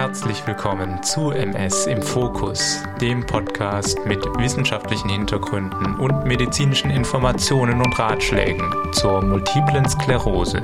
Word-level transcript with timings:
Herzlich 0.00 0.46
willkommen 0.46 1.02
zu 1.02 1.30
MS 1.30 1.86
im 1.86 2.00
Fokus, 2.00 2.82
dem 3.02 3.26
Podcast 3.26 3.98
mit 4.06 4.24
wissenschaftlichen 4.38 5.10
Hintergründen 5.10 5.94
und 5.96 6.24
medizinischen 6.24 6.90
Informationen 6.90 7.82
und 7.82 7.98
Ratschlägen 7.98 8.64
zur 8.92 9.20
multiplen 9.20 9.86
Sklerose. 9.86 10.62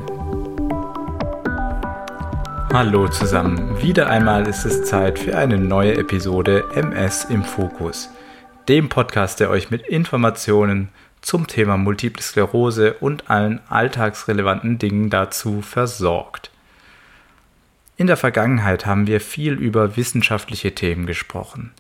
Hallo 2.72 3.08
zusammen, 3.08 3.78
wieder 3.82 4.08
einmal 4.08 4.48
ist 4.48 4.64
es 4.64 4.86
Zeit 4.86 5.18
für 5.18 5.36
eine 5.36 5.58
neue 5.58 5.98
Episode 5.98 6.64
MS 6.74 7.26
im 7.26 7.44
Fokus, 7.44 8.08
dem 8.68 8.88
Podcast, 8.88 9.40
der 9.40 9.50
euch 9.50 9.70
mit 9.70 9.82
Informationen 9.86 10.88
zum 11.20 11.46
Thema 11.46 11.76
Multiple 11.76 12.22
Sklerose 12.22 12.94
und 13.00 13.28
allen 13.28 13.60
alltagsrelevanten 13.68 14.78
Dingen 14.78 15.10
dazu 15.10 15.60
versorgt. 15.60 16.50
In 17.98 18.06
der 18.06 18.18
Vergangenheit 18.18 18.84
haben 18.84 19.06
wir 19.06 19.20
viel 19.20 19.54
über 19.54 19.96
wissenschaftliche 19.96 20.74
Themen 20.74 21.06
gesprochen. 21.06 21.72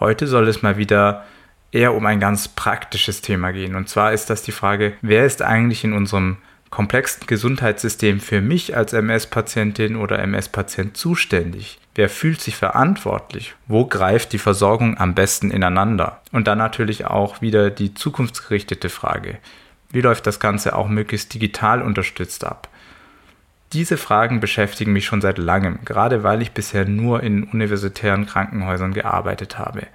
Heute 0.00 0.26
soll 0.26 0.48
es 0.48 0.62
mal 0.62 0.78
wieder 0.78 1.24
eher 1.70 1.94
um 1.94 2.06
ein 2.06 2.18
ganz 2.18 2.48
praktisches 2.48 3.20
Thema 3.20 3.52
gehen. 3.52 3.76
Und 3.76 3.88
zwar 3.88 4.12
ist 4.12 4.30
das 4.30 4.42
die 4.42 4.52
Frage, 4.52 4.94
wer 5.00 5.24
ist 5.26 5.42
eigentlich 5.42 5.84
in 5.84 5.92
unserem 5.92 6.38
komplexen 6.70 7.26
Gesundheitssystem 7.28 8.18
für 8.20 8.40
mich 8.40 8.76
als 8.76 8.92
MS-Patientin 8.92 9.94
oder 9.94 10.18
MS-Patient 10.18 10.96
zuständig? 10.96 11.78
Wer 11.94 12.08
fühlt 12.08 12.40
sich 12.40 12.56
verantwortlich? 12.56 13.54
Wo 13.68 13.86
greift 13.86 14.32
die 14.32 14.38
Versorgung 14.38 14.98
am 14.98 15.14
besten 15.14 15.52
ineinander? 15.52 16.20
Und 16.32 16.48
dann 16.48 16.58
natürlich 16.58 17.06
auch 17.06 17.40
wieder 17.40 17.70
die 17.70 17.94
zukunftsgerichtete 17.94 18.88
Frage. 18.88 19.38
Wie 19.90 20.00
läuft 20.00 20.26
das 20.26 20.40
Ganze 20.40 20.74
auch 20.74 20.88
möglichst 20.88 21.32
digital 21.32 21.80
unterstützt 21.80 22.44
ab? 22.44 22.68
Diese 23.72 23.98
Fragen 23.98 24.40
beschäftigen 24.40 24.92
mich 24.92 25.04
schon 25.04 25.20
seit 25.20 25.36
langem, 25.36 25.80
gerade 25.84 26.22
weil 26.22 26.40
ich 26.40 26.52
bisher 26.52 26.86
nur 26.86 27.22
in 27.22 27.44
universitären 27.44 28.24
Krankenhäusern 28.24 28.94
gearbeitet 28.94 29.58
habe. 29.58 29.86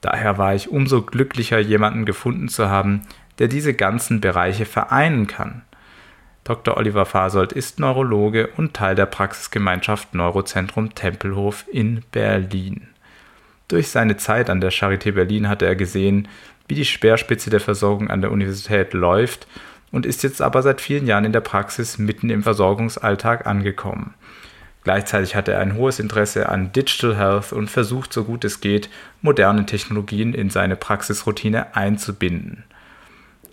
Daher 0.00 0.38
war 0.38 0.54
ich 0.54 0.70
umso 0.70 1.02
glücklicher, 1.02 1.58
jemanden 1.58 2.06
gefunden 2.06 2.48
zu 2.48 2.70
haben, 2.70 3.02
der 3.38 3.48
diese 3.48 3.74
ganzen 3.74 4.20
Bereiche 4.20 4.64
vereinen 4.64 5.26
kann. 5.26 5.62
Dr. 6.44 6.76
Oliver 6.76 7.06
Fasold 7.06 7.52
ist 7.52 7.78
Neurologe 7.78 8.48
und 8.56 8.74
Teil 8.74 8.94
der 8.94 9.06
Praxisgemeinschaft 9.06 10.14
Neurozentrum 10.14 10.94
Tempelhof 10.94 11.64
in 11.70 12.02
Berlin. 12.12 12.88
Durch 13.68 13.88
seine 13.88 14.16
Zeit 14.18 14.50
an 14.50 14.60
der 14.60 14.70
Charité 14.70 15.12
Berlin 15.12 15.48
hatte 15.48 15.66
er 15.66 15.74
gesehen, 15.74 16.28
wie 16.68 16.74
die 16.74 16.84
Speerspitze 16.84 17.50
der 17.50 17.60
Versorgung 17.60 18.10
an 18.10 18.20
der 18.20 18.30
Universität 18.30 18.92
läuft 18.92 19.46
und 19.94 20.06
ist 20.06 20.24
jetzt 20.24 20.42
aber 20.42 20.60
seit 20.60 20.80
vielen 20.80 21.06
Jahren 21.06 21.24
in 21.24 21.32
der 21.32 21.40
Praxis 21.40 21.98
mitten 21.98 22.28
im 22.28 22.42
Versorgungsalltag 22.42 23.46
angekommen. 23.46 24.14
Gleichzeitig 24.82 25.36
hat 25.36 25.46
er 25.46 25.60
ein 25.60 25.76
hohes 25.76 26.00
Interesse 26.00 26.48
an 26.48 26.72
Digital 26.72 27.16
Health 27.16 27.52
und 27.52 27.70
versucht, 27.70 28.12
so 28.12 28.24
gut 28.24 28.44
es 28.44 28.60
geht, 28.60 28.90
moderne 29.22 29.66
Technologien 29.66 30.34
in 30.34 30.50
seine 30.50 30.74
Praxisroutine 30.74 31.76
einzubinden. 31.76 32.64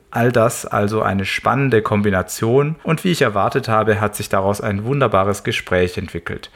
All 0.09 0.31
das 0.31 0.66
also 0.66 1.03
eine 1.03 1.25
spannende 1.25 1.83
Kombination 1.83 2.76
und 2.81 3.03
wie 3.03 3.11
ich 3.11 3.22
erwartet 3.22 3.70
habe, 3.70 4.02
hat 4.02 4.16
sich 4.16 4.28
daraus 4.28 4.61
ein 4.61 4.83
wunderbares 4.83 5.44
Gespräch 5.44 5.95
entwickelt. 6.00 6.50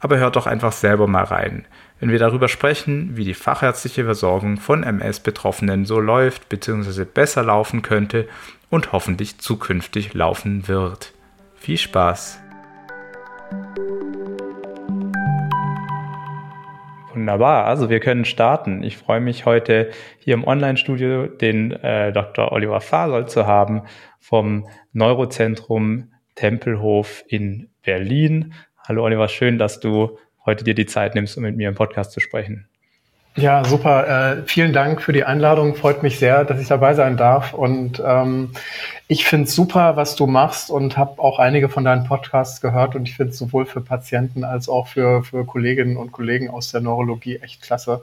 Aber 0.00 0.18
hört 0.18 0.34
doch 0.34 0.48
einfach 0.48 0.72
selber 0.72 1.06
mal 1.06 1.24
rein, 1.24 1.64
wenn 2.00 2.10
wir 2.10 2.18
darüber 2.18 2.48
sprechen, 2.48 3.16
wie 3.16 3.24
die 3.24 3.34
fachärztliche 3.34 4.04
Versorgung 4.04 4.56
von 4.56 4.82
MS-Betroffenen 4.82 5.84
so 5.84 6.00
läuft 6.00 6.48
bzw. 6.48 7.04
besser 7.04 7.44
laufen 7.44 7.82
könnte 7.82 8.26
und 8.72 8.92
hoffentlich 8.92 9.38
zukünftig 9.38 10.14
laufen 10.14 10.66
wird. 10.66 11.12
Viel 11.54 11.76
Spaß! 11.76 12.40
Wunderbar, 17.12 17.66
also 17.66 17.90
wir 17.90 18.00
können 18.00 18.24
starten. 18.24 18.82
Ich 18.82 18.96
freue 18.96 19.20
mich 19.20 19.44
heute 19.44 19.90
hier 20.18 20.32
im 20.32 20.44
Online-Studio 20.44 21.26
den 21.26 21.72
äh, 21.72 22.12
Dr. 22.12 22.50
Oliver 22.50 22.80
Fasold 22.80 23.28
zu 23.28 23.46
haben 23.46 23.82
vom 24.18 24.66
Neurozentrum 24.94 26.10
Tempelhof 26.34 27.24
in 27.28 27.68
Berlin. 27.82 28.54
Hallo 28.88 29.04
Oliver, 29.04 29.28
schön, 29.28 29.58
dass 29.58 29.80
du 29.80 30.18
heute 30.46 30.64
dir 30.64 30.74
die 30.74 30.86
Zeit 30.86 31.14
nimmst, 31.14 31.36
um 31.36 31.42
mit 31.42 31.56
mir 31.58 31.68
im 31.68 31.74
Podcast 31.74 32.12
zu 32.12 32.20
sprechen. 32.20 32.71
Ja, 33.34 33.64
super. 33.64 34.36
Äh, 34.38 34.42
vielen 34.46 34.74
Dank 34.74 35.00
für 35.00 35.12
die 35.12 35.24
Einladung. 35.24 35.74
Freut 35.74 36.02
mich 36.02 36.18
sehr, 36.18 36.44
dass 36.44 36.60
ich 36.60 36.68
dabei 36.68 36.92
sein 36.92 37.16
darf. 37.16 37.54
Und 37.54 38.02
ähm, 38.04 38.50
ich 39.08 39.24
finde 39.24 39.44
es 39.44 39.54
super, 39.54 39.96
was 39.96 40.16
du 40.16 40.26
machst 40.26 40.70
und 40.70 40.98
habe 40.98 41.20
auch 41.20 41.38
einige 41.38 41.70
von 41.70 41.84
deinen 41.84 42.04
Podcasts 42.04 42.60
gehört. 42.60 42.94
Und 42.94 43.08
ich 43.08 43.16
finde 43.16 43.32
es 43.32 43.38
sowohl 43.38 43.64
für 43.64 43.80
Patienten 43.80 44.44
als 44.44 44.68
auch 44.68 44.86
für, 44.88 45.22
für 45.24 45.46
Kolleginnen 45.46 45.96
und 45.96 46.12
Kollegen 46.12 46.50
aus 46.50 46.72
der 46.72 46.82
Neurologie 46.82 47.36
echt 47.36 47.62
klasse. 47.62 48.02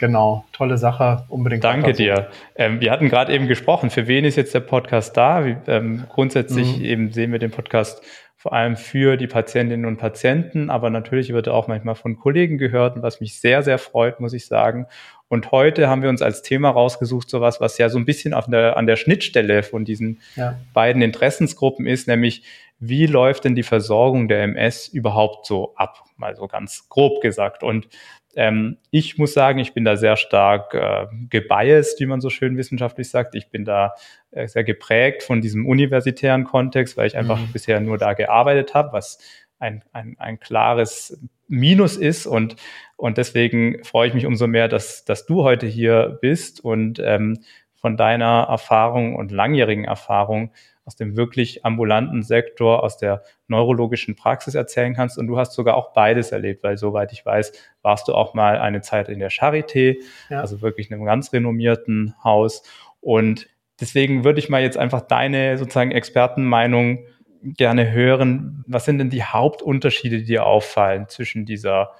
Genau, 0.00 0.46
tolle 0.52 0.78
Sache, 0.78 1.24
unbedingt. 1.28 1.62
Danke 1.62 1.92
dir. 1.92 2.28
Ähm, 2.54 2.80
wir 2.80 2.90
hatten 2.90 3.10
gerade 3.10 3.34
eben 3.34 3.48
gesprochen, 3.48 3.90
für 3.90 4.06
wen 4.06 4.24
ist 4.24 4.36
jetzt 4.36 4.54
der 4.54 4.60
Podcast 4.60 5.14
da? 5.14 5.44
Wie, 5.44 5.58
ähm, 5.66 6.04
grundsätzlich 6.08 6.78
mhm. 6.78 6.84
eben 6.86 7.12
sehen 7.12 7.32
wir 7.32 7.38
den 7.38 7.50
Podcast 7.50 8.02
vor 8.34 8.54
allem 8.54 8.78
für 8.78 9.18
die 9.18 9.26
Patientinnen 9.26 9.84
und 9.84 9.98
Patienten, 9.98 10.70
aber 10.70 10.88
natürlich 10.88 11.34
wird 11.34 11.48
er 11.48 11.52
auch 11.52 11.68
manchmal 11.68 11.96
von 11.96 12.16
Kollegen 12.18 12.56
gehört, 12.56 13.02
was 13.02 13.20
mich 13.20 13.38
sehr, 13.40 13.62
sehr 13.62 13.76
freut, 13.76 14.20
muss 14.20 14.32
ich 14.32 14.46
sagen. 14.46 14.86
Und 15.28 15.52
heute 15.52 15.90
haben 15.90 16.00
wir 16.00 16.08
uns 16.08 16.22
als 16.22 16.40
Thema 16.40 16.70
rausgesucht, 16.70 17.28
sowas, 17.28 17.60
was 17.60 17.76
ja 17.76 17.90
so 17.90 17.98
ein 17.98 18.06
bisschen 18.06 18.32
auf 18.32 18.46
der, 18.46 18.78
an 18.78 18.86
der 18.86 18.96
Schnittstelle 18.96 19.62
von 19.62 19.84
diesen 19.84 20.22
ja. 20.34 20.58
beiden 20.72 21.02
Interessensgruppen 21.02 21.86
ist, 21.86 22.08
nämlich 22.08 22.42
wie 22.78 23.04
läuft 23.04 23.44
denn 23.44 23.54
die 23.54 23.62
Versorgung 23.62 24.28
der 24.28 24.42
MS 24.44 24.88
überhaupt 24.88 25.44
so 25.44 25.74
ab? 25.76 26.04
Mal 26.16 26.34
so 26.34 26.48
ganz 26.48 26.88
grob 26.88 27.20
gesagt. 27.20 27.62
Und 27.62 27.88
ähm, 28.36 28.78
ich 28.90 29.18
muss 29.18 29.32
sagen, 29.32 29.58
ich 29.58 29.74
bin 29.74 29.84
da 29.84 29.96
sehr 29.96 30.16
stark 30.16 30.74
äh, 30.74 31.06
gebiased, 31.28 32.00
wie 32.00 32.06
man 32.06 32.20
so 32.20 32.30
schön 32.30 32.56
wissenschaftlich 32.56 33.10
sagt. 33.10 33.34
Ich 33.34 33.50
bin 33.50 33.64
da 33.64 33.94
äh, 34.30 34.46
sehr 34.46 34.64
geprägt 34.64 35.22
von 35.22 35.40
diesem 35.40 35.66
universitären 35.66 36.44
Kontext, 36.44 36.96
weil 36.96 37.06
ich 37.06 37.16
einfach 37.16 37.40
mhm. 37.40 37.52
bisher 37.52 37.80
nur 37.80 37.98
da 37.98 38.14
gearbeitet 38.14 38.74
habe, 38.74 38.92
was 38.92 39.18
ein, 39.58 39.82
ein, 39.92 40.16
ein 40.18 40.38
klares 40.38 41.20
Minus 41.48 41.96
ist. 41.96 42.26
Und, 42.26 42.56
und 42.96 43.18
deswegen 43.18 43.82
freue 43.84 44.08
ich 44.08 44.14
mich 44.14 44.26
umso 44.26 44.46
mehr, 44.46 44.68
dass, 44.68 45.04
dass 45.04 45.26
du 45.26 45.42
heute 45.42 45.66
hier 45.66 46.18
bist 46.20 46.64
und 46.64 47.00
ähm, 47.04 47.40
von 47.74 47.96
deiner 47.96 48.46
Erfahrung 48.48 49.16
und 49.16 49.32
langjährigen 49.32 49.84
Erfahrung 49.84 50.52
aus 50.90 50.96
dem 50.96 51.16
wirklich 51.16 51.64
ambulanten 51.64 52.24
Sektor, 52.24 52.82
aus 52.82 52.96
der 52.96 53.22
neurologischen 53.46 54.16
Praxis 54.16 54.56
erzählen 54.56 54.92
kannst. 54.92 55.18
Und 55.18 55.28
du 55.28 55.38
hast 55.38 55.52
sogar 55.52 55.76
auch 55.76 55.92
beides 55.92 56.32
erlebt, 56.32 56.64
weil 56.64 56.76
soweit 56.76 57.12
ich 57.12 57.24
weiß, 57.24 57.52
warst 57.80 58.08
du 58.08 58.14
auch 58.14 58.34
mal 58.34 58.58
eine 58.58 58.80
Zeit 58.80 59.08
in 59.08 59.20
der 59.20 59.30
Charité, 59.30 59.98
ja. 60.30 60.40
also 60.40 60.62
wirklich 60.62 60.90
einem 60.90 61.04
ganz 61.04 61.32
renommierten 61.32 62.16
Haus. 62.24 62.64
Und 63.00 63.46
deswegen 63.78 64.24
würde 64.24 64.40
ich 64.40 64.48
mal 64.48 64.62
jetzt 64.62 64.76
einfach 64.76 65.02
deine 65.02 65.58
sozusagen 65.58 65.92
Expertenmeinung 65.92 67.06
gerne 67.40 67.92
hören. 67.92 68.64
Was 68.66 68.84
sind 68.84 68.98
denn 68.98 69.10
die 69.10 69.22
Hauptunterschiede, 69.22 70.18
die 70.18 70.24
dir 70.24 70.44
auffallen 70.44 71.06
zwischen 71.06 71.46
dieser 71.46 71.92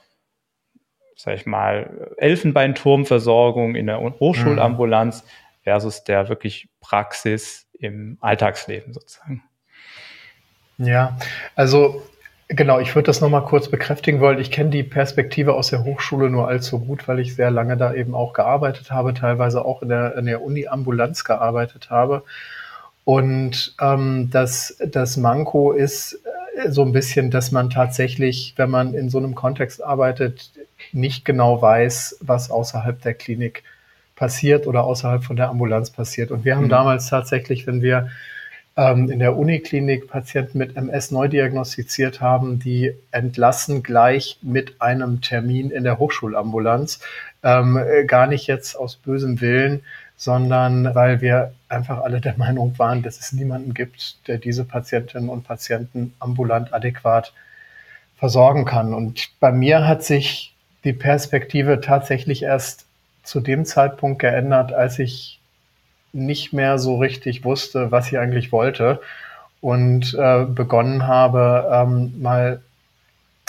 sag 1.15 1.35
ich 1.35 1.47
mal, 1.47 2.13
Elfenbeinturmversorgung 2.17 3.77
in 3.77 3.87
der 3.87 4.01
Hochschulambulanz 4.01 5.23
mhm. 5.23 5.29
versus 5.63 6.03
der 6.03 6.29
wirklich 6.29 6.71
Praxis 6.81 7.70
im 7.81 8.19
Alltagsleben 8.21 8.93
sozusagen. 8.93 9.43
Ja, 10.79 11.19
also 11.57 12.03
genau, 12.49 12.81
ich 12.81 12.95
würde 12.95 13.07
das 13.07 13.21
nochmal 13.21 13.45
kurz 13.45 13.69
bekräftigen 13.69 14.21
wollen. 14.21 14.39
Ich 14.39 14.51
kenne 14.51 14.71
die 14.71 14.83
Perspektive 14.83 15.55
aus 15.55 15.69
der 15.71 15.85
Hochschule 15.85 16.31
nur 16.31 16.49
allzu 16.49 16.81
gut, 16.81 17.07
weil 17.09 17.21
ich 17.21 17.35
sehr 17.35 17.51
lange 17.51 17.77
da 17.77 17.95
eben 17.95 18.15
auch 18.15 18.33
gearbeitet 18.33 18.91
habe, 18.91 19.15
teilweise 19.15 19.65
auch 19.65 19.83
in 19.83 19.89
der, 19.89 20.17
in 20.17 20.27
der 20.27 20.43
Uni-Ambulanz 20.43 21.25
gearbeitet 21.25 21.91
habe. 21.91 22.23
Und 23.05 23.75
ähm, 23.81 24.29
das, 24.31 24.77
das 24.87 25.17
Manko 25.17 25.73
ist 25.73 26.21
äh, 26.57 26.71
so 26.71 26.83
ein 26.83 26.93
bisschen, 26.93 27.31
dass 27.31 27.51
man 27.51 27.71
tatsächlich, 27.71 28.55
wenn 28.57 28.71
man 28.71 28.95
in 28.95 29.11
so 29.11 29.19
einem 29.19 29.35
Kontext 29.35 29.83
arbeitet, 29.83 30.51
nicht 30.93 31.25
genau 31.25 31.61
weiß, 31.61 32.19
was 32.21 32.51
außerhalb 32.51 33.01
der 33.03 33.15
Klinik 33.15 33.65
passiert 34.21 34.67
oder 34.67 34.85
außerhalb 34.85 35.25
von 35.25 35.35
der 35.35 35.49
Ambulanz 35.49 35.89
passiert. 35.89 36.31
Und 36.31 36.45
wir 36.45 36.55
haben 36.55 36.67
mhm. 36.67 36.77
damals 36.79 37.09
tatsächlich, 37.09 37.67
wenn 37.67 37.81
wir 37.81 38.11
ähm, 38.77 39.11
in 39.11 39.19
der 39.19 39.35
Uniklinik 39.35 40.09
Patienten 40.09 40.59
mit 40.59 40.77
MS 40.77 41.11
neu 41.11 41.27
diagnostiziert 41.27 42.21
haben, 42.21 42.59
die 42.59 42.93
entlassen 43.13 43.83
gleich 43.83 44.39
mit 44.43 44.83
einem 44.83 45.23
Termin 45.23 45.71
in 45.71 45.85
der 45.85 45.99
Hochschulambulanz. 45.99 47.01
Ähm, 47.43 47.79
äh, 47.79 48.05
gar 48.05 48.27
nicht 48.27 48.47
jetzt 48.47 48.77
aus 48.77 48.97
bösem 48.97 49.41
Willen, 49.41 49.81
sondern 50.19 50.95
weil 50.95 51.23
wir 51.23 51.55
einfach 51.71 52.03
alle 52.03 52.21
der 52.21 52.37
Meinung 52.45 52.79
waren, 52.79 53.03
dass 53.03 53.21
es 53.21 53.33
niemanden 53.33 53.73
gibt, 53.73 54.29
der 54.29 54.37
diese 54.37 54.65
Patientinnen 54.65 55.31
und 55.31 55.45
Patienten 55.45 56.13
ambulant 56.19 56.75
adäquat 56.75 57.33
versorgen 58.19 58.67
kann. 58.67 58.93
Und 58.93 59.31
bei 59.41 59.51
mir 59.51 59.89
hat 59.89 60.05
sich 60.05 60.55
die 60.85 60.93
Perspektive 60.93 61.81
tatsächlich 61.81 62.43
erst 62.43 62.85
zu 63.23 63.41
dem 63.41 63.65
Zeitpunkt 63.65 64.21
geändert, 64.21 64.73
als 64.73 64.99
ich 64.99 65.41
nicht 66.13 66.53
mehr 66.53 66.79
so 66.79 66.99
richtig 66.99 67.45
wusste, 67.45 67.91
was 67.91 68.09
ich 68.09 68.19
eigentlich 68.19 68.53
wollte 68.53 69.01
und 69.61 70.15
äh, 70.15 70.45
begonnen 70.45 71.07
habe, 71.07 71.69
ähm, 71.73 72.21
mal 72.21 72.61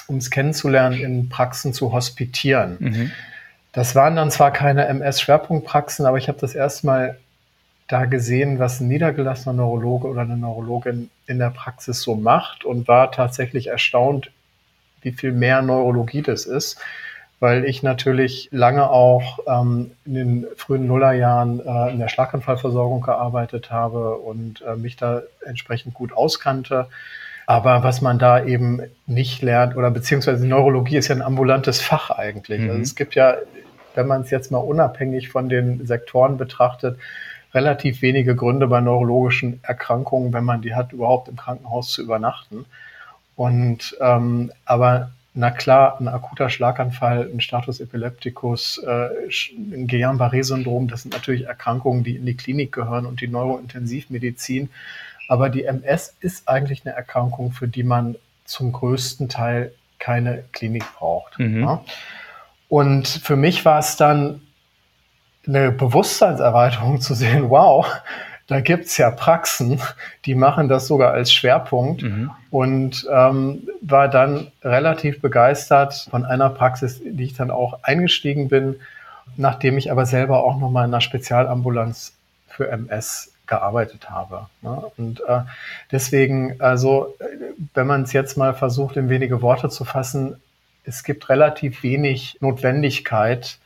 um 0.08 0.18
es 0.18 0.30
kennenzulernen, 0.30 1.00
in 1.00 1.30
Praxen 1.30 1.74
zu 1.74 1.92
hospitieren. 1.94 2.78
Mhm. 2.80 3.12
Das 3.72 3.96
waren 3.96 4.18
dann 4.18 4.30
zwar 4.32 4.52
keine 4.52 4.86
MS-Schwerpunktpraxen, 4.88 6.06
aber 6.06 6.18
ich 6.18 6.28
habe 6.28 6.40
das 6.40 6.54
erstmal 6.54 7.18
da 7.88 8.06
gesehen, 8.06 8.60
was 8.60 8.80
ein 8.80 8.88
niedergelassener 8.88 9.54
Neurologe 9.54 10.08
oder 10.08 10.22
eine 10.22 10.38
Neurologin 10.38 11.10
in 11.28 11.40
der 11.40 11.50
Praxis 11.50 12.02
so 12.02 12.16
macht 12.16 12.66
und 12.66 12.88
war 12.88 13.12
tatsächlich 13.12 13.68
erstaunt, 13.68 14.32
wie 15.02 15.12
viel 15.12 15.32
mehr 15.32 15.62
Neurologie 15.62 16.22
das 16.22 16.46
ist, 16.46 16.80
weil 17.42 17.66
ich 17.66 17.82
natürlich 17.82 18.50
lange 18.52 18.92
auch 18.92 19.40
ähm, 19.48 19.92
in 20.06 20.14
den 20.14 20.46
frühen 20.56 20.86
Nullerjahren 20.86 21.60
äh, 21.60 21.92
in 21.92 21.98
der 21.98 22.08
Schlaganfallversorgung 22.08 23.02
gearbeitet 23.02 23.72
habe 23.72 24.18
und 24.18 24.62
äh, 24.62 24.76
mich 24.76 24.96
da 24.96 25.24
entsprechend 25.44 25.96
gut 25.96 26.14
auskannte. 26.14 26.86
Aber 27.48 27.84
was 27.84 28.00
man 28.00 28.20
da 28.20 28.46
eben 28.46 28.82
nicht 29.08 29.42
lernt, 29.42 29.76
oder 29.76 29.90
beziehungsweise 29.90 30.46
Neurologie 30.46 30.98
ist 30.98 31.08
ja 31.08 31.16
ein 31.16 31.24
ambulantes 31.24 31.82
Fach 31.82 32.12
eigentlich. 32.12 32.62
Mhm. 32.62 32.70
Also 32.70 32.82
es 32.84 32.96
gibt 32.96 33.16
ja, 33.16 33.34
wenn 33.96 34.06
man 34.06 34.22
es 34.22 34.30
jetzt 34.30 34.52
mal 34.52 34.60
unabhängig 34.60 35.30
von 35.30 35.50
den 35.50 35.84
Sektoren 35.88 36.38
betrachtet, 36.38 37.00
relativ 37.56 38.04
wenige 38.04 38.36
Gründe 38.36 38.68
bei 38.68 38.82
neurologischen 38.82 39.62
Erkrankungen, 39.64 40.32
wenn 40.32 40.46
man 40.46 40.62
die 40.62 40.76
hat, 40.76 40.94
überhaupt 40.94 41.28
im 41.28 41.38
Krankenhaus 41.38 41.90
zu 41.90 42.04
übernachten. 42.04 42.66
Und 43.36 43.98
ähm, 44.00 44.52
aber 44.64 45.10
na 45.34 45.52
klar, 45.52 45.98
ein 46.00 46.08
akuter 46.08 46.50
Schlaganfall, 46.50 47.30
ein 47.34 47.40
Status 47.40 47.80
epilepticus, 47.80 48.78
äh, 48.80 49.10
ein 49.50 49.88
Guillain-Barré-Syndrom, 49.88 50.88
das 50.90 51.04
sind 51.04 51.14
natürlich 51.14 51.46
Erkrankungen, 51.46 52.04
die 52.04 52.16
in 52.16 52.26
die 52.26 52.36
Klinik 52.36 52.74
gehören 52.74 53.06
und 53.06 53.22
die 53.22 53.28
Neurointensivmedizin. 53.28 54.70
Aber 55.30 55.50
die 55.50 55.64
MS 55.64 56.16
ist 56.20 56.50
eigentlich 56.50 56.86
eine 56.86 56.96
Erkrankung, 56.96 57.54
für 57.54 57.68
die 57.68 57.84
man 57.84 58.18
zum 58.44 58.74
größten 58.74 59.30
Teil 59.30 59.74
keine 60.00 60.44
Klinik 60.52 60.84
braucht. 60.98 61.40
Mhm. 61.40 61.62
Ja? 61.62 61.86
Und 62.68 63.08
für 63.08 63.38
mich 63.38 63.64
war 63.64 63.80
es 63.80 63.96
dann 63.96 64.42
eine 65.48 65.72
Bewusstseinserweiterung 65.72 67.00
zu 67.00 67.14
sehen, 67.14 67.50
wow, 67.50 67.88
da 68.52 68.60
gibt's 68.60 68.98
ja 68.98 69.10
Praxen, 69.12 69.80
die 70.26 70.36
machen 70.36 70.68
das 70.68 70.86
sogar 70.86 71.14
als 71.14 71.32
Schwerpunkt 71.32 72.02
mhm. 72.02 72.32
und 72.50 73.08
ähm, 73.10 73.66
war 73.80 74.10
dann 74.10 74.52
relativ 74.62 75.22
begeistert 75.22 76.10
von 76.12 76.26
einer 76.26 76.50
Praxis, 76.50 77.00
die 77.02 77.24
ich 77.24 77.34
dann 77.34 77.50
auch 77.50 77.80
eingestiegen 77.84 78.50
bin, 78.50 78.76
nachdem 79.38 79.78
ich 79.78 79.90
aber 79.90 80.06
selber 80.06 80.44
auch 80.44 80.60
nochmal 80.60 80.86
in 80.86 80.94
einer 80.94 81.00
Spezialambulanz 81.00 82.12
für 82.50 82.68
MS 82.70 83.32
gearbeitet 83.48 84.10
habe. 84.10 84.48
Ne? 84.62 84.84
Und 84.98 85.22
äh, 85.22 85.44
deswegen, 85.90 86.60
also 86.60 87.16
wenn 87.74 87.88
man 87.88 88.02
es 88.02 88.12
jetzt 88.12 88.38
mal 88.38 88.54
versucht, 88.54 88.98
in 88.98 89.08
wenige 89.08 89.42
Worte 89.42 89.70
zu 89.70 89.86
fassen, 89.86 90.36
es 90.84 91.06
gibt 91.06 91.30
relativ 91.30 91.84
wenig 91.84 92.38
Notwendigkeit, 92.42 93.60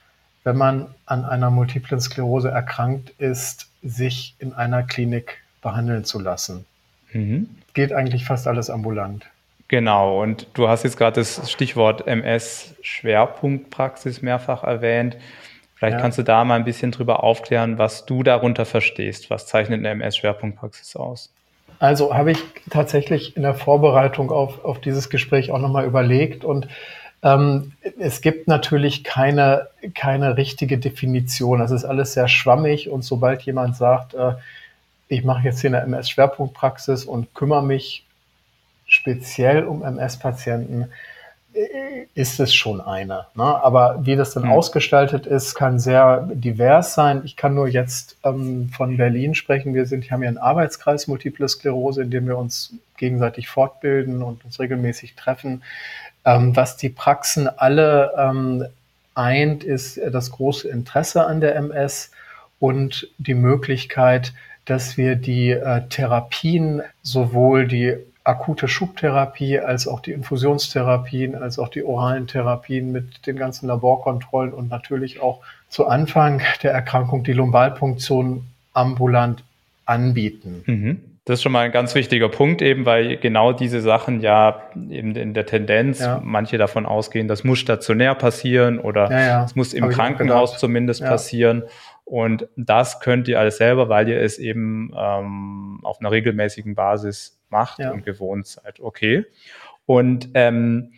wenn 0.44 0.58
man 0.58 0.94
an 1.08 1.26
einer 1.26 1.50
multiplen 1.50 2.00
Sklerose 2.00 2.52
erkrankt 2.52 3.10
ist, 3.18 3.68
sich 3.86 4.36
in 4.40 4.52
einer 4.54 4.84
Klinik 4.84 5.38
behandeln 5.62 6.04
zu 6.04 6.20
lassen. 6.20 6.66
Mhm. 7.14 7.48
Geht 7.74 7.94
eigentlich 7.94 8.26
fast 8.26 8.46
alles 8.48 8.70
ambulant. 8.70 9.26
Genau, 9.68 10.22
und 10.22 10.46
du 10.54 10.68
hast 10.68 10.84
jetzt 10.84 10.96
gerade 10.98 11.22
das 11.22 11.50
Stichwort 11.50 12.06
MS-Schwerpunktpraxis 12.08 14.22
mehrfach 14.22 14.64
erwähnt. 14.64 15.18
Vielleicht 15.76 15.96
ja. 15.96 16.02
kannst 16.02 16.18
du 16.18 16.24
da 16.24 16.44
mal 16.46 16.56
ein 16.56 16.66
bisschen 16.66 16.92
drüber 16.92 17.24
aufklären, 17.24 17.78
was 17.78 18.06
du 18.06 18.24
darunter 18.24 18.66
verstehst. 18.66 19.30
Was 19.30 19.48
zeichnet 19.48 19.80
eine 19.80 19.90
MS-Schwerpunktpraxis 19.90 20.96
aus? 20.96 21.32
Also 21.80 22.14
habe 22.14 22.32
ich 22.32 22.40
tatsächlich 22.70 23.36
in 23.36 23.44
der 23.44 23.54
Vorbereitung 23.54 24.32
auf, 24.32 24.64
auf 24.64 24.80
dieses 24.80 25.10
Gespräch 25.10 25.52
auch 25.52 25.60
nochmal 25.60 25.86
überlegt 25.86 26.46
und 26.46 26.70
ähm, 27.26 27.72
es 27.98 28.22
gibt 28.22 28.48
natürlich 28.48 29.04
keine, 29.04 29.68
keine 29.96 30.38
richtige 30.38 30.78
Definition. 30.78 31.58
Das 31.58 31.72
ist 31.72 31.84
alles 31.84 32.14
sehr 32.14 32.28
schwammig 32.28 32.88
und 32.88 33.04
sobald 33.04 33.42
jemand 33.42 33.76
sagt, 33.76 34.14
äh, 34.14 34.34
ich 35.08 35.24
mache 35.24 35.44
jetzt 35.44 35.62
hier 35.62 35.72
eine 35.72 35.82
MS-Schwerpunktpraxis 35.82 37.04
und 37.04 37.34
kümmere 37.34 37.64
mich 37.64 38.06
speziell 38.86 39.64
um 39.64 39.84
MS-Patienten, 39.84 40.90
äh, 41.56 42.06
ist 42.14 42.40
es 42.40 42.54
schon 42.54 42.80
eine. 42.80 43.26
Ne? 43.34 43.44
Aber 43.44 44.06
wie 44.06 44.16
das 44.16 44.34
dann 44.34 44.44
mhm. 44.44 44.52
ausgestaltet 44.52 45.26
ist, 45.26 45.56
kann 45.56 45.80
sehr 45.80 46.30
divers 46.32 46.94
sein. 46.94 47.24
Ich 47.26 47.36
kann 47.36 47.56
nur 47.56 47.68
jetzt 47.68 48.18
ähm, 48.24 48.70
von 48.70 48.98
Berlin 48.98 49.34
sprechen. 49.34 49.74
Wir 49.74 49.88
sind, 49.88 50.12
haben 50.12 50.22
hier 50.22 50.30
einen 50.30 50.38
Arbeitskreis 50.38 51.08
Multiple 51.08 51.50
Sklerose, 51.50 52.04
in 52.04 52.12
dem 52.12 52.28
wir 52.28 52.38
uns 52.38 52.74
gegenseitig 52.98 53.48
fortbilden 53.48 54.22
und 54.22 54.46
uns 54.46 54.60
regelmäßig 54.60 55.16
treffen. 55.16 55.64
Ähm, 56.26 56.56
was 56.56 56.78
die 56.78 56.90
Praxen 56.90 57.48
alle 57.48 58.12
ähm, 58.18 58.66
eint, 59.14 59.64
ist 59.64 60.00
das 60.12 60.32
große 60.32 60.68
Interesse 60.68 61.26
an 61.26 61.40
der 61.40 61.56
MS 61.56 62.12
und 62.60 63.08
die 63.18 63.36
Möglichkeit, 63.36 64.34
dass 64.66 64.98
wir 64.98 65.16
die 65.16 65.52
äh, 65.52 65.88
Therapien, 65.88 66.82
sowohl 67.04 67.68
die 67.68 67.96
akute 68.24 68.68
Schubtherapie 68.68 69.60
als 69.60 69.88
auch 69.88 70.00
die 70.00 70.12
Infusionstherapien, 70.12 71.36
als 71.36 71.60
auch 71.60 71.70
die 71.70 71.84
oralen 71.84 72.26
Therapien 72.26 72.92
mit 72.92 73.28
den 73.28 73.38
ganzen 73.38 73.68
Laborkontrollen 73.68 74.52
und 74.52 74.70
natürlich 74.70 75.22
auch 75.22 75.42
zu 75.70 75.86
Anfang 75.88 76.42
der 76.64 76.72
Erkrankung 76.72 77.24
die 77.24 77.34
Lumbalpunktion 77.34 78.48
ambulant 78.74 79.44
anbieten. 79.86 80.64
Mhm. 80.66 81.15
Das 81.26 81.40
ist 81.40 81.44
schon 81.44 81.52
mal 81.52 81.62
ein 81.62 81.72
ganz 81.72 81.96
wichtiger 81.96 82.30
Punkt 82.30 82.62
eben, 82.62 82.86
weil 82.86 83.18
genau 83.18 83.52
diese 83.52 83.82
Sachen 83.82 84.22
ja 84.22 84.70
eben 84.76 85.16
in 85.16 85.34
der 85.34 85.48
Tendenz 85.48 86.00
ja. 86.00 86.22
manche 86.24 86.60
davon 86.60 86.86
ausgehen, 86.86 87.28
das 87.28 87.44
muss 87.44 87.58
stationär 87.58 88.14
passieren 88.14 88.78
oder 88.78 89.06
es 89.06 89.10
ja, 89.10 89.20
ja. 89.20 89.46
muss 89.56 89.74
im 89.74 89.86
Hab 89.86 89.92
Krankenhaus 89.92 90.60
zumindest 90.60 91.02
passieren. 91.02 91.64
Und 92.04 92.48
das 92.56 93.00
könnt 93.00 93.28
ihr 93.28 93.40
alles 93.40 93.58
selber, 93.58 93.90
weil 93.90 94.08
ihr 94.08 94.22
es 94.22 94.38
eben 94.38 94.94
ähm, 94.96 95.80
auf 95.82 96.00
einer 96.00 96.12
regelmäßigen 96.12 96.76
Basis 96.76 97.42
macht 97.50 97.80
und 97.80 98.06
gewohnt 98.06 98.46
seid. 98.46 98.80
Okay. 98.80 99.26
Und 99.88 100.30
ähm, 100.36 100.92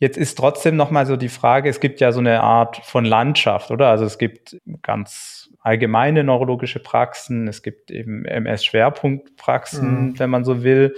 Jetzt 0.00 0.16
ist 0.16 0.36
trotzdem 0.36 0.76
nochmal 0.76 1.04
so 1.04 1.16
die 1.16 1.28
Frage, 1.28 1.68
es 1.68 1.78
gibt 1.78 2.00
ja 2.00 2.10
so 2.10 2.20
eine 2.20 2.42
Art 2.42 2.78
von 2.78 3.04
Landschaft, 3.04 3.70
oder? 3.70 3.88
Also 3.88 4.06
es 4.06 4.16
gibt 4.16 4.56
ganz 4.80 5.50
allgemeine 5.60 6.24
neurologische 6.24 6.80
Praxen, 6.80 7.46
es 7.46 7.62
gibt 7.62 7.90
eben 7.90 8.24
MS-Schwerpunktpraxen, 8.24 10.08
mhm. 10.08 10.18
wenn 10.18 10.30
man 10.30 10.46
so 10.46 10.62
will. 10.62 10.96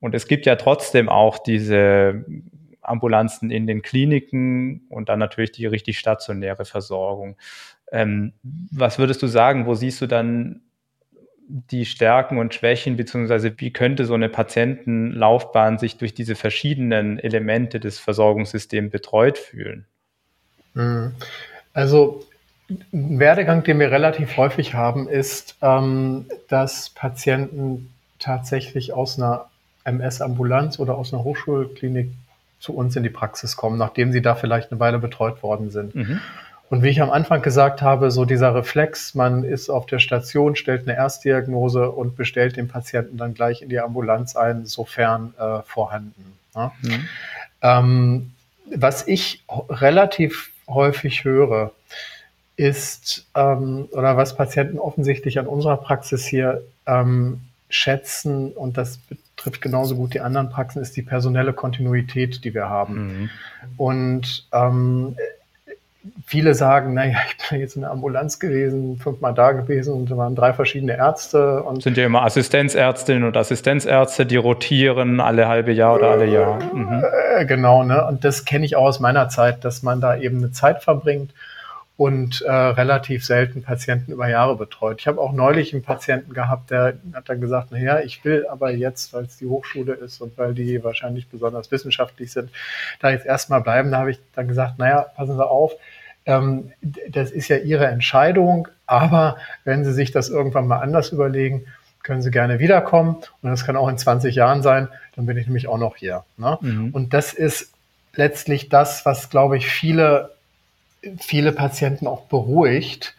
Und 0.00 0.16
es 0.16 0.26
gibt 0.26 0.46
ja 0.46 0.56
trotzdem 0.56 1.08
auch 1.08 1.38
diese 1.38 2.24
Ambulanzen 2.82 3.52
in 3.52 3.68
den 3.68 3.82
Kliniken 3.82 4.84
und 4.88 5.08
dann 5.08 5.20
natürlich 5.20 5.52
die 5.52 5.66
richtig 5.66 6.00
stationäre 6.00 6.64
Versorgung. 6.64 7.36
Ähm, 7.92 8.32
was 8.42 8.98
würdest 8.98 9.22
du 9.22 9.28
sagen, 9.28 9.66
wo 9.66 9.74
siehst 9.74 10.00
du 10.00 10.08
dann 10.08 10.62
die 11.70 11.84
Stärken 11.84 12.38
und 12.38 12.54
Schwächen, 12.54 12.96
beziehungsweise 12.96 13.52
wie 13.58 13.72
könnte 13.72 14.04
so 14.04 14.14
eine 14.14 14.28
Patientenlaufbahn 14.28 15.78
sich 15.78 15.96
durch 15.96 16.14
diese 16.14 16.36
verschiedenen 16.36 17.18
Elemente 17.18 17.80
des 17.80 17.98
Versorgungssystems 17.98 18.92
betreut 18.92 19.38
fühlen? 19.38 19.84
Mhm. 20.74 21.12
Also 21.72 22.24
ein 22.92 23.18
Werdegang, 23.18 23.64
den 23.64 23.80
wir 23.80 23.90
relativ 23.90 24.36
häufig 24.36 24.74
haben, 24.74 25.08
ist, 25.08 25.56
ähm, 25.60 26.26
dass 26.48 26.90
Patienten 26.90 27.92
tatsächlich 28.20 28.92
aus 28.92 29.18
einer 29.18 29.46
MS-Ambulanz 29.84 30.78
oder 30.78 30.96
aus 30.96 31.12
einer 31.12 31.24
Hochschulklinik 31.24 32.12
zu 32.60 32.74
uns 32.74 32.94
in 32.94 33.02
die 33.02 33.10
Praxis 33.10 33.56
kommen, 33.56 33.78
nachdem 33.78 34.12
sie 34.12 34.22
da 34.22 34.34
vielleicht 34.34 34.70
eine 34.70 34.78
Weile 34.78 34.98
betreut 34.98 35.42
worden 35.42 35.70
sind. 35.70 35.94
Mhm. 35.94 36.20
Und 36.70 36.84
wie 36.84 36.88
ich 36.88 37.02
am 37.02 37.10
Anfang 37.10 37.42
gesagt 37.42 37.82
habe, 37.82 38.12
so 38.12 38.24
dieser 38.24 38.54
Reflex, 38.54 39.16
man 39.16 39.42
ist 39.42 39.68
auf 39.70 39.86
der 39.86 39.98
Station, 39.98 40.54
stellt 40.54 40.88
eine 40.88 40.96
Erstdiagnose 40.96 41.90
und 41.90 42.14
bestellt 42.14 42.56
den 42.56 42.68
Patienten 42.68 43.16
dann 43.16 43.34
gleich 43.34 43.60
in 43.60 43.68
die 43.68 43.80
Ambulanz 43.80 44.36
ein, 44.36 44.66
sofern 44.66 45.34
äh, 45.36 45.62
vorhanden. 45.64 46.38
Ja? 46.54 46.72
Mhm. 46.82 47.08
Ähm, 47.62 48.30
was 48.72 49.06
ich 49.08 49.42
relativ 49.68 50.52
häufig 50.68 51.24
höre, 51.24 51.72
ist, 52.54 53.26
ähm, 53.34 53.88
oder 53.90 54.16
was 54.16 54.36
Patienten 54.36 54.78
offensichtlich 54.78 55.40
an 55.40 55.48
unserer 55.48 55.78
Praxis 55.78 56.24
hier 56.24 56.62
ähm, 56.86 57.40
schätzen, 57.68 58.52
und 58.52 58.76
das 58.76 58.98
betrifft 58.98 59.60
genauso 59.60 59.96
gut 59.96 60.14
die 60.14 60.20
anderen 60.20 60.50
Praxen, 60.50 60.80
ist 60.80 60.96
die 60.96 61.02
personelle 61.02 61.52
Kontinuität, 61.52 62.44
die 62.44 62.54
wir 62.54 62.68
haben. 62.68 62.94
Mhm. 62.94 63.30
Und 63.76 64.46
ähm, 64.52 65.16
viele 66.26 66.54
sagen, 66.54 66.94
naja, 66.94 67.18
ich 67.28 67.50
bin 67.50 67.60
jetzt 67.60 67.76
in 67.76 67.82
der 67.82 67.90
Ambulanz 67.90 68.38
gewesen, 68.38 68.98
fünfmal 68.98 69.34
da 69.34 69.52
gewesen 69.52 69.92
und 69.94 70.10
da 70.10 70.16
waren 70.16 70.34
drei 70.34 70.52
verschiedene 70.52 70.96
Ärzte. 70.96 71.62
Und 71.62 71.82
sind 71.82 71.96
ja 71.96 72.06
immer 72.06 72.22
Assistenzärztinnen 72.22 73.24
und 73.24 73.36
Assistenzärzte, 73.36 74.26
die 74.26 74.36
rotieren 74.36 75.20
alle 75.20 75.48
halbe 75.48 75.72
Jahr 75.72 75.94
oder 75.94 76.10
alle 76.10 76.26
Jahr. 76.26 76.58
Mhm. 76.74 77.04
Äh, 77.36 77.44
genau, 77.44 77.82
ne? 77.84 78.06
Und 78.06 78.24
das 78.24 78.44
kenne 78.44 78.64
ich 78.64 78.76
auch 78.76 78.86
aus 78.86 79.00
meiner 79.00 79.28
Zeit, 79.28 79.64
dass 79.64 79.82
man 79.82 80.00
da 80.00 80.16
eben 80.16 80.38
eine 80.38 80.52
Zeit 80.52 80.82
verbringt 80.82 81.32
und 82.00 82.40
äh, 82.40 82.50
relativ 82.50 83.26
selten 83.26 83.62
Patienten 83.62 84.12
über 84.12 84.26
Jahre 84.26 84.56
betreut. 84.56 85.00
Ich 85.00 85.06
habe 85.06 85.20
auch 85.20 85.34
neulich 85.34 85.74
einen 85.74 85.82
Patienten 85.82 86.32
gehabt, 86.32 86.70
der 86.70 86.94
hat 87.12 87.28
dann 87.28 87.42
gesagt, 87.42 87.72
naja, 87.72 88.00
ich 88.00 88.24
will 88.24 88.46
aber 88.46 88.70
jetzt, 88.70 89.12
weil 89.12 89.24
es 89.24 89.36
die 89.36 89.44
Hochschule 89.44 89.92
ist 89.92 90.22
und 90.22 90.38
weil 90.38 90.54
die 90.54 90.82
wahrscheinlich 90.82 91.28
besonders 91.28 91.70
wissenschaftlich 91.70 92.32
sind, 92.32 92.48
da 93.00 93.10
jetzt 93.10 93.26
erstmal 93.26 93.60
bleiben. 93.60 93.90
Da 93.90 93.98
habe 93.98 94.12
ich 94.12 94.18
dann 94.34 94.48
gesagt, 94.48 94.78
naja, 94.78 95.02
passen 95.14 95.36
Sie 95.36 95.46
auf, 95.46 95.72
ähm, 96.24 96.72
das 96.80 97.32
ist 97.32 97.48
ja 97.48 97.58
Ihre 97.58 97.88
Entscheidung, 97.88 98.68
aber 98.86 99.36
wenn 99.64 99.84
Sie 99.84 99.92
sich 99.92 100.10
das 100.10 100.30
irgendwann 100.30 100.68
mal 100.68 100.78
anders 100.78 101.10
überlegen, 101.10 101.66
können 102.02 102.22
Sie 102.22 102.30
gerne 102.30 102.60
wiederkommen. 102.60 103.16
Und 103.42 103.50
das 103.50 103.66
kann 103.66 103.76
auch 103.76 103.88
in 103.88 103.98
20 103.98 104.34
Jahren 104.34 104.62
sein, 104.62 104.88
dann 105.16 105.26
bin 105.26 105.36
ich 105.36 105.44
nämlich 105.44 105.68
auch 105.68 105.76
noch 105.76 105.96
hier. 105.96 106.24
Ne? 106.38 106.56
Mhm. 106.62 106.92
Und 106.92 107.12
das 107.12 107.34
ist 107.34 107.74
letztlich 108.14 108.70
das, 108.70 109.04
was, 109.04 109.28
glaube 109.28 109.58
ich, 109.58 109.66
viele 109.66 110.30
viele 111.18 111.52
Patienten 111.52 112.06
auch 112.06 112.22
beruhigt, 112.22 113.14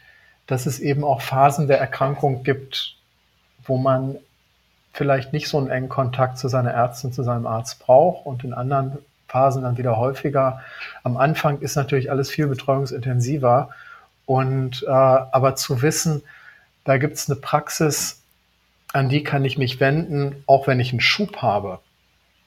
dass 0.48 0.66
es 0.66 0.80
eben 0.80 1.04
auch 1.04 1.22
Phasen 1.22 1.68
der 1.68 1.80
Erkrankung 1.80 2.44
gibt, 2.44 2.96
wo 3.64 3.78
man 3.78 4.18
vielleicht 4.94 5.34
nicht 5.34 5.48
so 5.48 5.58
einen 5.58 5.70
engen 5.70 5.90
Kontakt 5.90 6.38
zu 6.38 6.48
seiner 6.48 6.72
Ärztin, 6.72 7.14
zu 7.14 7.24
seinem 7.24 7.48
Arzt 7.48 7.80
braucht 7.80 8.26
und 8.26 8.44
in 8.44 8.54
anderen 8.54 8.98
Phasen 9.28 9.64
dann 9.64 9.78
wieder 9.78 9.98
häufiger. 9.98 10.62
Am 11.04 11.16
Anfang 11.16 11.60
ist 11.60 11.76
natürlich 11.76 12.12
alles 12.12 12.30
viel 12.30 12.48
betreuungsintensiver 12.48 13.70
und 14.26 14.84
äh, 14.84 14.90
aber 14.90 15.56
zu 15.56 15.82
wissen, 15.82 16.22
da 16.84 16.98
gibt 16.98 17.16
es 17.16 17.30
eine 17.30 17.40
Praxis, 17.40 18.22
an 18.92 19.08
die 19.08 19.24
kann 19.24 19.46
ich 19.46 19.58
mich 19.58 19.80
wenden, 19.80 20.44
auch 20.48 20.68
wenn 20.68 20.80
ich 20.80 20.92
einen 20.92 21.00
Schub 21.00 21.38
habe. 21.38 21.80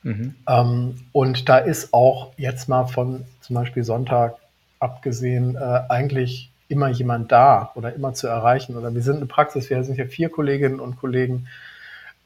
Mhm. 0.03 0.35
Ähm, 0.47 1.07
und 1.13 1.49
da 1.49 1.59
ist 1.59 1.95
auch 1.95 2.33
jetzt 2.37 2.69
mal 2.69 2.87
von 2.87 3.25
zum 3.41 3.55
Beispiel 3.55 3.85
Sonntag 3.85 4.37
abgesehen 4.85 5.57
äh, 5.57 5.81
eigentlich 5.89 6.51
immer 6.69 6.89
jemand 6.89 7.33
da 7.33 7.73
oder 7.75 7.95
immer 7.95 8.15
zu 8.15 8.27
erreichen. 8.27 8.77
Oder 8.77 8.95
wir 8.95 9.03
sind 9.03 9.17
eine 9.17 9.27
Praxis, 9.27 9.71
wir 9.71 9.83
sind 9.83 9.99
ja 9.99 10.07
vier 10.07 10.29
Kolleginnen 10.29 10.81
und 10.81 10.97
Kollegen. 10.97 11.49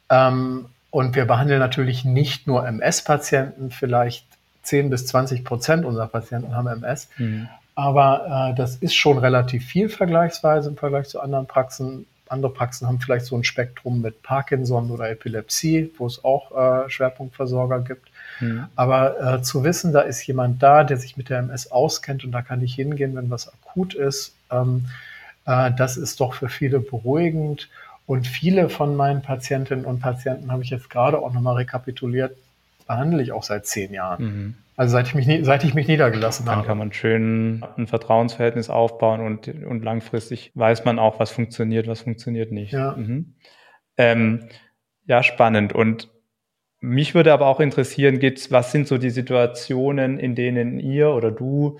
Ähm, 0.09 0.65
und 0.91 1.15
wir 1.15 1.25
behandeln 1.25 1.59
natürlich 1.59 2.03
nicht 2.03 2.47
nur 2.47 2.67
MS-Patienten, 2.67 3.71
vielleicht 3.71 4.25
10 4.63 4.89
bis 4.89 5.07
20 5.07 5.43
Prozent 5.43 5.85
unserer 5.85 6.07
Patienten 6.07 6.55
haben 6.55 6.67
MS. 6.67 7.09
Mhm. 7.17 7.47
Aber 7.75 8.49
äh, 8.51 8.55
das 8.55 8.75
ist 8.75 8.95
schon 8.95 9.17
relativ 9.17 9.65
viel 9.65 9.87
vergleichsweise 9.87 10.69
im 10.69 10.77
Vergleich 10.77 11.07
zu 11.07 11.21
anderen 11.21 11.47
Praxen. 11.47 12.05
Andere 12.27 12.51
Praxen 12.51 12.87
haben 12.87 12.99
vielleicht 12.99 13.25
so 13.25 13.35
ein 13.37 13.43
Spektrum 13.43 14.01
mit 14.01 14.21
Parkinson 14.21 14.91
oder 14.91 15.09
Epilepsie, 15.09 15.91
wo 15.97 16.05
es 16.05 16.23
auch 16.23 16.51
äh, 16.85 16.89
Schwerpunktversorger 16.89 17.79
gibt. 17.79 18.08
Mhm. 18.39 18.65
Aber 18.75 19.35
äh, 19.35 19.41
zu 19.41 19.63
wissen, 19.63 19.93
da 19.93 20.01
ist 20.01 20.25
jemand 20.25 20.61
da, 20.63 20.83
der 20.83 20.97
sich 20.97 21.17
mit 21.17 21.29
der 21.29 21.39
MS 21.39 21.71
auskennt 21.71 22.23
und 22.23 22.31
da 22.31 22.41
kann 22.41 22.61
ich 22.61 22.75
hingehen, 22.75 23.15
wenn 23.15 23.29
was 23.29 23.51
akut 23.51 23.93
ist, 23.93 24.35
ähm, 24.51 24.85
äh, 25.45 25.71
das 25.75 25.97
ist 25.97 26.19
doch 26.19 26.33
für 26.33 26.49
viele 26.49 26.79
beruhigend. 26.79 27.69
Und 28.05 28.25
viele 28.25 28.69
von 28.69 28.95
meinen 28.95 29.21
Patientinnen 29.21 29.85
und 29.85 29.99
Patienten 29.99 30.51
habe 30.51 30.63
ich 30.63 30.71
jetzt 30.71 30.89
gerade 30.89 31.19
auch 31.19 31.31
nochmal 31.31 31.57
rekapituliert, 31.57 32.35
behandle 32.87 33.21
ich 33.21 33.31
auch 33.31 33.43
seit 33.43 33.67
zehn 33.67 33.93
Jahren. 33.93 34.23
Mhm. 34.23 34.55
Also 34.75 34.93
seit 34.93 35.07
ich 35.07 35.13
mich, 35.13 35.45
seit 35.45 35.63
ich 35.63 35.73
mich 35.73 35.87
niedergelassen 35.87 36.45
Dann 36.45 36.55
habe. 36.55 36.61
Dann 36.65 36.67
kann 36.69 36.77
man 36.77 36.93
schön 36.93 37.63
ein 37.77 37.85
Vertrauensverhältnis 37.85 38.69
aufbauen 38.69 39.19
und, 39.19 39.47
und 39.47 39.83
langfristig 39.83 40.51
weiß 40.55 40.85
man 40.85 40.97
auch, 40.97 41.19
was 41.19 41.31
funktioniert, 41.31 41.87
was 41.87 42.01
funktioniert 42.01 42.51
nicht. 42.51 42.71
Ja, 42.71 42.93
mhm. 42.93 43.35
ähm, 43.97 44.47
ja 45.05 45.21
spannend. 45.21 45.73
Und 45.73 46.09
mich 46.81 47.13
würde 47.13 47.33
aber 47.33 47.47
auch 47.47 47.59
interessieren, 47.59 48.19
geht's, 48.19 48.51
was 48.51 48.71
sind 48.71 48.87
so 48.87 48.97
die 48.97 49.09
Situationen, 49.09 50.19
in 50.19 50.35
denen 50.35 50.79
ihr 50.79 51.09
oder 51.09 51.31
du 51.31 51.79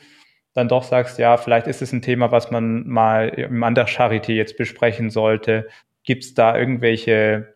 dann 0.54 0.68
doch 0.68 0.84
sagst, 0.84 1.20
ja, 1.20 1.38
vielleicht 1.38 1.68
ist 1.68 1.82
es 1.82 1.94
ein 1.94 2.02
Thema, 2.02 2.32
was 2.32 2.52
man 2.52 2.88
mal 2.88 3.30
im 3.30 3.64
an 3.64 3.76
der 3.76 3.88
Charité 3.88 4.34
jetzt 4.34 4.58
besprechen 4.58 5.10
sollte. 5.10 5.68
Gibt 6.04 6.24
es 6.24 6.34
da 6.34 6.58
irgendwelche 6.58 7.54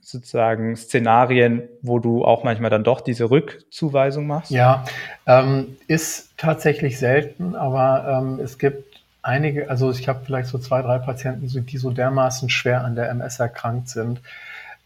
sozusagen 0.00 0.76
Szenarien, 0.76 1.68
wo 1.82 1.98
du 1.98 2.24
auch 2.24 2.44
manchmal 2.44 2.70
dann 2.70 2.84
doch 2.84 3.00
diese 3.00 3.30
Rückzuweisung 3.30 4.26
machst? 4.26 4.50
Ja, 4.50 4.84
ähm, 5.26 5.76
ist 5.88 6.36
tatsächlich 6.36 6.98
selten, 6.98 7.54
aber 7.54 8.22
ähm, 8.22 8.40
es 8.40 8.58
gibt 8.58 9.02
einige, 9.22 9.68
also 9.68 9.90
ich 9.90 10.08
habe 10.08 10.24
vielleicht 10.24 10.48
so 10.48 10.58
zwei, 10.58 10.82
drei 10.82 10.98
Patienten, 10.98 11.48
die 11.48 11.78
so 11.78 11.90
dermaßen 11.90 12.48
schwer 12.48 12.84
an 12.84 12.94
der 12.94 13.08
MS 13.10 13.40
erkrankt 13.40 13.88
sind, 13.88 14.20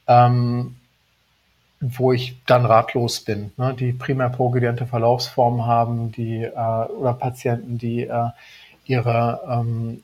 ähm, 0.07 0.77
wo 1.81 2.13
ich 2.13 2.37
dann 2.47 2.67
ratlos 2.67 3.21
bin, 3.21 3.53
ne, 3.57 3.75
die 3.75 3.93
primär 3.93 4.31
progrediente 4.31 4.87
Verlaufsformen 4.87 5.65
haben, 5.65 6.11
die 6.11 6.43
äh, 6.43 6.51
oder 6.51 7.13
Patienten, 7.15 7.79
die 7.79 8.03
äh, 8.03 8.29
ihre 8.87 9.41
ähm, 9.49 10.03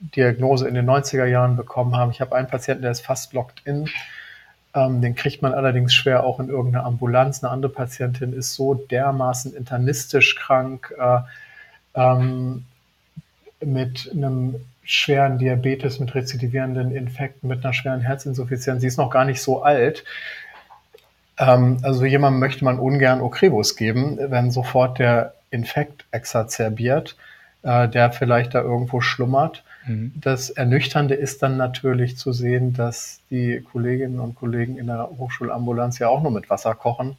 Diagnose 0.00 0.68
in 0.68 0.74
den 0.74 0.88
90er 0.88 1.24
Jahren 1.24 1.56
bekommen 1.56 1.96
haben. 1.96 2.10
Ich 2.10 2.20
habe 2.20 2.36
einen 2.36 2.48
Patienten, 2.48 2.82
der 2.82 2.90
ist 2.90 3.04
fast 3.04 3.32
locked 3.32 3.62
in. 3.64 3.88
Ähm, 4.74 5.00
den 5.00 5.14
kriegt 5.14 5.40
man 5.40 5.54
allerdings 5.54 5.94
schwer 5.94 6.24
auch 6.24 6.38
in 6.38 6.48
irgendeiner 6.48 6.84
Ambulanz. 6.84 7.42
Eine 7.42 7.52
andere 7.52 7.72
Patientin 7.72 8.32
ist 8.32 8.54
so 8.54 8.74
dermaßen 8.74 9.54
internistisch 9.56 10.36
krank 10.36 10.94
äh, 10.98 11.20
ähm, 11.94 12.64
mit 13.64 14.10
einem 14.12 14.56
schweren 14.84 15.38
Diabetes, 15.38 15.98
mit 15.98 16.14
rezidivierenden 16.14 16.94
Infekten, 16.94 17.48
mit 17.48 17.64
einer 17.64 17.72
schweren 17.72 18.02
Herzinsuffizienz. 18.02 18.82
Sie 18.82 18.86
ist 18.86 18.98
noch 18.98 19.10
gar 19.10 19.24
nicht 19.24 19.42
so 19.42 19.62
alt. 19.62 20.04
Ähm, 21.38 21.78
also 21.82 22.04
jemandem 22.04 22.40
möchte 22.40 22.64
man 22.64 22.78
ungern 22.78 23.20
Ocrevus 23.20 23.76
geben, 23.76 24.18
wenn 24.18 24.50
sofort 24.50 24.98
der 24.98 25.34
Infekt 25.50 26.04
exacerbiert, 26.10 27.16
äh, 27.62 27.88
der 27.88 28.12
vielleicht 28.12 28.54
da 28.54 28.62
irgendwo 28.62 29.00
schlummert. 29.00 29.62
Mhm. 29.86 30.12
Das 30.16 30.50
Ernüchternde 30.50 31.14
ist 31.14 31.42
dann 31.42 31.56
natürlich 31.56 32.16
zu 32.16 32.32
sehen, 32.32 32.72
dass 32.72 33.20
die 33.30 33.62
Kolleginnen 33.72 34.20
und 34.20 34.34
Kollegen 34.34 34.78
in 34.78 34.86
der 34.86 35.08
Hochschulambulanz 35.18 35.98
ja 35.98 36.08
auch 36.08 36.22
nur 36.22 36.32
mit 36.32 36.50
Wasser 36.50 36.74
kochen 36.74 37.16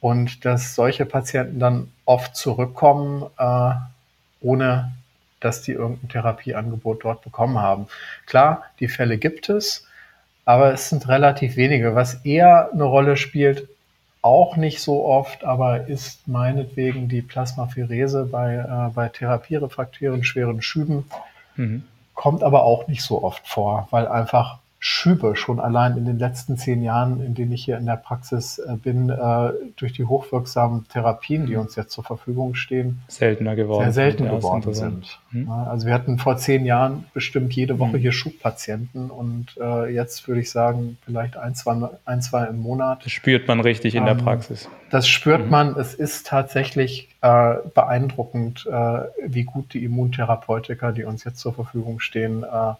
und 0.00 0.44
dass 0.44 0.74
solche 0.74 1.06
Patienten 1.06 1.58
dann 1.58 1.92
oft 2.04 2.36
zurückkommen, 2.36 3.24
äh, 3.38 3.72
ohne 4.40 4.92
dass 5.40 5.62
die 5.62 5.72
irgendein 5.72 6.10
Therapieangebot 6.10 7.04
dort 7.04 7.22
bekommen 7.22 7.58
haben. 7.58 7.86
Klar, 8.26 8.64
die 8.78 8.88
Fälle 8.88 9.16
gibt 9.18 9.48
es, 9.48 9.86
aber 10.50 10.72
es 10.72 10.88
sind 10.88 11.06
relativ 11.06 11.54
wenige. 11.54 11.94
Was 11.94 12.24
eher 12.24 12.70
eine 12.72 12.82
Rolle 12.82 13.16
spielt, 13.16 13.68
auch 14.20 14.56
nicht 14.56 14.80
so 14.82 15.06
oft, 15.06 15.44
aber 15.44 15.86
ist 15.86 16.26
meinetwegen 16.26 17.08
die 17.08 17.22
Plasmapherese 17.22 18.24
bei, 18.24 18.56
äh, 18.56 18.92
bei 18.92 19.08
therapierefraktären 19.08 20.24
schweren 20.24 20.60
Schüben. 20.60 21.08
Mhm. 21.54 21.84
Kommt 22.14 22.42
aber 22.42 22.64
auch 22.64 22.88
nicht 22.88 23.02
so 23.02 23.22
oft 23.22 23.46
vor, 23.46 23.86
weil 23.92 24.08
einfach 24.08 24.58
Schübe 24.82 25.36
schon 25.36 25.60
allein 25.60 25.98
in 25.98 26.06
den 26.06 26.18
letzten 26.18 26.56
zehn 26.56 26.82
Jahren, 26.82 27.20
in 27.20 27.34
denen 27.34 27.52
ich 27.52 27.66
hier 27.66 27.76
in 27.76 27.84
der 27.84 27.96
Praxis 27.96 28.58
äh, 28.58 28.76
bin, 28.76 29.10
äh, 29.10 29.52
durch 29.76 29.92
die 29.92 30.06
hochwirksamen 30.06 30.88
Therapien, 30.88 31.44
die 31.44 31.56
uns 31.56 31.76
jetzt 31.76 31.92
zur 31.92 32.02
Verfügung 32.02 32.54
stehen, 32.54 33.02
seltener 33.06 33.56
geworden, 33.56 33.84
sehr 33.84 33.92
selten 33.92 34.24
geworden 34.24 34.72
sind. 34.72 35.20
Mhm. 35.32 35.50
Also 35.50 35.86
wir 35.86 35.92
hatten 35.92 36.16
vor 36.16 36.38
zehn 36.38 36.64
Jahren 36.64 37.04
bestimmt 37.12 37.52
jede 37.52 37.78
Woche 37.78 37.98
mhm. 37.98 38.00
hier 38.00 38.12
Schubpatienten 38.12 39.10
und 39.10 39.54
äh, 39.60 39.92
jetzt 39.92 40.26
würde 40.26 40.40
ich 40.40 40.50
sagen 40.50 40.96
vielleicht 41.04 41.36
ein 41.36 41.54
zwei, 41.54 41.90
ein, 42.06 42.22
zwei 42.22 42.46
im 42.46 42.62
Monat. 42.62 43.04
Das 43.04 43.12
spürt 43.12 43.48
man 43.48 43.60
richtig 43.60 43.94
in 43.94 44.06
ähm, 44.06 44.16
der 44.16 44.24
Praxis. 44.24 44.66
Das 44.88 45.06
spürt 45.06 45.44
mhm. 45.44 45.50
man. 45.50 45.76
Es 45.78 45.92
ist 45.92 46.26
tatsächlich 46.26 47.10
äh, 47.20 47.56
beeindruckend, 47.74 48.66
äh, 48.66 49.00
wie 49.26 49.44
gut 49.44 49.74
die 49.74 49.84
Immuntherapeutika, 49.84 50.92
die 50.92 51.04
uns 51.04 51.22
jetzt 51.24 51.38
zur 51.38 51.52
Verfügung 51.52 52.00
stehen, 52.00 52.44
äh, 52.44 52.72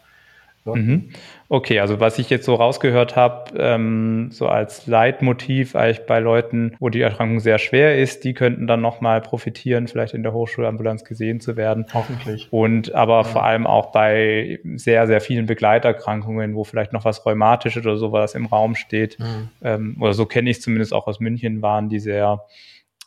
so. 0.63 0.75
Mhm. 0.75 1.09
Okay, 1.49 1.79
also 1.79 1.99
was 1.99 2.19
ich 2.19 2.29
jetzt 2.29 2.45
so 2.45 2.55
rausgehört 2.55 3.15
habe, 3.15 3.57
ähm, 3.57 4.29
so 4.31 4.47
als 4.47 4.85
Leitmotiv 4.85 5.75
eigentlich 5.75 6.05
bei 6.05 6.19
Leuten, 6.19 6.75
wo 6.79 6.89
die 6.89 7.01
Erkrankung 7.01 7.39
sehr 7.39 7.57
schwer 7.57 7.97
ist, 7.97 8.23
die 8.23 8.33
könnten 8.33 8.67
dann 8.67 8.79
nochmal 8.79 9.21
profitieren, 9.21 9.87
vielleicht 9.87 10.13
in 10.13 10.21
der 10.21 10.33
Hochschulambulanz 10.33 11.03
gesehen 11.03 11.39
zu 11.39 11.57
werden. 11.57 11.87
Hoffentlich. 11.93 12.47
Und 12.51 12.93
aber 12.93 13.17
ja. 13.17 13.23
vor 13.23 13.43
allem 13.43 13.65
auch 13.65 13.91
bei 13.91 14.59
sehr, 14.75 15.07
sehr 15.07 15.19
vielen 15.19 15.47
Begleiterkrankungen, 15.47 16.55
wo 16.55 16.63
vielleicht 16.63 16.93
noch 16.93 17.05
was 17.05 17.25
Rheumatisches 17.25 17.83
oder 17.83 17.97
sowas 17.97 18.35
im 18.35 18.45
Raum 18.45 18.75
steht. 18.75 19.19
Mhm. 19.19 19.49
Ähm, 19.63 19.97
oder 19.99 20.13
so 20.13 20.27
kenne 20.27 20.51
ich 20.51 20.61
zumindest 20.61 20.93
auch 20.93 21.07
aus 21.07 21.19
München, 21.19 21.61
waren 21.63 21.89
die 21.89 21.99
sehr 21.99 22.45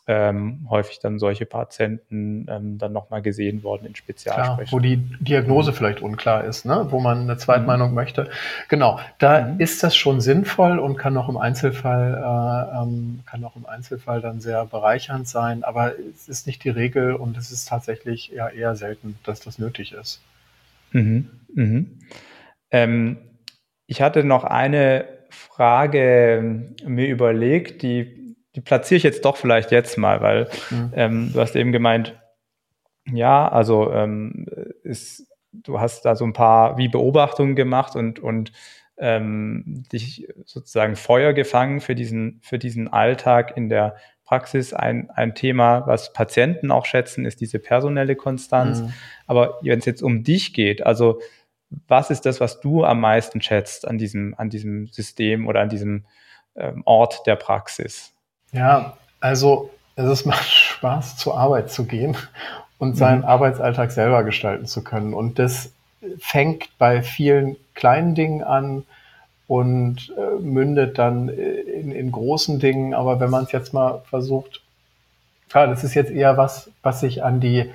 ähm, 0.07 0.67
häufig 0.69 0.99
dann 0.99 1.17
solche 1.17 1.47
Patienten 1.47 2.45
ähm, 2.47 2.77
dann 2.77 2.93
nochmal 2.93 3.23
gesehen 3.23 3.63
worden 3.63 3.87
in 3.87 3.95
Spezialsprechern. 3.95 4.71
wo 4.71 4.79
die 4.79 4.97
Diagnose 4.97 5.73
vielleicht 5.73 6.01
unklar 6.01 6.43
ist, 6.43 6.65
ne? 6.65 6.87
wo 6.89 6.99
man 6.99 7.21
eine 7.21 7.37
Zweitmeinung 7.37 7.89
mhm. 7.89 7.95
möchte. 7.95 8.29
Genau, 8.69 8.99
da 9.17 9.41
mhm. 9.41 9.59
ist 9.59 9.81
das 9.81 9.95
schon 9.95 10.21
sinnvoll 10.21 10.77
und 10.77 10.97
kann 10.97 11.17
auch 11.17 11.27
im 11.27 11.37
Einzelfall 11.37 12.13
äh, 12.13 12.83
ähm, 12.83 13.21
kann 13.25 13.43
auch 13.43 13.55
im 13.55 13.65
Einzelfall 13.65 14.21
dann 14.21 14.41
sehr 14.41 14.65
bereichernd 14.65 15.27
sein, 15.27 15.63
aber 15.63 15.93
es 15.97 16.29
ist 16.29 16.45
nicht 16.45 16.63
die 16.63 16.69
Regel 16.69 17.15
und 17.15 17.35
es 17.37 17.51
ist 17.51 17.67
tatsächlich 17.67 18.27
ja 18.27 18.47
eher 18.47 18.75
selten, 18.75 19.17
dass 19.23 19.39
das 19.39 19.57
nötig 19.57 19.93
ist. 19.93 20.21
Mhm. 20.91 21.29
Mhm. 21.53 21.99
Ähm, 22.69 23.17
ich 23.87 24.01
hatte 24.01 24.23
noch 24.23 24.43
eine 24.43 25.05
Frage 25.29 26.73
mir 26.85 27.07
überlegt, 27.07 27.81
die 27.81 28.24
die 28.55 28.61
platziere 28.61 28.97
ich 28.97 29.03
jetzt 29.03 29.25
doch 29.25 29.37
vielleicht 29.37 29.71
jetzt 29.71 29.97
mal, 29.97 30.21
weil 30.21 30.49
mhm. 30.69 30.91
ähm, 30.95 31.33
du 31.33 31.39
hast 31.39 31.55
eben 31.55 31.71
gemeint, 31.71 32.19
Ja, 33.11 33.47
also 33.47 33.91
ähm, 33.91 34.47
ist, 34.83 35.27
du 35.51 35.79
hast 35.79 36.05
da 36.05 36.15
so 36.15 36.25
ein 36.25 36.33
paar 36.33 36.77
wie 36.77 36.87
Beobachtungen 36.87 37.55
gemacht 37.55 37.95
und, 37.95 38.19
und 38.19 38.51
ähm, 38.97 39.83
dich 39.91 40.27
sozusagen 40.45 40.95
Feuer 40.95 41.33
gefangen 41.33 41.81
für 41.81 41.95
diesen, 41.95 42.39
für 42.41 42.57
diesen 42.57 42.91
Alltag 42.91 43.55
in 43.57 43.69
der 43.69 43.95
Praxis. 44.23 44.73
Ein, 44.73 45.11
ein 45.11 45.35
Thema, 45.35 45.85
was 45.85 46.13
Patienten 46.13 46.71
auch 46.71 46.85
schätzen, 46.85 47.25
ist 47.25 47.41
diese 47.41 47.59
personelle 47.59 48.15
Konstanz. 48.15 48.81
Mhm. 48.81 48.93
Aber 49.27 49.59
wenn 49.61 49.79
es 49.79 49.85
jetzt 49.85 50.01
um 50.01 50.23
dich 50.23 50.53
geht, 50.53 50.85
also 50.85 51.19
was 51.87 52.09
ist 52.09 52.25
das, 52.25 52.39
was 52.39 52.59
du 52.59 52.85
am 52.85 53.01
meisten 53.01 53.41
schätzt 53.41 53.87
an 53.87 53.97
diesem, 53.97 54.33
an 54.37 54.49
diesem 54.49 54.87
System 54.87 55.47
oder 55.47 55.61
an 55.61 55.69
diesem 55.69 56.05
ähm, 56.55 56.81
Ort 56.85 57.27
der 57.27 57.35
Praxis? 57.35 58.14
Ja, 58.55 58.93
also 59.19 59.69
es 59.95 60.25
macht 60.25 60.49
Spaß, 60.49 61.17
zur 61.17 61.37
Arbeit 61.37 61.71
zu 61.71 61.85
gehen 61.85 62.15
und 62.77 62.97
seinen 62.97 63.19
mhm. 63.19 63.25
Arbeitsalltag 63.25 63.91
selber 63.91 64.23
gestalten 64.23 64.65
zu 64.65 64.83
können. 64.83 65.13
Und 65.13 65.39
das 65.39 65.71
fängt 66.19 66.77
bei 66.77 67.01
vielen 67.01 67.57
kleinen 67.73 68.15
Dingen 68.15 68.43
an 68.43 68.83
und 69.47 70.13
äh, 70.17 70.41
mündet 70.41 70.97
dann 70.97 71.29
in, 71.29 71.91
in 71.91 72.11
großen 72.11 72.59
Dingen. 72.59 72.93
Aber 72.93 73.19
wenn 73.19 73.29
man 73.29 73.43
es 73.43 73.51
jetzt 73.51 73.73
mal 73.73 74.01
versucht, 74.09 74.61
klar, 75.49 75.67
das 75.67 75.83
ist 75.83 75.93
jetzt 75.93 76.11
eher 76.11 76.37
was, 76.37 76.71
was 76.81 76.99
sich 76.99 77.23
an 77.23 77.39
die 77.39 77.69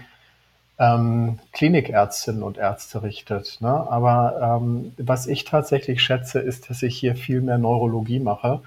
ähm, 0.78 1.38
Klinikärztinnen 1.52 2.42
und 2.42 2.56
Ärzte 2.56 3.02
richtet. 3.02 3.58
Ne? 3.60 3.68
Aber 3.68 4.60
ähm, 4.60 4.94
was 4.96 5.26
ich 5.26 5.44
tatsächlich 5.44 6.02
schätze, 6.02 6.40
ist, 6.40 6.70
dass 6.70 6.82
ich 6.82 6.96
hier 6.96 7.14
viel 7.14 7.40
mehr 7.40 7.58
Neurologie 7.58 8.20
mache 8.20 8.60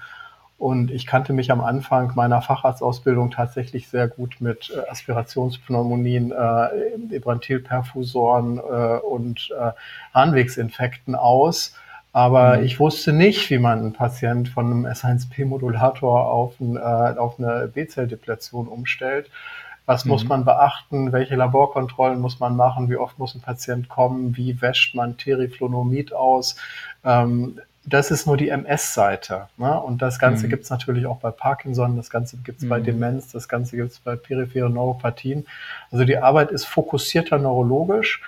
und 0.58 0.90
ich 0.90 1.06
kannte 1.06 1.32
mich 1.32 1.50
am 1.50 1.60
Anfang 1.60 2.12
meiner 2.14 2.40
Facharztausbildung 2.40 3.30
tatsächlich 3.30 3.88
sehr 3.88 4.08
gut 4.08 4.36
mit 4.40 4.70
äh, 4.70 4.88
Aspirationspneumonien, 4.88 6.32
äh, 6.32 7.14
Ebrantilperfusoren 7.14 8.58
äh, 8.58 8.98
und 8.98 9.50
äh, 9.58 9.72
Harnwegsinfekten 10.14 11.16
aus. 11.16 11.74
Aber 12.12 12.58
mhm. 12.58 12.64
ich 12.64 12.78
wusste 12.78 13.12
nicht, 13.12 13.50
wie 13.50 13.58
man 13.58 13.80
einen 13.80 13.92
Patient 13.92 14.48
von 14.48 14.66
einem 14.66 14.86
S1P-Modulator 14.86 16.30
auf, 16.30 16.60
ein, 16.60 16.76
äh, 16.76 16.80
auf 16.80 17.40
eine 17.40 17.66
B-Zell-Depletion 17.66 18.68
umstellt. 18.68 19.30
Was 19.86 20.04
mhm. 20.04 20.12
muss 20.12 20.24
man 20.24 20.44
beachten? 20.44 21.12
Welche 21.12 21.34
Laborkontrollen 21.34 22.20
muss 22.20 22.38
man 22.38 22.54
machen? 22.54 22.88
Wie 22.88 22.96
oft 22.96 23.18
muss 23.18 23.34
ein 23.34 23.40
Patient 23.40 23.88
kommen? 23.88 24.36
Wie 24.36 24.62
wäscht 24.62 24.94
man 24.94 25.16
Teriflonomid 25.16 26.14
aus? 26.14 26.54
Ähm, 27.04 27.60
das 27.86 28.10
ist 28.10 28.26
nur 28.26 28.36
die 28.36 28.48
MS-Seite. 28.48 29.48
Ne? 29.56 29.80
Und 29.80 30.00
das 30.00 30.18
Ganze 30.18 30.46
mhm. 30.46 30.50
gibt 30.50 30.64
es 30.64 30.70
natürlich 30.70 31.06
auch 31.06 31.18
bei 31.18 31.30
Parkinson, 31.30 31.96
das 31.96 32.10
Ganze 32.10 32.38
gibt 32.38 32.58
es 32.58 32.64
mhm. 32.64 32.68
bei 32.70 32.80
Demenz, 32.80 33.32
das 33.32 33.48
Ganze 33.48 33.76
gibt 33.76 33.92
es 33.92 33.98
bei 33.98 34.16
peripheren 34.16 34.72
Neuropathien. 34.74 35.46
Also 35.90 36.04
die 36.04 36.18
Arbeit 36.18 36.50
ist 36.50 36.64
fokussierter 36.64 37.38
neurologisch 37.38 38.22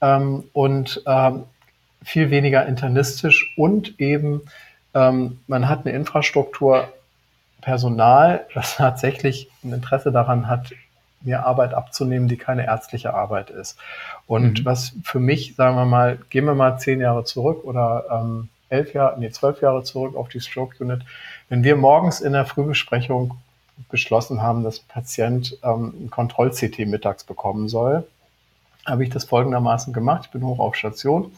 ähm, 0.00 0.44
und 0.52 1.02
ähm, 1.06 1.44
viel 2.02 2.30
weniger 2.30 2.66
internistisch 2.66 3.52
und 3.56 3.98
eben 4.00 4.42
ähm, 4.94 5.40
man 5.46 5.68
hat 5.68 5.86
eine 5.86 5.94
Infrastruktur, 5.94 6.88
Personal, 7.60 8.46
das 8.54 8.76
tatsächlich 8.76 9.50
ein 9.62 9.72
Interesse 9.72 10.12
daran 10.12 10.46
hat, 10.48 10.72
mir 11.22 11.44
Arbeit 11.44 11.74
abzunehmen, 11.74 12.28
die 12.28 12.38
keine 12.38 12.64
ärztliche 12.64 13.12
Arbeit 13.12 13.50
ist. 13.50 13.76
Und 14.26 14.60
mhm. 14.60 14.64
was 14.64 14.94
für 15.04 15.20
mich, 15.20 15.54
sagen 15.56 15.76
wir 15.76 15.84
mal, 15.84 16.18
gehen 16.30 16.46
wir 16.46 16.54
mal 16.54 16.78
zehn 16.78 17.00
Jahre 17.00 17.24
zurück 17.24 17.64
oder 17.64 18.04
ähm, 18.10 18.48
elf 18.70 18.94
Jahre, 18.94 19.18
nee, 19.20 19.30
zwölf 19.30 19.60
Jahre 19.60 19.84
zurück 19.84 20.16
auf 20.16 20.28
die 20.28 20.40
Stroke 20.40 20.82
Unit. 20.82 21.02
Wenn 21.48 21.64
wir 21.64 21.76
morgens 21.76 22.20
in 22.20 22.32
der 22.32 22.46
Frühbesprechung 22.46 23.34
beschlossen 23.90 24.40
haben, 24.40 24.62
dass 24.62 24.78
ein 24.78 24.88
Patient 24.88 25.58
ähm, 25.62 25.94
ein 26.04 26.10
Kontroll-CT 26.10 26.86
mittags 26.86 27.24
bekommen 27.24 27.68
soll, 27.68 28.06
habe 28.86 29.04
ich 29.04 29.10
das 29.10 29.24
folgendermaßen 29.24 29.92
gemacht. 29.92 30.22
Ich 30.26 30.30
bin 30.30 30.44
hoch 30.44 30.58
auf 30.58 30.76
Station, 30.76 31.32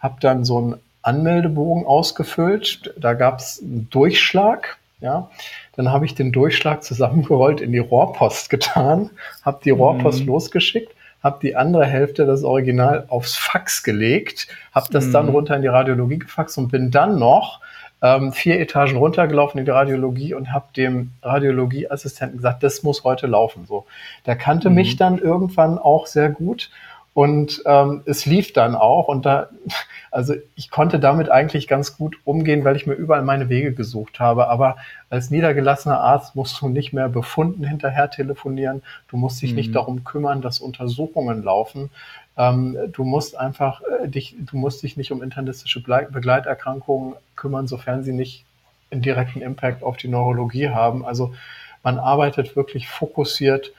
habe 0.00 0.16
dann 0.20 0.44
so 0.44 0.58
einen 0.58 0.74
Anmeldebogen 1.02 1.84
ausgefüllt. 1.84 2.94
Da 2.98 3.14
gab 3.14 3.40
es 3.40 3.60
einen 3.62 3.88
Durchschlag. 3.90 4.78
Ja, 5.00 5.30
dann 5.76 5.92
habe 5.92 6.06
ich 6.06 6.16
den 6.16 6.32
Durchschlag 6.32 6.82
zusammengerollt 6.82 7.60
in 7.60 7.70
die 7.70 7.78
Rohrpost 7.78 8.50
getan, 8.50 9.10
habe 9.44 9.60
die 9.62 9.70
Rohrpost 9.70 10.22
mhm. 10.22 10.26
losgeschickt 10.26 10.92
habe 11.22 11.38
die 11.42 11.56
andere 11.56 11.84
Hälfte, 11.84 12.26
das 12.26 12.44
Original, 12.44 13.04
aufs 13.08 13.36
Fax 13.36 13.82
gelegt, 13.82 14.48
habe 14.72 14.88
das 14.90 15.06
mhm. 15.06 15.12
dann 15.12 15.28
runter 15.28 15.56
in 15.56 15.62
die 15.62 15.68
Radiologie 15.68 16.18
gefaxt 16.18 16.58
und 16.58 16.68
bin 16.68 16.90
dann 16.90 17.18
noch 17.18 17.60
ähm, 18.00 18.32
vier 18.32 18.60
Etagen 18.60 18.96
runtergelaufen 18.96 19.58
in 19.58 19.64
die 19.64 19.70
Radiologie 19.70 20.34
und 20.34 20.52
habe 20.52 20.66
dem 20.76 21.10
Radiologieassistenten 21.22 22.38
gesagt, 22.38 22.62
das 22.62 22.82
muss 22.82 23.04
heute 23.04 23.26
laufen. 23.26 23.66
So, 23.66 23.86
der 24.26 24.36
kannte 24.36 24.70
mhm. 24.70 24.76
mich 24.76 24.96
dann 24.96 25.18
irgendwann 25.18 25.78
auch 25.78 26.06
sehr 26.06 26.30
gut 26.30 26.70
und 27.18 27.64
ähm, 27.66 28.02
es 28.06 28.26
lief 28.26 28.52
dann 28.52 28.76
auch 28.76 29.08
und 29.08 29.26
da, 29.26 29.48
also 30.12 30.34
ich 30.54 30.70
konnte 30.70 31.00
damit 31.00 31.28
eigentlich 31.32 31.66
ganz 31.66 31.96
gut 31.96 32.16
umgehen, 32.22 32.62
weil 32.62 32.76
ich 32.76 32.86
mir 32.86 32.94
überall 32.94 33.22
meine 33.22 33.48
Wege 33.48 33.72
gesucht 33.72 34.20
habe. 34.20 34.46
Aber 34.46 34.76
als 35.10 35.28
niedergelassener 35.28 35.98
Arzt 35.98 36.36
musst 36.36 36.60
du 36.60 36.68
nicht 36.68 36.92
mehr 36.92 37.08
Befunden 37.08 37.64
hinterher 37.64 38.08
telefonieren. 38.08 38.82
Du 39.08 39.16
musst 39.16 39.42
dich 39.42 39.50
mhm. 39.50 39.56
nicht 39.56 39.74
darum 39.74 40.04
kümmern, 40.04 40.42
dass 40.42 40.60
Untersuchungen 40.60 41.42
laufen. 41.42 41.90
Ähm, 42.36 42.78
du 42.92 43.02
musst 43.02 43.36
einfach 43.36 43.80
äh, 43.80 44.06
dich, 44.06 44.36
du 44.38 44.56
musst 44.56 44.84
dich 44.84 44.96
nicht 44.96 45.10
um 45.10 45.20
internistische 45.20 45.82
Begleiterkrankungen 45.82 47.16
kümmern, 47.34 47.66
sofern 47.66 48.04
sie 48.04 48.12
nicht 48.12 48.44
einen 48.92 49.02
direkten 49.02 49.40
Impact 49.40 49.82
auf 49.82 49.96
die 49.96 50.06
Neurologie 50.06 50.68
haben. 50.68 51.04
Also 51.04 51.34
man 51.82 51.98
arbeitet 51.98 52.54
wirklich 52.54 52.86
fokussiert 52.88 53.72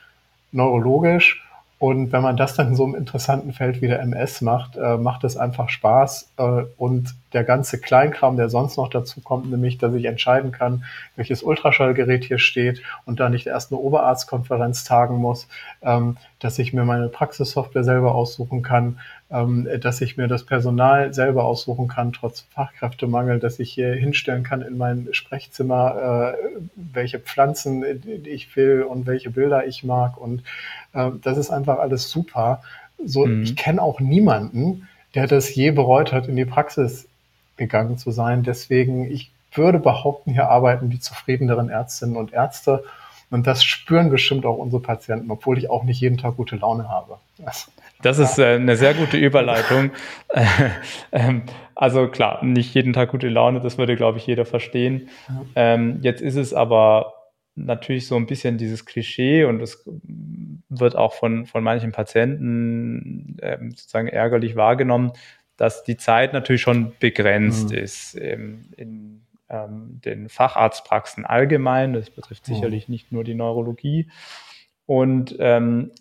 neurologisch 0.52 1.46
und 1.80 2.12
wenn 2.12 2.22
man 2.22 2.36
das 2.36 2.56
dann 2.56 2.68
in 2.68 2.76
so 2.76 2.84
einem 2.84 2.96
interessanten 2.96 3.54
Feld 3.54 3.82
wie 3.82 3.88
der 3.88 4.02
MS 4.02 4.42
macht, 4.42 4.76
äh, 4.76 4.98
macht 4.98 5.24
es 5.24 5.38
einfach 5.38 5.70
Spaß. 5.70 6.34
Äh, 6.36 6.64
und 6.78 7.16
der 7.32 7.46
ganze 7.46 7.80
Kleinkram, 7.80 8.36
der 8.36 8.50
sonst 8.50 8.76
noch 8.76 8.90
dazu 8.90 9.22
kommt, 9.22 9.50
nämlich, 9.50 9.78
dass 9.78 9.94
ich 9.94 10.04
entscheiden 10.04 10.52
kann, 10.52 10.84
welches 11.16 11.42
Ultraschallgerät 11.42 12.26
hier 12.26 12.38
steht 12.38 12.82
und 13.06 13.22
da 13.22 13.30
nicht 13.30 13.48
erst 13.48 13.72
eine 13.72 13.80
Oberarztkonferenz 13.80 14.84
tagen 14.84 15.18
muss, 15.18 15.48
ähm, 15.82 16.18
dass 16.40 16.58
ich 16.58 16.74
mir 16.74 16.86
meine 16.86 17.10
Praxissoftware 17.10 17.84
selber 17.84 18.16
aussuchen 18.16 18.62
kann, 18.62 19.00
ähm, 19.30 19.68
dass 19.82 20.02
ich 20.02 20.18
mir 20.18 20.28
das 20.28 20.44
Personal 20.44 21.14
selber 21.14 21.44
aussuchen 21.44 21.88
kann, 21.88 22.14
trotz 22.14 22.46
Fachkräftemangel, 22.52 23.40
dass 23.40 23.60
ich 23.60 23.72
hier 23.72 23.94
hinstellen 23.94 24.44
kann 24.44 24.62
in 24.62 24.78
mein 24.78 25.10
Sprechzimmer, 25.12 26.36
äh, 26.36 26.60
welche 26.76 27.20
Pflanzen 27.20 27.84
ich 28.26 28.56
will 28.56 28.84
und 28.84 29.06
welche 29.06 29.32
Bilder 29.32 29.68
ich 29.68 29.84
mag. 29.84 30.18
Und 30.18 30.44
äh, 30.94 31.12
das 31.22 31.38
ist 31.38 31.50
einfach 31.50 31.80
alles 31.80 32.10
super. 32.10 32.62
So, 33.04 33.26
mhm. 33.26 33.44
ich 33.44 33.56
kenne 33.56 33.82
auch 33.82 34.00
niemanden, 34.00 34.88
der 35.16 35.28
das 35.28 35.54
je 35.54 35.72
bereut 35.72 36.14
hat, 36.14 36.28
in 36.28 36.36
die 36.36 36.46
Praxis 36.46 37.08
gegangen 37.58 37.98
zu 37.98 38.12
sein. 38.12 38.44
Deswegen, 38.44 39.10
ich 39.12 39.32
würde 39.54 39.80
behaupten, 39.80 40.32
hier 40.32 40.50
arbeiten 40.50 40.90
die 40.90 41.00
zufriedeneren 41.00 41.70
Ärztinnen 41.70 42.16
und 42.16 42.34
Ärzte. 42.34 42.84
Und 43.32 43.46
das 43.46 43.64
spüren 43.64 44.10
bestimmt 44.10 44.46
auch 44.46 44.58
unsere 44.58 44.82
Patienten, 44.82 45.30
obwohl 45.30 45.58
ich 45.58 45.70
auch 45.70 45.84
nicht 45.84 46.02
jeden 46.02 46.18
Tag 46.18 46.38
gute 46.38 46.56
Laune 46.56 46.90
habe. 46.90 47.20
Das 48.02 48.18
ist 48.18 48.40
äh, 48.40 48.56
eine 48.56 48.76
sehr 48.76 48.94
gute 48.94 49.18
Überleitung. 49.18 49.92
ähm, 51.12 51.44
also 51.76 52.08
klar, 52.08 52.44
nicht 52.44 52.74
jeden 52.74 52.94
Tag 52.94 53.12
gute 53.12 53.30
Laune, 53.30 53.60
das 53.60 53.78
würde, 53.78 53.96
glaube 53.96 54.18
ich, 54.18 54.28
jeder 54.28 54.46
verstehen. 54.46 55.10
Ähm, 55.56 56.00
jetzt 56.02 56.22
ist 56.22 56.36
es 56.36 56.54
aber 56.54 57.14
natürlich 57.56 58.08
so 58.08 58.16
ein 58.16 58.26
bisschen 58.26 58.58
dieses 58.58 58.86
Klischee 58.86 59.44
und 59.44 59.62
es 59.62 59.88
wird 60.70 60.96
auch 60.96 61.14
von, 61.14 61.46
von 61.46 61.64
manchen 61.64 61.92
Patienten 61.92 63.38
ähm, 63.42 63.72
sozusagen 63.72 64.08
ärgerlich 64.08 64.56
wahrgenommen, 64.56 65.12
dass 65.58 65.84
die 65.84 65.98
Zeit 65.98 66.34
natürlich 66.34 66.62
schon 66.62 66.94
begrenzt 67.00 67.72
mhm. 67.72 67.78
ist 67.78 68.18
ähm, 68.20 68.70
in 68.78 69.22
ähm, 69.50 70.02
den 70.04 70.30
Facharztpraxen 70.30 71.26
allgemein. 71.26 71.94
Das 71.94 72.10
betrifft 72.10 72.48
mhm. 72.48 72.54
sicherlich 72.54 72.90
nicht 72.90 73.12
nur 73.12 73.24
die 73.24 73.36
Neurologie. 73.36 74.10
Und 74.86 75.36
ähm, 75.40 75.92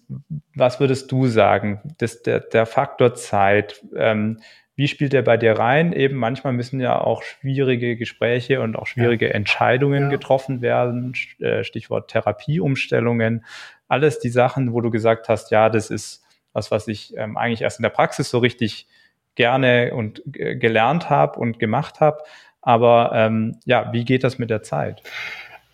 was 0.55 0.81
würdest 0.81 1.13
du 1.13 1.27
sagen, 1.27 1.95
dass 1.99 2.23
der, 2.23 2.41
der 2.41 2.65
Faktor 2.65 3.15
Zeit, 3.15 3.85
ähm, 3.95 4.41
wie 4.77 4.89
spielt 4.89 5.13
der 5.13 5.23
bei 5.23 5.37
dir 5.37 5.59
rein? 5.59 5.93
Eben 5.93 6.17
manchmal 6.17 6.55
müssen 6.55 6.81
ja 6.81 6.99
auch 6.99 7.23
schwierige 7.23 7.97
Gespräche 7.97 8.63
und 8.63 8.77
auch 8.77 8.87
schwierige 8.87 9.27
ja. 9.27 9.33
Entscheidungen 9.33 10.05
ja. 10.05 10.09
getroffen 10.09 10.63
werden, 10.63 11.13
äh, 11.41 11.65
Stichwort 11.65 12.11
Therapieumstellungen, 12.11 13.45
alles 13.89 14.21
die 14.21 14.31
Sachen, 14.31 14.73
wo 14.73 14.81
du 14.81 14.91
gesagt 14.91 15.29
hast, 15.29 15.51
ja, 15.51 15.69
das 15.69 15.91
ist 15.91 16.25
was, 16.53 16.71
was 16.71 16.89
ich 16.89 17.15
ähm, 17.17 17.37
eigentlich 17.37 17.63
erst 17.63 17.79
in 17.81 17.83
der 17.83 17.91
Praxis 17.91 18.31
so 18.31 18.39
richtig 18.39 18.87
gerne 19.35 19.95
und 19.95 20.23
gelernt 20.25 21.11
habe 21.11 21.39
und 21.39 21.59
gemacht 21.59 22.01
habe. 22.01 22.23
Aber 22.63 23.13
ähm, 23.15 23.57
ja, 23.65 23.93
wie 23.93 24.05
geht 24.05 24.25
das 24.25 24.39
mit 24.39 24.51
der 24.51 24.63
Zeit? 24.63 25.03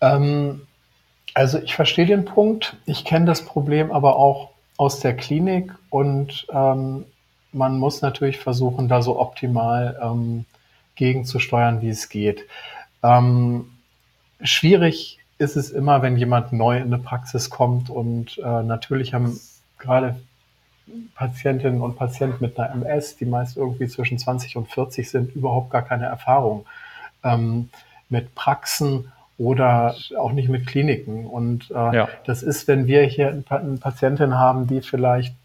Ähm, 0.01 0.61
also 1.33 1.59
ich 1.59 1.75
verstehe 1.75 2.05
den 2.05 2.25
Punkt. 2.25 2.77
Ich 2.85 3.05
kenne 3.05 3.25
das 3.25 3.45
Problem 3.45 3.91
aber 3.91 4.15
auch 4.15 4.51
aus 4.77 4.99
der 4.99 5.15
Klinik 5.15 5.71
und 5.89 6.47
ähm, 6.51 7.05
man 7.51 7.79
muss 7.79 8.01
natürlich 8.01 8.37
versuchen, 8.39 8.87
da 8.87 9.01
so 9.01 9.19
optimal 9.19 9.97
ähm, 10.01 10.45
gegenzusteuern, 10.95 11.81
wie 11.81 11.89
es 11.89 12.09
geht. 12.09 12.45
Ähm, 13.01 13.69
schwierig 14.41 15.19
ist 15.37 15.55
es 15.55 15.71
immer, 15.71 16.01
wenn 16.01 16.17
jemand 16.17 16.53
neu 16.53 16.77
in 16.77 16.93
eine 16.93 16.99
Praxis 16.99 17.49
kommt 17.49 17.89
und 17.89 18.37
äh, 18.37 18.63
natürlich 18.63 19.13
haben 19.13 19.39
gerade 19.79 20.15
Patientinnen 21.15 21.81
und 21.81 21.97
Patienten 21.97 22.37
mit 22.39 22.59
einer 22.59 22.73
MS, 22.73 23.17
die 23.17 23.25
meist 23.25 23.57
irgendwie 23.57 23.87
zwischen 23.87 24.19
20 24.19 24.55
und 24.57 24.69
40 24.69 25.09
sind, 25.09 25.35
überhaupt 25.35 25.71
gar 25.71 25.81
keine 25.81 26.05
Erfahrung 26.05 26.65
ähm, 27.23 27.69
mit 28.09 28.35
Praxen 28.35 29.11
oder 29.37 29.95
auch 30.17 30.31
nicht 30.31 30.49
mit 30.49 30.67
Kliniken. 30.67 31.25
Und 31.25 31.71
äh, 31.71 31.73
ja. 31.73 32.09
das 32.25 32.43
ist, 32.43 32.67
wenn 32.67 32.87
wir 32.87 33.03
hier 33.03 33.29
eine 33.49 33.77
Patientin 33.77 34.35
haben, 34.35 34.67
die 34.67 34.81
vielleicht 34.81 35.35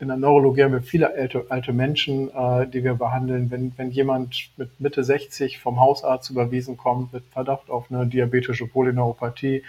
in 0.00 0.08
der 0.08 0.16
Neurologie 0.16 0.64
haben 0.64 0.72
wir 0.72 0.82
viele 0.82 1.14
alte, 1.14 1.44
alte 1.50 1.74
Menschen, 1.74 2.30
äh, 2.34 2.66
die 2.66 2.82
wir 2.82 2.94
behandeln. 2.94 3.50
Wenn, 3.50 3.72
wenn 3.76 3.90
jemand 3.90 4.50
mit 4.56 4.80
Mitte 4.80 5.04
60 5.04 5.58
vom 5.58 5.78
Hausarzt 5.78 6.30
überwiesen 6.30 6.78
kommt 6.78 7.12
mit 7.12 7.24
Verdacht 7.30 7.68
auf 7.68 7.90
eine 7.90 8.06
diabetische 8.06 8.66
Polyneuropathie, 8.66 9.62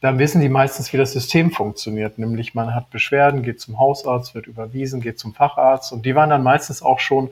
dann 0.00 0.18
wissen 0.18 0.40
die 0.40 0.48
meistens, 0.48 0.92
wie 0.92 0.96
das 0.96 1.12
System 1.12 1.50
funktioniert. 1.50 2.18
Nämlich 2.18 2.54
man 2.54 2.74
hat 2.74 2.90
Beschwerden, 2.90 3.42
geht 3.42 3.60
zum 3.60 3.78
Hausarzt, 3.78 4.34
wird 4.34 4.46
überwiesen, 4.46 5.00
geht 5.00 5.18
zum 5.18 5.34
Facharzt. 5.34 5.92
Und 5.92 6.06
die 6.06 6.14
waren 6.14 6.30
dann 6.30 6.42
meistens 6.42 6.82
auch 6.82 7.00
schon 7.00 7.30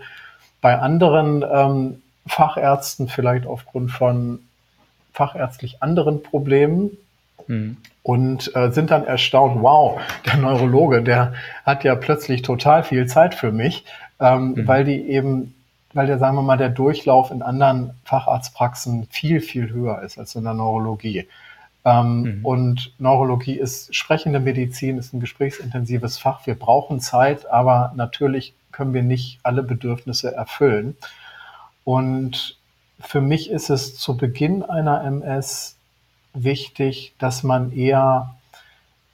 bei 0.61 0.79
anderen 0.79 1.45
ähm, 1.51 2.03
Fachärzten, 2.27 3.09
vielleicht 3.09 3.47
aufgrund 3.47 3.91
von 3.91 4.41
fachärztlich 5.13 5.83
anderen 5.83 6.23
Problemen. 6.23 6.91
Mhm. 7.47 7.79
Und 8.03 8.55
äh, 8.55 8.71
sind 8.71 8.91
dann 8.91 9.05
erstaunt, 9.05 9.63
wow, 9.63 10.01
der 10.27 10.37
Neurologe, 10.37 11.03
der 11.03 11.33
hat 11.65 11.85
ja 11.85 11.95
plötzlich 11.95 12.43
total 12.43 12.83
viel 12.83 13.07
Zeit 13.07 13.35
für 13.35 13.53
mich, 13.53 13.85
ähm, 14.21 14.53
mhm. 14.53 14.69
weil 14.69 14.85
die 14.85 15.09
eben 15.09 15.55
weil 15.95 16.07
der, 16.07 16.19
sagen 16.19 16.37
wir 16.37 16.43
mal, 16.43 16.59
der 16.59 16.69
Durchlauf 16.69 17.31
in 17.31 17.43
anderen 17.43 17.91
Facharztpraxen 18.05 19.07
viel, 19.11 19.41
viel 19.41 19.71
höher 19.71 20.03
ist 20.03 20.19
als 20.19 20.35
in 20.35 20.45
der 20.45 20.55
Neurologie. 20.55 21.27
Ähm, 21.89 22.21
mhm. 22.21 22.45
Und 22.45 22.93
Neurologie 22.99 23.55
ist 23.55 23.95
sprechende 23.95 24.41
Medizin, 24.41 24.99
ist 24.99 25.15
ein 25.15 25.21
gesprächsintensives 25.21 26.19
Fach. 26.19 26.47
Wir 26.47 26.55
brauchen 26.55 27.01
Zeit, 27.01 27.51
aber 27.51 27.93
natürlich 27.97 28.53
können 28.73 28.93
wir 28.93 29.03
nicht 29.03 29.41
alle 29.43 29.63
Bedürfnisse 29.63 30.35
erfüllen. 30.35 30.97
Und 31.85 32.59
für 33.01 33.23
mich 33.23 33.51
ist 33.51 33.71
es 33.71 33.97
zu 33.97 34.17
Beginn 34.17 34.63
einer 34.63 35.03
MS 35.03 35.77
wichtig, 36.35 37.15
dass 37.19 37.43
man 37.43 37.73
eher 37.73 38.35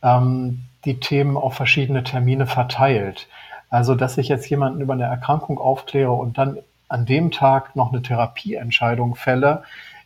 ähm, 0.03 0.65
die 0.85 0.99
Themen 0.99 1.37
auf 1.37 1.55
verschiedene 1.55 2.03
Termine 2.03 2.47
verteilt. 2.47 3.29
Also, 3.71 3.95
dass 3.95 4.19
ich 4.19 4.29
jetzt 4.29 4.49
jemanden 4.51 4.81
über 4.81 4.95
eine 4.95 5.05
Erkrankung 5.05 5.59
aufkläre 5.59 6.13
und 6.13 6.39
dann 6.39 6.59
an 6.89 7.07
dem 7.07 7.31
Tag 7.31 7.77
noch 7.77 7.93
eine 7.93 8.03
Therapieentscheidung 8.03 9.15
fälle, 9.15 9.63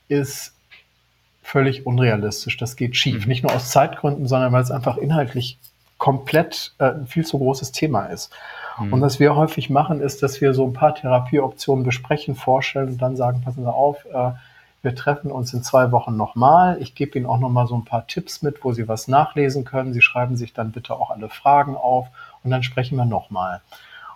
ist 0.08 0.54
völlig 1.48 1.86
unrealistisch. 1.86 2.56
Das 2.58 2.76
geht 2.76 2.96
schief. 2.96 3.24
Mhm. 3.24 3.28
Nicht 3.28 3.42
nur 3.42 3.54
aus 3.54 3.70
Zeitgründen, 3.70 4.28
sondern 4.28 4.52
weil 4.52 4.62
es 4.62 4.70
einfach 4.70 4.98
inhaltlich 4.98 5.58
komplett 5.96 6.74
äh, 6.78 6.90
ein 6.90 7.06
viel 7.06 7.24
zu 7.24 7.38
großes 7.38 7.72
Thema 7.72 8.06
ist. 8.06 8.32
Mhm. 8.78 8.92
Und 8.92 9.00
was 9.00 9.18
wir 9.18 9.34
häufig 9.34 9.70
machen, 9.70 10.00
ist, 10.00 10.22
dass 10.22 10.40
wir 10.40 10.52
so 10.52 10.66
ein 10.66 10.74
paar 10.74 10.94
Therapieoptionen 10.94 11.84
besprechen, 11.84 12.34
vorstellen 12.34 12.88
und 12.88 13.02
dann 13.02 13.16
sagen, 13.16 13.40
passen 13.42 13.64
Sie 13.64 13.72
auf, 13.72 14.04
äh, 14.12 14.32
wir 14.82 14.94
treffen 14.94 15.32
uns 15.32 15.52
in 15.54 15.62
zwei 15.62 15.90
Wochen 15.90 16.16
nochmal. 16.16 16.76
Ich 16.80 16.94
gebe 16.94 17.18
Ihnen 17.18 17.26
auch 17.26 17.38
nochmal 17.38 17.66
so 17.66 17.74
ein 17.74 17.84
paar 17.84 18.06
Tipps 18.06 18.42
mit, 18.42 18.62
wo 18.62 18.72
Sie 18.72 18.86
was 18.86 19.08
nachlesen 19.08 19.64
können. 19.64 19.92
Sie 19.92 20.02
schreiben 20.02 20.36
sich 20.36 20.52
dann 20.52 20.70
bitte 20.70 20.94
auch 20.94 21.10
alle 21.10 21.28
Fragen 21.30 21.76
auf 21.76 22.06
und 22.44 22.50
dann 22.50 22.62
sprechen 22.62 22.96
wir 22.96 23.04
nochmal. 23.04 23.60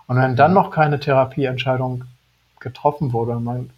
Und 0.07 0.17
wenn 0.17 0.35
dann 0.35 0.53
noch 0.53 0.71
keine 0.71 0.99
Therapieentscheidung 0.99 2.05
getroffen 2.59 3.11
wurde, 3.11 3.39
man 3.39 3.71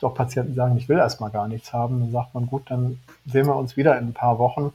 doch 0.00 0.14
Patienten 0.14 0.54
sagen, 0.54 0.76
ich 0.76 0.88
will 0.88 0.98
erstmal 0.98 1.30
gar 1.30 1.48
nichts 1.48 1.72
haben, 1.72 2.00
dann 2.00 2.10
sagt 2.10 2.34
man, 2.34 2.46
gut, 2.46 2.70
dann 2.70 2.98
sehen 3.26 3.46
wir 3.46 3.56
uns 3.56 3.76
wieder 3.76 3.98
in 3.98 4.08
ein 4.08 4.12
paar 4.14 4.38
Wochen. 4.38 4.72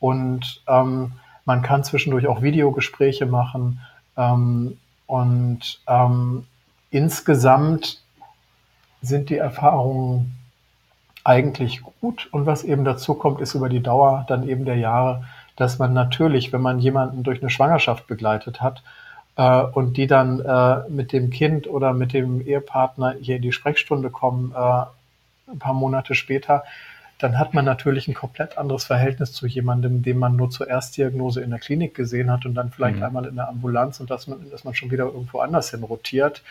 Und 0.00 0.62
ähm, 0.68 1.12
man 1.44 1.62
kann 1.62 1.84
zwischendurch 1.84 2.26
auch 2.26 2.42
Videogespräche 2.42 3.26
machen. 3.26 3.80
Ähm, 4.16 4.78
und 5.06 5.80
ähm, 5.86 6.44
insgesamt 6.90 8.02
sind 9.00 9.30
die 9.30 9.36
Erfahrungen 9.36 10.36
eigentlich 11.24 11.82
gut. 11.82 12.28
Und 12.32 12.46
was 12.46 12.64
eben 12.64 12.84
dazu 12.84 13.14
kommt, 13.14 13.40
ist 13.40 13.54
über 13.54 13.68
die 13.68 13.82
Dauer 13.82 14.24
dann 14.28 14.48
eben 14.48 14.64
der 14.64 14.76
Jahre, 14.76 15.24
dass 15.56 15.78
man 15.78 15.92
natürlich, 15.92 16.52
wenn 16.52 16.62
man 16.62 16.78
jemanden 16.78 17.22
durch 17.22 17.40
eine 17.40 17.50
Schwangerschaft 17.50 18.06
begleitet 18.06 18.60
hat, 18.60 18.82
äh, 19.38 19.62
und 19.62 19.96
die 19.96 20.06
dann 20.06 20.40
äh, 20.40 20.88
mit 20.90 21.12
dem 21.12 21.30
Kind 21.30 21.66
oder 21.68 21.94
mit 21.94 22.12
dem 22.12 22.46
Ehepartner 22.46 23.14
hier 23.20 23.36
in 23.36 23.42
die 23.42 23.52
Sprechstunde 23.52 24.10
kommen, 24.10 24.52
äh, 24.52 25.50
ein 25.50 25.58
paar 25.58 25.72
Monate 25.72 26.14
später, 26.14 26.64
dann 27.18 27.38
hat 27.38 27.54
man 27.54 27.64
natürlich 27.64 28.06
ein 28.06 28.14
komplett 28.14 28.58
anderes 28.58 28.84
Verhältnis 28.84 29.32
zu 29.32 29.46
jemandem, 29.46 30.02
den 30.02 30.18
man 30.18 30.36
nur 30.36 30.50
zur 30.50 30.68
Erstdiagnose 30.68 31.40
in 31.40 31.50
der 31.50 31.58
Klinik 31.58 31.94
gesehen 31.94 32.30
hat 32.30 32.46
und 32.46 32.54
dann 32.54 32.70
vielleicht 32.70 32.98
mhm. 32.98 33.04
einmal 33.04 33.24
in 33.26 33.36
der 33.36 33.48
Ambulanz 33.48 33.98
und 34.00 34.10
dass 34.10 34.26
man, 34.26 34.50
dass 34.50 34.64
man 34.64 34.74
schon 34.74 34.90
wieder 34.90 35.04
irgendwo 35.04 35.38
anders 35.38 35.70
hin 35.70 35.82
rotiert. 35.82 36.42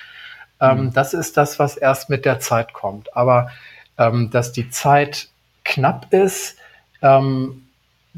Ähm, 0.59 0.85
mhm. 0.85 0.93
Das 0.93 1.13
ist 1.13 1.37
das, 1.37 1.59
was 1.59 1.77
erst 1.77 2.09
mit 2.09 2.25
der 2.25 2.39
Zeit 2.39 2.73
kommt. 2.73 3.15
Aber 3.15 3.51
ähm, 3.97 4.29
dass 4.31 4.51
die 4.51 4.69
Zeit 4.69 5.29
knapp 5.63 6.11
ist, 6.13 6.57
ähm, 7.01 7.66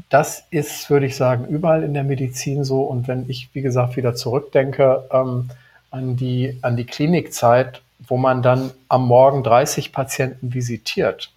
das 0.08 0.44
ist, 0.50 0.90
würde 0.90 1.06
ich 1.06 1.16
sagen, 1.16 1.46
überall 1.46 1.82
in 1.82 1.94
der 1.94 2.04
Medizin 2.04 2.64
so. 2.64 2.82
Und 2.82 3.08
wenn 3.08 3.28
ich, 3.28 3.50
wie 3.52 3.62
gesagt, 3.62 3.96
wieder 3.96 4.14
zurückdenke 4.14 5.04
ähm, 5.12 5.50
an, 5.90 6.16
die, 6.16 6.58
an 6.62 6.76
die 6.76 6.84
Klinikzeit, 6.84 7.82
wo 7.98 8.16
man 8.16 8.42
dann 8.42 8.70
am 8.88 9.06
Morgen 9.06 9.42
30 9.42 9.92
Patienten 9.92 10.54
visitiert, 10.54 11.32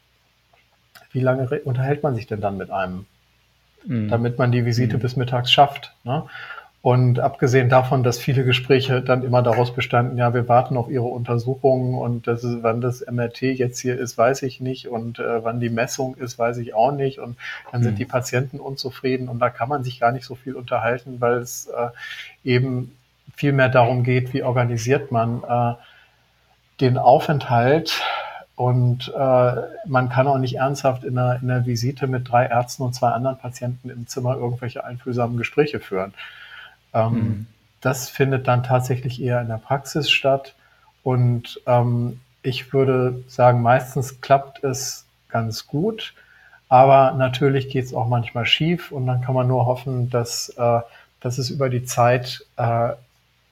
wie 1.12 1.20
lange 1.20 1.48
unterhält 1.62 2.04
man 2.04 2.16
sich 2.16 2.28
denn 2.28 2.42
dann 2.42 2.58
mit 2.58 2.72
einem, 2.72 3.06
mhm. 3.86 4.10
damit 4.10 4.38
man 4.38 4.52
die 4.52 4.66
Visite 4.66 4.98
mhm. 4.98 5.02
bis 5.02 5.16
mittags 5.16 5.52
schafft? 5.52 5.94
Ne? 6.04 6.24
Und 6.84 7.22
abgesehen 7.22 7.70
davon, 7.70 8.04
dass 8.04 8.20
viele 8.20 8.44
Gespräche 8.44 9.02
dann 9.02 9.24
immer 9.24 9.42
daraus 9.42 9.74
bestanden, 9.74 10.18
ja, 10.18 10.34
wir 10.34 10.50
warten 10.50 10.76
auf 10.76 10.90
Ihre 10.90 11.06
Untersuchungen 11.06 11.98
und 11.98 12.28
das 12.28 12.44
ist, 12.44 12.62
wann 12.62 12.82
das 12.82 13.06
MRT 13.10 13.42
jetzt 13.44 13.80
hier 13.80 13.98
ist, 13.98 14.18
weiß 14.18 14.42
ich 14.42 14.60
nicht 14.60 14.90
und 14.90 15.18
äh, 15.18 15.46
wann 15.46 15.62
die 15.62 15.70
Messung 15.70 16.16
ist, 16.16 16.38
weiß 16.38 16.58
ich 16.58 16.74
auch 16.74 16.92
nicht 16.92 17.20
und 17.20 17.38
dann 17.72 17.80
mhm. 17.80 17.86
sind 17.86 18.00
die 18.00 18.06
Patienten 18.06 18.60
unzufrieden 18.60 19.30
und 19.30 19.40
da 19.40 19.50
kann 19.50 19.70
man 19.70 19.86
sich 19.86 19.98
gar 20.02 20.12
nicht 20.12 20.26
so 20.26 20.36
viel 20.36 20.56
unterhalten, 20.56 21.22
weil 21.22 21.36
es 21.36 21.68
äh, 21.68 21.88
eben 22.44 22.92
viel 23.34 23.54
mehr 23.54 23.70
darum 23.70 24.04
geht, 24.04 24.34
wie 24.34 24.44
organisiert 24.44 25.10
man 25.10 25.42
äh, 25.48 25.76
den 26.82 26.98
Aufenthalt 26.98 28.02
und 28.58 29.08
äh, 29.08 29.52
man 29.86 30.10
kann 30.10 30.28
auch 30.28 30.38
nicht 30.38 30.58
ernsthaft 30.58 31.06
in 31.06 31.18
einer, 31.18 31.42
in 31.42 31.50
einer 31.50 31.66
Visite 31.66 32.08
mit 32.08 32.30
drei 32.30 32.48
Ärzten 32.48 32.84
und 32.84 32.94
zwei 32.94 33.12
anderen 33.12 33.38
Patienten 33.38 33.90
im 33.90 34.06
Zimmer 34.06 34.36
irgendwelche 34.36 34.84
einfühlsamen 34.84 35.38
Gespräche 35.38 35.80
führen. 35.80 36.14
Ähm, 36.94 37.14
mhm. 37.14 37.48
Das 37.82 38.10
findet 38.10 38.48
dann 38.48 38.64
tatsächlich 38.64 39.22
eher 39.22 39.42
in 39.42 39.48
der 39.48 39.58
Praxis 39.58 40.10
statt. 40.10 40.56
Und 41.04 41.62
ähm, 41.68 42.22
ich 42.42 42.74
würde 42.74 43.24
sagen, 43.28 43.62
meistens 43.62 44.22
klappt 44.22 44.64
es 44.64 45.06
ganz 45.30 45.68
gut. 45.68 46.14
Aber 46.70 47.12
natürlich 47.12 47.70
geht 47.70 47.86
es 47.86 47.94
auch 47.94 48.08
manchmal 48.08 48.46
schief 48.46 48.92
und 48.92 49.06
dann 49.06 49.22
kann 49.22 49.36
man 49.36 49.48
nur 49.48 49.66
hoffen, 49.66 50.10
dass, 50.10 50.50
äh, 50.58 50.80
dass 51.20 51.38
es 51.38 51.50
über 51.50 51.70
die 51.70 51.86
Zeit 51.86 52.46
äh, 52.58 52.90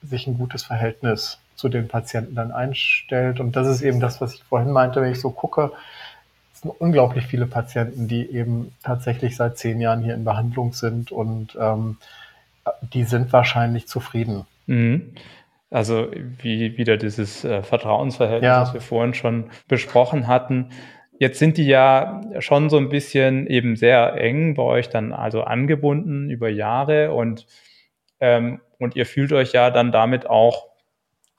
sich 0.02 0.26
ein 0.26 0.36
gutes 0.36 0.64
Verhältnis 0.64 1.38
zu 1.54 1.68
den 1.68 1.86
Patienten 1.86 2.34
dann 2.34 2.50
einstellt. 2.50 3.38
Und 3.38 3.54
das 3.54 3.68
ist 3.68 3.82
eben 3.82 4.00
das, 4.00 4.20
was 4.20 4.34
ich 4.34 4.42
vorhin 4.42 4.72
meinte, 4.72 5.00
wenn 5.00 5.12
ich 5.12 5.20
so 5.20 5.30
gucke. 5.30 5.70
Es 6.52 6.62
sind 6.62 6.70
unglaublich 6.70 7.26
viele 7.26 7.46
Patienten, 7.46 8.08
die 8.08 8.28
eben 8.28 8.74
tatsächlich 8.82 9.36
seit 9.36 9.56
zehn 9.56 9.80
Jahren 9.80 10.02
hier 10.02 10.14
in 10.14 10.24
Behandlung 10.24 10.72
sind 10.72 11.12
und 11.12 11.56
ähm, 11.60 11.98
die 12.92 13.04
sind 13.04 13.32
wahrscheinlich 13.32 13.86
zufrieden. 13.86 14.46
Mhm. 14.66 15.14
Also 15.70 16.08
wie 16.42 16.76
wieder 16.76 16.96
dieses 16.96 17.44
äh, 17.44 17.62
Vertrauensverhältnis, 17.62 18.46
ja. 18.46 18.60
was 18.60 18.74
wir 18.74 18.82
vorhin 18.82 19.14
schon 19.14 19.50
besprochen 19.68 20.26
hatten. 20.26 20.68
Jetzt 21.18 21.38
sind 21.38 21.56
die 21.56 21.66
ja 21.66 22.20
schon 22.40 22.68
so 22.68 22.76
ein 22.76 22.88
bisschen 22.88 23.46
eben 23.46 23.76
sehr 23.76 24.14
eng 24.14 24.54
bei 24.54 24.62
euch 24.62 24.90
dann 24.90 25.12
also 25.12 25.42
angebunden 25.42 26.28
über 26.28 26.48
Jahre 26.48 27.12
und, 27.12 27.46
ähm, 28.20 28.60
und 28.78 28.96
ihr 28.96 29.06
fühlt 29.06 29.32
euch 29.32 29.52
ja 29.52 29.70
dann 29.70 29.92
damit 29.92 30.28
auch 30.28 30.66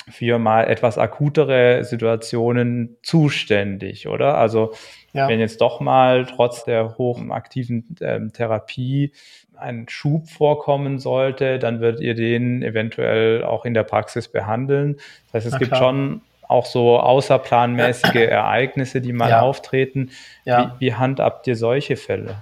für 0.10 0.40
mal 0.40 0.66
etwas 0.66 0.98
akutere 0.98 1.84
Situationen 1.84 2.98
zuständig, 3.04 4.08
oder? 4.08 4.38
Also 4.38 4.74
ja. 5.14 5.28
wenn 5.28 5.40
jetzt 5.40 5.62
doch 5.62 5.80
mal 5.80 6.26
trotz 6.26 6.66
der 6.66 6.98
hochaktiven 6.98 7.96
ähm, 8.02 8.34
Therapie 8.34 9.14
ein 9.58 9.88
Schub 9.90 10.30
vorkommen 10.30 11.00
sollte, 11.00 11.60
dann 11.60 11.80
wird 11.80 12.00
ihr 12.00 12.16
den 12.16 12.64
eventuell 12.64 13.44
auch 13.44 13.66
in 13.66 13.74
der 13.74 13.84
Praxis 13.84 14.28
behandeln. 14.28 14.98
Das 15.28 15.36
heißt, 15.36 15.46
es 15.48 15.52
Na 15.54 15.58
gibt 15.60 15.72
klar. 15.72 15.82
schon 15.82 16.22
auch 16.48 16.66
so 16.66 17.00
außerplanmäßige 17.00 18.16
Ereignisse, 18.30 19.02
die 19.02 19.14
mal 19.14 19.30
ja. 19.30 19.42
auftreten. 19.42 20.12
Ja. 20.46 20.76
Wie, 20.80 20.88
wie 20.88 20.94
handhabt 20.94 21.48
ihr 21.48 21.56
solche 21.56 21.96
Fälle? 21.96 22.36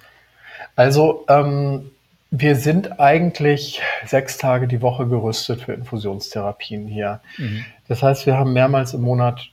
Also 0.76 1.26
ähm, 1.30 1.92
wir 2.32 2.56
sind 2.56 3.00
eigentlich 3.00 3.82
sechs 4.06 4.38
Tage 4.38 4.68
die 4.68 4.82
Woche 4.82 5.08
gerüstet 5.08 5.62
für 5.62 5.74
Infusionstherapien 5.74 6.88
hier. 6.88 7.20
Mhm. 7.38 7.66
Das 7.88 8.02
heißt, 8.04 8.26
wir 8.26 8.38
haben 8.38 8.54
mehrmals 8.54 8.94
im 8.94 9.02
Monat 9.02 9.50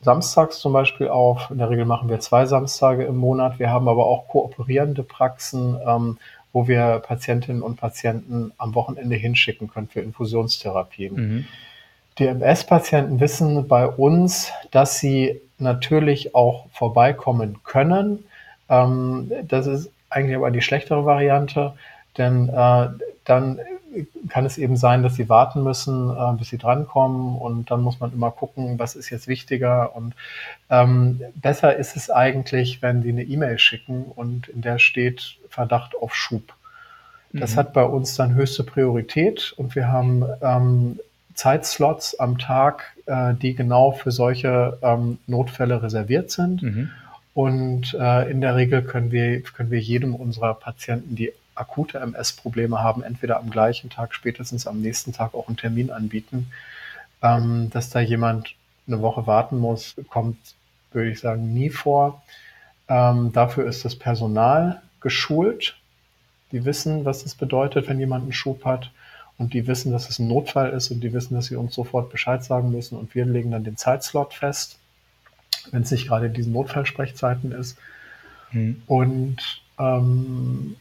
samstags 0.00 0.60
zum 0.60 0.72
Beispiel 0.72 1.08
auf. 1.08 1.50
In 1.50 1.58
der 1.58 1.70
Regel 1.70 1.84
machen 1.84 2.08
wir 2.08 2.20
zwei 2.20 2.46
Samstage 2.46 3.04
im 3.04 3.16
Monat. 3.16 3.58
Wir 3.58 3.70
haben 3.70 3.88
aber 3.88 4.06
auch 4.06 4.28
kooperierende 4.28 5.02
Praxen, 5.02 5.78
ähm, 5.86 6.18
wo 6.52 6.68
wir 6.68 7.02
Patientinnen 7.06 7.62
und 7.62 7.76
Patienten 7.76 8.52
am 8.58 8.74
Wochenende 8.74 9.16
hinschicken 9.16 9.68
können 9.68 9.88
für 9.88 10.00
Infusionstherapien. 10.00 11.14
Mhm. 11.14 11.46
Die 12.18 12.26
MS-Patienten 12.26 13.20
wissen 13.20 13.68
bei 13.68 13.86
uns, 13.86 14.52
dass 14.70 14.98
sie 14.98 15.40
natürlich 15.58 16.34
auch 16.34 16.66
vorbeikommen 16.72 17.60
können. 17.62 18.24
Ähm, 18.68 19.30
das 19.46 19.66
ist 19.66 19.90
eigentlich 20.10 20.36
aber 20.36 20.50
die 20.50 20.60
schlechtere 20.60 21.04
Variante, 21.04 21.74
denn 22.18 22.48
äh, 22.48 22.88
dann 23.24 23.60
kann 24.28 24.46
es 24.46 24.58
eben 24.58 24.76
sein, 24.76 25.02
dass 25.02 25.16
sie 25.16 25.28
warten 25.28 25.62
müssen, 25.62 26.10
äh, 26.10 26.32
bis 26.38 26.48
sie 26.48 26.58
drankommen 26.58 27.36
und 27.36 27.70
dann 27.70 27.80
muss 27.80 28.00
man 28.00 28.12
immer 28.12 28.30
gucken, 28.30 28.78
was 28.78 28.94
ist 28.94 29.10
jetzt 29.10 29.28
wichtiger 29.28 29.96
und 29.96 30.14
ähm, 30.70 31.20
besser 31.34 31.76
ist 31.76 31.96
es 31.96 32.10
eigentlich, 32.10 32.82
wenn 32.82 33.02
sie 33.02 33.10
eine 33.10 33.24
E-Mail 33.24 33.58
schicken 33.58 34.04
und 34.04 34.48
in 34.48 34.62
der 34.62 34.78
steht 34.78 35.38
Verdacht 35.48 35.94
auf 36.00 36.14
Schub. 36.14 36.54
Das 37.32 37.54
mhm. 37.54 37.56
hat 37.56 37.72
bei 37.72 37.84
uns 37.84 38.14
dann 38.16 38.34
höchste 38.34 38.64
Priorität 38.64 39.54
und 39.56 39.74
wir 39.74 39.88
haben 39.88 40.24
ähm, 40.42 41.00
Zeitslots 41.34 42.18
am 42.18 42.38
Tag, 42.38 42.96
äh, 43.06 43.34
die 43.34 43.54
genau 43.54 43.92
für 43.92 44.10
solche 44.10 44.78
ähm, 44.82 45.18
Notfälle 45.26 45.82
reserviert 45.82 46.30
sind. 46.30 46.62
Mhm. 46.62 46.90
Und 47.32 47.96
äh, 47.98 48.30
in 48.30 48.40
der 48.40 48.56
Regel 48.56 48.82
können 48.82 49.12
wir, 49.12 49.40
können 49.42 49.70
wir 49.70 49.78
jedem 49.78 50.14
unserer 50.14 50.54
Patienten, 50.54 51.14
die 51.14 51.32
akute 51.54 51.98
MS-Probleme 51.98 52.80
haben, 52.80 53.02
entweder 53.02 53.38
am 53.38 53.50
gleichen 53.50 53.90
Tag, 53.90 54.14
spätestens 54.14 54.66
am 54.66 54.80
nächsten 54.80 55.12
Tag 55.12 55.34
auch 55.34 55.48
einen 55.48 55.56
Termin 55.56 55.90
anbieten. 55.90 56.50
Ähm, 57.22 57.70
dass 57.70 57.90
da 57.90 58.00
jemand 58.00 58.54
eine 58.86 59.02
Woche 59.02 59.26
warten 59.26 59.58
muss, 59.58 59.94
kommt, 60.08 60.38
würde 60.92 61.10
ich 61.10 61.20
sagen, 61.20 61.52
nie 61.52 61.70
vor. 61.70 62.22
Ähm, 62.88 63.32
dafür 63.32 63.66
ist 63.66 63.84
das 63.84 63.96
Personal 63.96 64.82
geschult. 65.00 65.76
Die 66.52 66.64
wissen, 66.64 67.04
was 67.04 67.24
es 67.24 67.34
bedeutet, 67.34 67.88
wenn 67.88 68.00
jemand 68.00 68.24
einen 68.24 68.32
Schub 68.32 68.64
hat. 68.64 68.90
Und 69.38 69.54
die 69.54 69.66
wissen, 69.66 69.92
dass 69.92 70.10
es 70.10 70.18
ein 70.18 70.28
Notfall 70.28 70.70
ist 70.70 70.90
und 70.90 71.00
die 71.00 71.14
wissen, 71.14 71.34
dass 71.34 71.46
sie 71.46 71.56
uns 71.56 71.74
sofort 71.74 72.10
Bescheid 72.10 72.44
sagen 72.44 72.70
müssen. 72.70 72.98
Und 72.98 73.14
wir 73.14 73.24
legen 73.24 73.52
dann 73.52 73.64
den 73.64 73.76
Zeitslot 73.76 74.34
fest, 74.34 74.78
wenn 75.70 75.82
es 75.82 75.90
nicht 75.90 76.08
gerade 76.08 76.26
in 76.26 76.34
diesen 76.34 76.52
Notfallsprechzeiten 76.52 77.52
ist. 77.52 77.78
Mhm. 78.52 78.82
Und 78.86 79.62
ähm, 79.78 80.76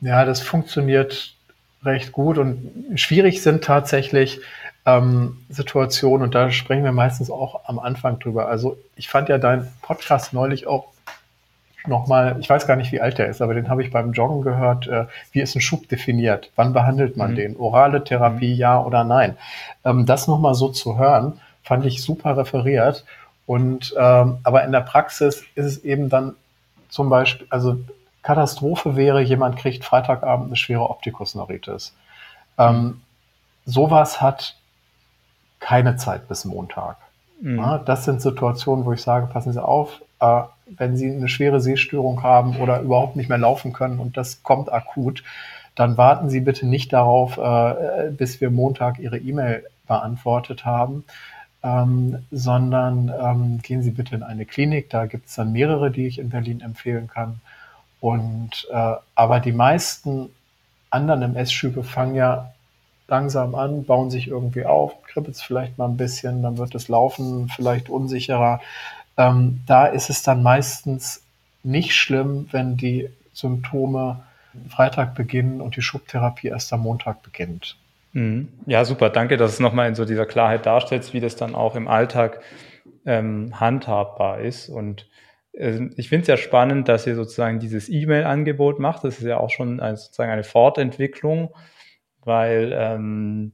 ja, 0.00 0.24
das 0.24 0.40
funktioniert 0.40 1.34
recht 1.84 2.12
gut 2.12 2.38
und 2.38 2.72
schwierig 2.96 3.42
sind 3.42 3.64
tatsächlich 3.64 4.40
ähm, 4.84 5.38
Situationen 5.48 6.24
und 6.24 6.34
da 6.34 6.50
sprechen 6.50 6.84
wir 6.84 6.92
meistens 6.92 7.30
auch 7.30 7.60
am 7.66 7.78
Anfang 7.78 8.18
drüber. 8.18 8.48
Also 8.48 8.78
ich 8.96 9.08
fand 9.08 9.28
ja 9.28 9.38
deinen 9.38 9.68
Podcast 9.82 10.32
neulich 10.32 10.66
auch 10.66 10.88
nochmal, 11.86 12.36
ich 12.40 12.48
weiß 12.48 12.66
gar 12.66 12.76
nicht, 12.76 12.92
wie 12.92 13.00
alt 13.00 13.18
der 13.18 13.28
ist, 13.28 13.40
aber 13.40 13.54
den 13.54 13.68
habe 13.68 13.82
ich 13.82 13.90
beim 13.90 14.12
Joggen 14.12 14.42
gehört. 14.42 14.86
Äh, 14.86 15.06
wie 15.32 15.40
ist 15.40 15.54
ein 15.54 15.60
Schub 15.60 15.88
definiert? 15.88 16.50
Wann 16.56 16.72
behandelt 16.72 17.16
man 17.16 17.32
mhm. 17.32 17.36
den? 17.36 17.56
Orale 17.56 18.02
Therapie, 18.02 18.54
mhm. 18.54 18.60
ja 18.60 18.82
oder 18.82 19.04
nein? 19.04 19.36
Ähm, 19.84 20.06
das 20.06 20.28
nochmal 20.28 20.54
so 20.54 20.68
zu 20.68 20.98
hören, 20.98 21.40
fand 21.62 21.86
ich 21.86 22.02
super 22.02 22.36
referiert. 22.36 23.04
Und 23.46 23.94
ähm, 23.96 24.38
aber 24.42 24.64
in 24.64 24.72
der 24.72 24.80
Praxis 24.80 25.44
ist 25.54 25.64
es 25.64 25.84
eben 25.84 26.08
dann 26.08 26.34
zum 26.88 27.08
Beispiel, 27.08 27.46
also 27.50 27.78
Katastrophe 28.26 28.96
wäre, 28.96 29.20
jemand 29.20 29.56
kriegt 29.56 29.84
Freitagabend 29.84 30.48
eine 30.48 30.56
schwere 30.56 30.90
Optikusneuritis. 30.90 31.94
Ähm, 32.58 33.00
sowas 33.64 34.20
hat 34.20 34.56
keine 35.60 35.94
Zeit 35.94 36.26
bis 36.26 36.44
Montag. 36.44 36.96
Mhm. 37.40 37.58
Ja, 37.58 37.78
das 37.78 38.04
sind 38.04 38.20
Situationen, 38.20 38.84
wo 38.84 38.92
ich 38.92 39.00
sage, 39.00 39.28
passen 39.28 39.52
Sie 39.52 39.62
auf, 39.62 40.02
äh, 40.18 40.42
wenn 40.66 40.96
Sie 40.96 41.08
eine 41.08 41.28
schwere 41.28 41.60
Sehstörung 41.60 42.24
haben 42.24 42.56
oder 42.56 42.80
überhaupt 42.80 43.14
nicht 43.14 43.28
mehr 43.28 43.38
laufen 43.38 43.72
können 43.72 44.00
und 44.00 44.16
das 44.16 44.42
kommt 44.42 44.72
akut, 44.72 45.22
dann 45.76 45.96
warten 45.96 46.28
Sie 46.28 46.40
bitte 46.40 46.66
nicht 46.66 46.92
darauf, 46.92 47.38
äh, 47.38 48.10
bis 48.10 48.40
wir 48.40 48.50
Montag 48.50 48.98
Ihre 48.98 49.18
E-Mail 49.18 49.62
beantwortet 49.86 50.64
haben, 50.64 51.04
ähm, 51.62 52.24
sondern 52.32 53.12
ähm, 53.22 53.62
gehen 53.62 53.84
Sie 53.84 53.92
bitte 53.92 54.16
in 54.16 54.24
eine 54.24 54.46
Klinik. 54.46 54.90
Da 54.90 55.06
gibt 55.06 55.28
es 55.28 55.36
dann 55.36 55.52
mehrere, 55.52 55.92
die 55.92 56.08
ich 56.08 56.18
in 56.18 56.30
Berlin 56.30 56.60
empfehlen 56.60 57.06
kann. 57.06 57.40
Und 58.06 58.68
äh, 58.70 58.92
aber 59.16 59.40
die 59.40 59.50
meisten 59.50 60.30
anderen 60.90 61.22
MS-Schübe 61.22 61.82
fangen 61.82 62.14
ja 62.14 62.52
langsam 63.08 63.56
an, 63.56 63.84
bauen 63.84 64.12
sich 64.12 64.28
irgendwie 64.28 64.64
auf, 64.64 65.02
kribbelt 65.02 65.34
es 65.34 65.42
vielleicht 65.42 65.76
mal 65.76 65.86
ein 65.86 65.96
bisschen, 65.96 66.40
dann 66.40 66.56
wird 66.56 66.76
das 66.76 66.86
Laufen 66.86 67.48
vielleicht 67.48 67.88
unsicherer. 67.88 68.60
Ähm, 69.16 69.62
da 69.66 69.86
ist 69.86 70.08
es 70.08 70.22
dann 70.22 70.44
meistens 70.44 71.24
nicht 71.64 71.96
schlimm, 71.96 72.46
wenn 72.52 72.76
die 72.76 73.08
Symptome 73.32 74.22
Freitag 74.68 75.16
beginnen 75.16 75.60
und 75.60 75.74
die 75.74 75.82
Schubtherapie 75.82 76.46
erst 76.46 76.72
am 76.72 76.82
Montag 76.82 77.24
beginnt. 77.24 77.76
Mhm. 78.12 78.50
Ja, 78.66 78.84
super. 78.84 79.10
Danke, 79.10 79.36
dass 79.36 79.54
es 79.54 79.58
nochmal 79.58 79.88
in 79.88 79.96
so 79.96 80.04
dieser 80.04 80.26
Klarheit 80.26 80.64
darstellt, 80.64 81.12
wie 81.12 81.20
das 81.20 81.34
dann 81.34 81.56
auch 81.56 81.74
im 81.74 81.88
Alltag 81.88 82.40
ähm, 83.04 83.58
handhabbar 83.58 84.38
ist. 84.38 84.68
Und 84.68 85.06
ich 85.56 86.10
finde 86.10 86.22
es 86.22 86.28
ja 86.28 86.36
spannend, 86.36 86.86
dass 86.88 87.06
ihr 87.06 87.14
sozusagen 87.14 87.58
dieses 87.58 87.88
E-Mail-Angebot 87.88 88.78
macht. 88.78 89.04
Das 89.04 89.18
ist 89.18 89.24
ja 89.24 89.38
auch 89.38 89.48
schon 89.48 89.80
eine, 89.80 89.96
sozusagen 89.96 90.30
eine 90.30 90.44
Fortentwicklung, 90.44 91.54
weil, 92.22 92.74
ähm, 92.76 93.52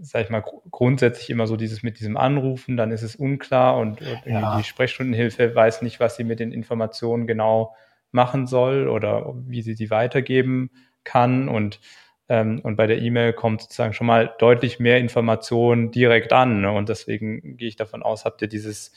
sag 0.00 0.22
ich 0.22 0.30
mal, 0.30 0.44
grundsätzlich 0.70 1.28
immer 1.28 1.48
so 1.48 1.56
dieses 1.56 1.82
mit 1.82 1.98
diesem 1.98 2.16
Anrufen, 2.16 2.76
dann 2.76 2.92
ist 2.92 3.02
es 3.02 3.16
unklar 3.16 3.76
und, 3.76 4.00
und 4.00 4.20
ja. 4.24 4.56
die 4.56 4.64
Sprechstundenhilfe 4.64 5.52
weiß 5.54 5.82
nicht, 5.82 5.98
was 5.98 6.16
sie 6.16 6.24
mit 6.24 6.38
den 6.38 6.52
Informationen 6.52 7.26
genau 7.26 7.74
machen 8.12 8.46
soll 8.46 8.88
oder 8.88 9.34
wie 9.46 9.62
sie 9.62 9.74
die 9.74 9.90
weitergeben 9.90 10.70
kann 11.02 11.48
und 11.48 11.80
ähm, 12.28 12.60
und 12.62 12.76
bei 12.76 12.86
der 12.86 13.02
E-Mail 13.02 13.32
kommt 13.32 13.62
sozusagen 13.62 13.92
schon 13.92 14.06
mal 14.06 14.32
deutlich 14.38 14.78
mehr 14.78 14.98
Information 14.98 15.90
direkt 15.90 16.32
an. 16.32 16.60
Ne? 16.60 16.70
Und 16.70 16.88
deswegen 16.88 17.56
gehe 17.56 17.66
ich 17.66 17.74
davon 17.74 18.04
aus, 18.04 18.24
habt 18.24 18.40
ihr 18.40 18.46
dieses, 18.46 18.92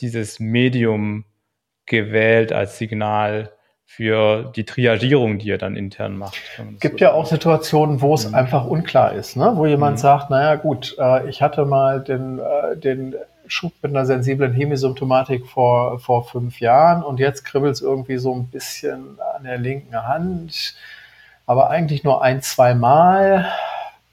dieses 0.00 0.40
Medium 0.40 1.24
gewählt 1.86 2.52
als 2.52 2.78
Signal 2.78 3.52
für 3.84 4.52
die 4.54 4.64
Triagierung, 4.64 5.38
die 5.38 5.48
ihr 5.48 5.58
dann 5.58 5.74
intern 5.74 6.16
macht. 6.16 6.38
Gibt 6.78 7.00
so 7.00 7.04
ja 7.04 7.12
auch 7.12 7.26
Situationen, 7.26 8.00
wo 8.00 8.14
es 8.14 8.28
mhm. 8.28 8.36
einfach 8.36 8.64
unklar 8.64 9.14
ist, 9.14 9.36
ne? 9.36 9.52
wo 9.56 9.66
jemand 9.66 9.96
mhm. 9.96 10.00
sagt, 10.00 10.30
naja 10.30 10.54
gut, 10.54 10.94
äh, 10.96 11.28
ich 11.28 11.42
hatte 11.42 11.64
mal 11.64 12.00
den, 12.00 12.38
äh, 12.38 12.76
den 12.76 13.16
Schub 13.48 13.72
mit 13.82 13.90
einer 13.90 14.06
sensiblen 14.06 14.52
Hemisymptomatik 14.52 15.44
vor, 15.44 15.98
vor 15.98 16.24
fünf 16.24 16.60
Jahren 16.60 17.02
und 17.02 17.18
jetzt 17.18 17.44
kribbelt 17.44 17.74
es 17.74 17.82
irgendwie 17.82 18.18
so 18.18 18.32
ein 18.32 18.46
bisschen 18.46 19.18
an 19.36 19.42
der 19.42 19.58
linken 19.58 20.06
Hand, 20.06 20.76
aber 21.46 21.68
eigentlich 21.68 22.04
nur 22.04 22.22
ein, 22.22 22.42
zwei 22.42 22.76
Mal 22.76 23.50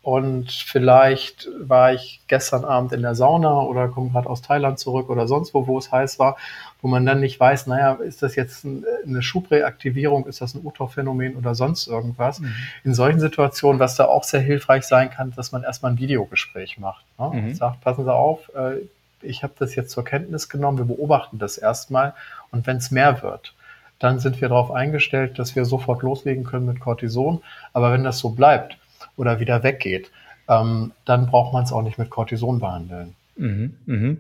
und 0.07 0.49
vielleicht 0.49 1.49
war 1.59 1.91
ich 1.91 2.21
gestern 2.29 2.63
Abend 2.63 2.93
in 2.93 3.01
der 3.01 3.13
Sauna 3.13 3.59
oder 3.63 3.89
komme 3.89 4.09
gerade 4.09 4.29
aus 4.29 4.41
Thailand 4.41 4.79
zurück 4.79 5.09
oder 5.09 5.27
sonst 5.27 5.53
wo, 5.53 5.67
wo 5.67 5.77
es 5.77 5.91
heiß 5.91 6.17
war, 6.17 6.37
wo 6.81 6.87
man 6.87 7.05
dann 7.05 7.19
nicht 7.19 7.37
weiß, 7.37 7.67
naja, 7.67 7.95
ist 7.95 8.23
das 8.23 8.37
jetzt 8.37 8.65
eine 8.65 9.21
Schubreaktivierung, 9.21 10.25
ist 10.25 10.39
das 10.39 10.55
ein 10.55 10.65
UTOF-Phänomen 10.65 11.35
oder 11.35 11.55
sonst 11.55 11.87
irgendwas. 11.87 12.39
Mhm. 12.39 12.53
In 12.85 12.93
solchen 12.93 13.19
Situationen, 13.19 13.81
was 13.81 13.97
da 13.97 14.05
auch 14.05 14.23
sehr 14.23 14.39
hilfreich 14.39 14.85
sein 14.85 15.09
kann, 15.09 15.33
dass 15.35 15.51
man 15.51 15.63
erstmal 15.63 15.91
ein 15.91 15.97
Videogespräch 15.97 16.77
macht. 16.77 17.03
Ne? 17.19 17.29
Mhm. 17.33 17.47
Und 17.47 17.57
sagt, 17.57 17.81
passen 17.81 18.05
Sie 18.05 18.13
auf, 18.13 18.49
äh, 18.55 18.77
ich 19.21 19.43
habe 19.43 19.55
das 19.59 19.75
jetzt 19.75 19.91
zur 19.91 20.05
Kenntnis 20.05 20.47
genommen, 20.47 20.77
wir 20.77 20.85
beobachten 20.85 21.37
das 21.37 21.57
erstmal 21.57 22.13
und 22.51 22.65
wenn 22.65 22.77
es 22.77 22.91
mehr 22.91 23.21
wird, 23.23 23.55
dann 23.99 24.19
sind 24.19 24.39
wir 24.39 24.47
darauf 24.47 24.71
eingestellt, 24.71 25.37
dass 25.37 25.57
wir 25.57 25.65
sofort 25.65 26.01
loslegen 26.01 26.45
können 26.45 26.65
mit 26.65 26.79
Cortison. 26.79 27.43
Aber 27.73 27.91
wenn 27.91 28.05
das 28.05 28.19
so 28.19 28.29
bleibt, 28.29 28.77
oder 29.17 29.39
wieder 29.39 29.63
weggeht, 29.63 30.12
ähm, 30.47 30.93
dann 31.06 31.27
braucht 31.27 31.53
man 31.53 31.63
es 31.63 31.73
auch 31.73 31.82
nicht 31.82 31.97
mit 31.97 32.10
Cortison 32.10 32.60
behandeln. 32.60 33.15
Mhm, 33.36 33.75
mhm. 33.86 34.17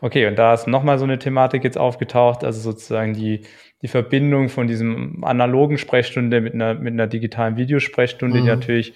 Okay, 0.00 0.26
und 0.26 0.36
da 0.36 0.54
ist 0.54 0.66
nochmal 0.66 0.98
so 0.98 1.04
eine 1.04 1.18
Thematik 1.18 1.64
jetzt 1.64 1.78
aufgetaucht, 1.78 2.44
also 2.44 2.60
sozusagen 2.60 3.14
die, 3.14 3.42
die 3.82 3.88
Verbindung 3.88 4.48
von 4.48 4.66
diesem 4.66 5.24
analogen 5.24 5.78
Sprechstunde 5.78 6.40
mit 6.40 6.54
einer, 6.54 6.74
mit 6.74 6.92
einer 6.92 7.06
digitalen 7.06 7.56
Videosprechstunde, 7.56 8.38
mhm. 8.38 8.42
die 8.42 8.48
natürlich, 8.48 8.94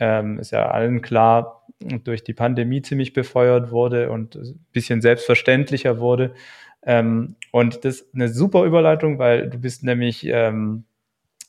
ähm, 0.00 0.38
ist 0.38 0.52
ja 0.52 0.68
allen 0.70 1.02
klar, 1.02 1.66
durch 2.04 2.24
die 2.24 2.34
Pandemie 2.34 2.82
ziemlich 2.82 3.12
befeuert 3.12 3.70
wurde 3.70 4.10
und 4.10 4.34
ein 4.36 4.66
bisschen 4.72 5.00
selbstverständlicher 5.00 5.98
wurde. 6.00 6.34
Ähm, 6.82 7.36
und 7.52 7.84
das 7.84 8.00
ist 8.00 8.14
eine 8.14 8.28
super 8.28 8.64
Überleitung, 8.64 9.18
weil 9.18 9.48
du 9.48 9.58
bist 9.58 9.84
nämlich 9.84 10.26
ähm, 10.26 10.84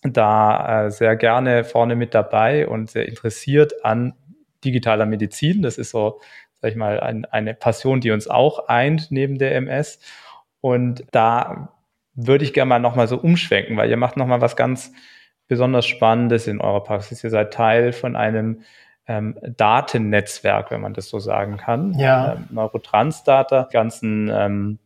da 0.02 0.86
äh, 0.86 0.92
sehr 0.92 1.16
gerne 1.16 1.64
vorne 1.64 1.96
mit 1.96 2.14
dabei 2.14 2.68
und 2.68 2.90
sehr 2.90 3.08
interessiert 3.08 3.84
an 3.84 4.14
digitaler 4.64 5.06
Medizin. 5.06 5.62
Das 5.62 5.78
ist 5.78 5.92
so, 5.92 6.22
sag 6.62 6.72
ich 6.72 6.78
mal, 6.78 7.00
ein, 7.00 7.26
eine 7.26 7.54
Passion, 7.54 8.02
die 8.02 8.12
uns 8.12 8.28
auch 8.28 8.68
eint 8.68 9.12
neben 9.12 9.38
der 9.38 9.56
MS. 9.56 10.00
Und 10.62 11.04
da 11.12 11.70
würde 12.14 12.44
ich 12.44 12.54
gerne 12.54 12.70
mal 12.70 12.80
nochmal 12.80 13.08
so 13.08 13.18
umschwenken, 13.18 13.78
weil 13.78 13.90
ihr 13.90 13.98
macht 13.98 14.18
nochmal 14.18 14.42
was 14.42 14.56
ganz 14.56 14.92
besonders 15.48 15.86
Spannendes 15.86 16.48
in 16.48 16.62
eurer 16.62 16.84
Praxis. 16.84 17.24
Ihr 17.24 17.30
seid 17.30 17.54
Teil 17.54 17.92
von 17.92 18.16
einem 18.16 18.62
ähm, 19.08 19.36
Datennetzwerk, 19.42 20.72
wenn 20.72 20.82
man 20.82 20.94
das 20.94 21.10
so 21.10 21.20
sagen 21.20 21.58
kann. 21.58 21.98
Ja. 21.98 22.34
Ähm, 22.34 22.46
Neurotransdata, 22.52 23.68
ganzen 23.72 24.30
ähm, 24.32 24.80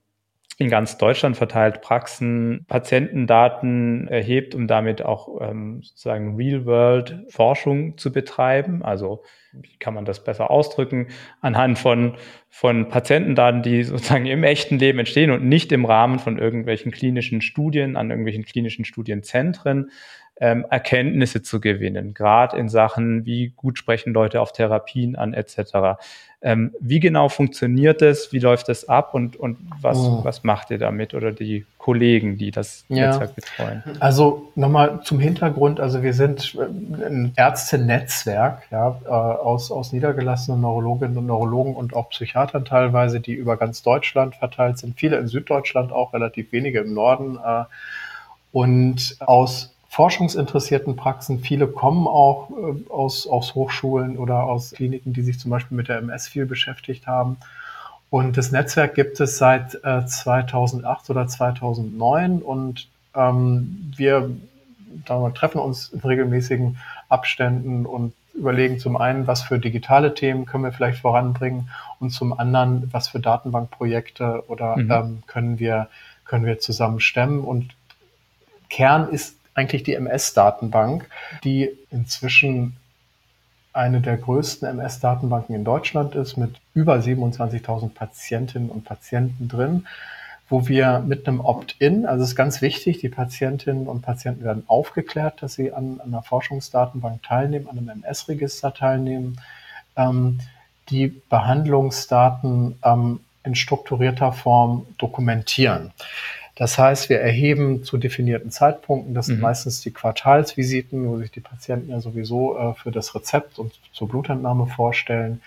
in 0.57 0.69
ganz 0.69 0.97
Deutschland 0.97 1.35
verteilt 1.35 1.81
Praxen 1.81 2.65
Patientendaten 2.67 4.07
erhebt, 4.07 4.53
um 4.55 4.67
damit 4.67 5.01
auch 5.01 5.41
ähm, 5.41 5.81
sozusagen 5.81 6.35
Real-World-Forschung 6.35 7.97
zu 7.97 8.11
betreiben. 8.11 8.83
Also 8.83 9.23
wie 9.53 9.77
kann 9.77 9.93
man 9.93 10.05
das 10.05 10.23
besser 10.23 10.49
ausdrücken? 10.49 11.07
Anhand 11.41 11.77
von, 11.77 12.15
von 12.49 12.89
Patientendaten, 12.89 13.61
die 13.61 13.83
sozusagen 13.83 14.25
im 14.25 14.43
echten 14.43 14.79
Leben 14.79 14.99
entstehen 14.99 15.31
und 15.31 15.45
nicht 15.45 15.71
im 15.71 15.85
Rahmen 15.85 16.19
von 16.19 16.39
irgendwelchen 16.39 16.91
klinischen 16.91 17.41
Studien, 17.41 17.95
an 17.95 18.09
irgendwelchen 18.09 18.45
klinischen 18.45 18.85
Studienzentren 18.85 19.91
ähm, 20.37 20.65
Erkenntnisse 20.69 21.41
zu 21.43 21.61
gewinnen, 21.61 22.13
gerade 22.13 22.57
in 22.57 22.67
Sachen, 22.67 23.25
wie 23.25 23.53
gut 23.55 23.77
sprechen 23.77 24.13
Leute 24.13 24.41
auf 24.41 24.51
Therapien 24.51 25.15
an 25.15 25.33
etc. 25.33 25.99
Ähm, 26.41 26.73
wie 26.81 26.99
genau 26.99 27.29
funktioniert 27.29 28.01
das? 28.01 28.33
Wie 28.33 28.39
läuft 28.39 28.67
das 28.67 28.89
ab 28.89 29.13
und, 29.13 29.37
und 29.37 29.57
was, 29.79 29.97
oh. 29.97 30.19
was 30.23 30.43
macht 30.43 30.71
ihr 30.71 30.79
damit 30.79 31.13
oder 31.13 31.31
die 31.31 31.65
Kollegen, 31.77 32.37
die 32.37 32.51
das 32.51 32.83
ja. 32.89 33.07
Netzwerk 33.07 33.35
betreuen? 33.35 33.83
Also 33.99 34.51
nochmal 34.55 35.01
zum 35.03 35.19
Hintergrund, 35.19 35.79
also 35.79 36.01
wir 36.01 36.13
sind 36.13 36.55
äh, 36.55 37.05
ein 37.05 37.33
Ärztenetzwerk 37.35 38.63
ja, 38.71 38.99
äh, 39.05 39.09
aus, 39.09 39.71
aus 39.71 39.93
niedergelassenen 39.93 40.59
Neurologinnen 40.59 41.17
und 41.17 41.27
Neurologen 41.27 41.75
und 41.75 41.95
auch 41.95 42.09
Psychiatern 42.09 42.65
teilweise, 42.65 43.21
die 43.21 43.33
über 43.33 43.55
ganz 43.55 43.83
Deutschland 43.83 44.35
verteilt 44.35 44.79
sind, 44.79 44.99
viele 44.99 45.17
in 45.17 45.27
Süddeutschland 45.27 45.91
auch, 45.91 46.13
relativ 46.13 46.51
wenige 46.51 46.79
im 46.79 46.93
Norden. 46.93 47.37
Äh, 47.37 47.63
und 48.51 49.17
aus 49.19 49.72
forschungsinteressierten 49.93 50.95
Praxen. 50.95 51.39
Viele 51.39 51.67
kommen 51.67 52.07
auch 52.07 52.49
äh, 52.49 52.89
aus, 52.91 53.27
aus 53.27 53.53
Hochschulen 53.53 54.17
oder 54.17 54.43
aus 54.43 54.71
Kliniken, 54.71 55.13
die 55.13 55.21
sich 55.21 55.39
zum 55.39 55.51
Beispiel 55.51 55.77
mit 55.77 55.87
der 55.87 55.99
MS 55.99 56.27
viel 56.27 56.47
beschäftigt 56.47 57.05
haben. 57.05 57.37
Und 58.09 58.35
das 58.35 58.51
Netzwerk 58.51 58.95
gibt 58.95 59.19
es 59.19 59.37
seit 59.37 59.75
äh, 59.83 60.03
2008 60.03 61.11
oder 61.11 61.27
2009 61.27 62.41
und 62.41 62.87
ähm, 63.15 63.93
wir 63.95 64.31
wir 65.05 65.33
treffen 65.33 65.59
uns 65.59 65.89
in 65.89 65.99
regelmäßigen 65.99 66.77
Abständen 67.09 67.85
und 67.85 68.13
überlegen 68.33 68.79
zum 68.79 68.97
einen, 68.97 69.25
was 69.25 69.41
für 69.41 69.59
digitale 69.59 70.13
Themen 70.15 70.45
können 70.45 70.63
wir 70.63 70.71
vielleicht 70.71 70.99
voranbringen 70.99 71.69
und 71.99 72.11
zum 72.11 72.37
anderen, 72.37 72.89
was 72.91 73.09
für 73.09 73.19
Datenbankprojekte 73.19 74.43
oder 74.47 74.77
mhm. 74.77 74.91
ähm, 74.91 75.23
können 75.27 75.59
wir 75.59 75.87
können 76.25 76.45
wir 76.45 76.57
zusammen 76.59 76.99
stemmen. 76.99 77.41
Und 77.41 77.75
Kern 78.69 79.09
ist 79.09 79.35
eigentlich 79.55 79.83
die 79.83 79.93
MS-Datenbank, 79.93 81.09
die 81.43 81.69
inzwischen 81.91 82.75
eine 83.73 84.01
der 84.01 84.17
größten 84.17 84.67
MS-Datenbanken 84.67 85.55
in 85.55 85.63
Deutschland 85.63 86.15
ist, 86.15 86.37
mit 86.37 86.55
über 86.73 86.95
27.000 86.95 87.89
Patientinnen 87.89 88.69
und 88.69 88.85
Patienten 88.85 89.47
drin, 89.47 89.87
wo 90.47 90.67
wir 90.67 90.99
mit 90.99 91.27
einem 91.27 91.39
Opt-in, 91.39 92.05
also 92.05 92.23
es 92.23 92.31
ist 92.31 92.35
ganz 92.35 92.61
wichtig, 92.61 92.99
die 92.99 93.09
Patientinnen 93.09 93.87
und 93.87 94.01
Patienten 94.01 94.43
werden 94.43 94.63
aufgeklärt, 94.67 95.41
dass 95.41 95.55
sie 95.55 95.73
an, 95.73 95.99
an 96.01 96.09
einer 96.09 96.21
Forschungsdatenbank 96.21 97.23
teilnehmen, 97.23 97.67
an 97.67 97.77
einem 97.79 98.03
MS-Register 98.03 98.73
teilnehmen, 98.73 99.39
ähm, 99.95 100.39
die 100.89 101.07
Behandlungsdaten 101.07 102.77
ähm, 102.83 103.19
in 103.43 103.55
strukturierter 103.55 104.31
Form 104.31 104.85
dokumentieren. 104.97 105.91
Das 106.55 106.77
heißt, 106.77 107.09
wir 107.09 107.19
erheben 107.19 107.83
zu 107.83 107.97
definierten 107.97 108.51
Zeitpunkten, 108.51 109.15
das 109.15 109.25
sind 109.25 109.37
mhm. 109.37 109.41
meistens 109.41 109.81
die 109.81 109.91
Quartalsvisiten, 109.91 111.07
wo 111.07 111.17
sich 111.17 111.31
die 111.31 111.39
Patienten 111.39 111.89
ja 111.89 111.99
sowieso 111.99 112.57
äh, 112.57 112.73
für 112.75 112.91
das 112.91 113.15
Rezept 113.15 113.57
und 113.57 113.73
zur 113.91 114.07
Blutentnahme 114.07 114.67
vorstellen, 114.67 115.41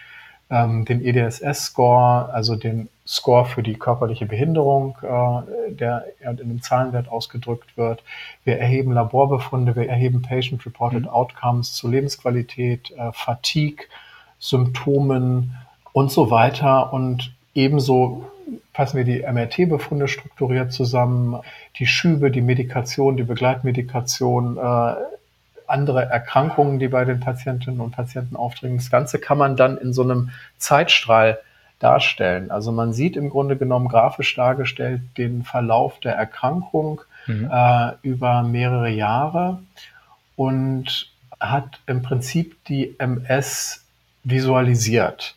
ähm, 0.51 0.85
den 0.85 1.05
EDSS-Score, 1.05 2.33
also 2.33 2.57
den 2.57 2.89
Score 3.07 3.45
für 3.45 3.63
die 3.63 3.75
körperliche 3.75 4.27
Behinderung, 4.27 4.97
äh, 5.03 5.73
der 5.73 6.07
in 6.21 6.29
einem 6.29 6.63
Zahlenwert 6.63 7.09
ausgedrückt 7.09 7.77
wird. 7.77 8.03
Wir 8.45 8.59
erheben 8.59 8.93
Laborbefunde, 8.93 9.77
wir 9.77 9.89
erheben 9.89 10.23
Patient-Reported 10.23 11.03
mhm. 11.03 11.09
Outcomes 11.09 11.73
zu 11.73 11.89
Lebensqualität, 11.89 12.91
äh, 12.93 13.13
Fatigue, 13.13 13.87
Symptomen 14.41 15.57
und 15.93 16.11
so 16.11 16.31
weiter. 16.31 16.93
Und 16.93 17.33
ebenso 17.55 18.25
fassen 18.73 18.97
wir 18.99 19.05
die 19.05 19.23
MRT-Befunde 19.23 20.09
strukturiert 20.09 20.73
zusammen, 20.73 21.41
die 21.79 21.87
Schübe, 21.87 22.31
die 22.31 22.43
Medikation, 22.43 23.17
die 23.17 23.23
Begleitmedikation, 23.25 24.57
äh, 24.59 24.95
andere 25.67 26.05
Erkrankungen, 26.05 26.79
die 26.79 26.89
bei 26.89 27.05
den 27.05 27.21
Patientinnen 27.21 27.81
und 27.81 27.93
Patienten 27.93 28.37
auftreten. 28.37 28.77
Das 28.77 28.91
Ganze 28.91 29.19
kann 29.19 29.39
man 29.39 29.57
dann 29.57 29.79
in 29.79 29.93
so 29.93 30.03
einem 30.03 30.31
Zeitstrahl 30.59 31.39
darstellen. 31.79 32.51
Also 32.51 32.73
man 32.73 32.93
sieht 32.93 33.17
im 33.17 33.31
Grunde 33.31 33.57
genommen 33.57 33.89
grafisch 33.89 34.35
dargestellt 34.35 35.03
den 35.19 35.45
Verlauf 35.45 36.01
der 36.01 36.15
Erkrankung 36.15 37.03
mhm. 37.27 37.51
äh, 37.53 37.93
über 38.03 38.43
mehrere 38.43 38.91
Jahre 38.91 39.59
und 40.37 41.11
hat 41.39 41.81
im 41.87 42.03
Prinzip 42.03 42.65
die 42.65 42.99
MS 42.99 43.85
visualisiert. 44.25 45.35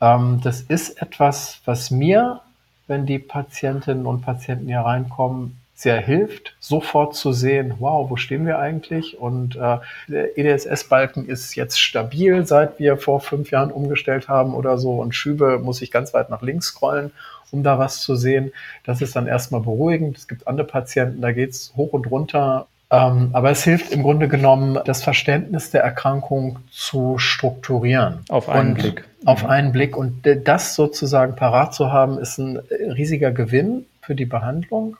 Ähm, 0.00 0.40
das 0.42 0.62
ist 0.62 1.00
etwas, 1.02 1.60
was 1.64 1.90
mir, 1.90 2.40
wenn 2.86 3.06
die 3.06 3.18
Patientinnen 3.18 4.06
und 4.06 4.22
Patienten 4.22 4.66
hier 4.66 4.80
reinkommen, 4.80 5.56
sehr 5.80 5.98
hilft, 5.98 6.54
sofort 6.60 7.14
zu 7.16 7.32
sehen, 7.32 7.74
wow, 7.78 8.10
wo 8.10 8.16
stehen 8.16 8.44
wir 8.44 8.58
eigentlich? 8.58 9.18
Und 9.18 9.56
äh, 9.56 9.78
der 10.08 10.36
EDSS-Balken 10.36 11.26
ist 11.26 11.54
jetzt 11.54 11.80
stabil, 11.80 12.46
seit 12.46 12.78
wir 12.78 12.98
vor 12.98 13.20
fünf 13.20 13.50
Jahren 13.50 13.70
umgestellt 13.70 14.28
haben 14.28 14.54
oder 14.54 14.76
so. 14.76 15.00
Und 15.00 15.14
Schübe 15.14 15.58
muss 15.58 15.80
ich 15.80 15.90
ganz 15.90 16.12
weit 16.12 16.28
nach 16.28 16.42
links 16.42 16.66
scrollen, 16.66 17.12
um 17.50 17.62
da 17.62 17.78
was 17.78 18.00
zu 18.02 18.14
sehen. 18.14 18.52
Das 18.84 19.00
ist 19.00 19.16
dann 19.16 19.26
erstmal 19.26 19.62
beruhigend. 19.62 20.18
Es 20.18 20.28
gibt 20.28 20.46
andere 20.46 20.66
Patienten, 20.66 21.22
da 21.22 21.32
geht's 21.32 21.72
hoch 21.76 21.94
und 21.94 22.10
runter. 22.10 22.66
Ähm, 22.92 23.30
aber 23.32 23.50
es 23.50 23.62
hilft 23.62 23.92
im 23.92 24.02
Grunde 24.02 24.26
genommen, 24.26 24.78
das 24.84 25.04
Verständnis 25.04 25.70
der 25.70 25.82
Erkrankung 25.82 26.58
zu 26.70 27.18
strukturieren. 27.18 28.20
Auf 28.28 28.48
einen 28.48 28.70
und 28.70 28.74
Blick. 28.74 29.04
Auf 29.24 29.44
einen 29.44 29.72
Blick. 29.72 29.96
Und 29.96 30.26
das 30.44 30.74
sozusagen 30.74 31.36
parat 31.36 31.72
zu 31.72 31.92
haben, 31.92 32.18
ist 32.18 32.38
ein 32.38 32.56
riesiger 32.58 33.30
Gewinn 33.30 33.86
für 34.02 34.14
die 34.14 34.26
Behandlung. 34.26 34.96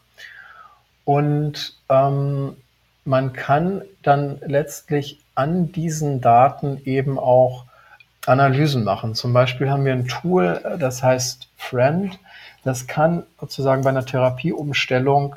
Und 1.05 1.75
ähm, 1.89 2.57
man 3.05 3.33
kann 3.33 3.83
dann 4.03 4.39
letztlich 4.47 5.19
an 5.35 5.73
diesen 5.73 6.21
Daten 6.21 6.81
eben 6.85 7.19
auch 7.19 7.65
Analysen 8.27 8.85
machen. 8.85 9.15
Zum 9.15 9.33
Beispiel 9.33 9.71
haben 9.71 9.85
wir 9.85 9.95
ein 9.95 10.07
Tool, 10.07 10.61
das 10.79 11.03
heißt 11.03 11.49
Friend. 11.57 12.17
Das 12.63 12.87
kann 12.87 13.25
sozusagen 13.41 13.83
bei 13.83 13.91
einer 13.91 14.05
Therapieumstellung 14.05 15.35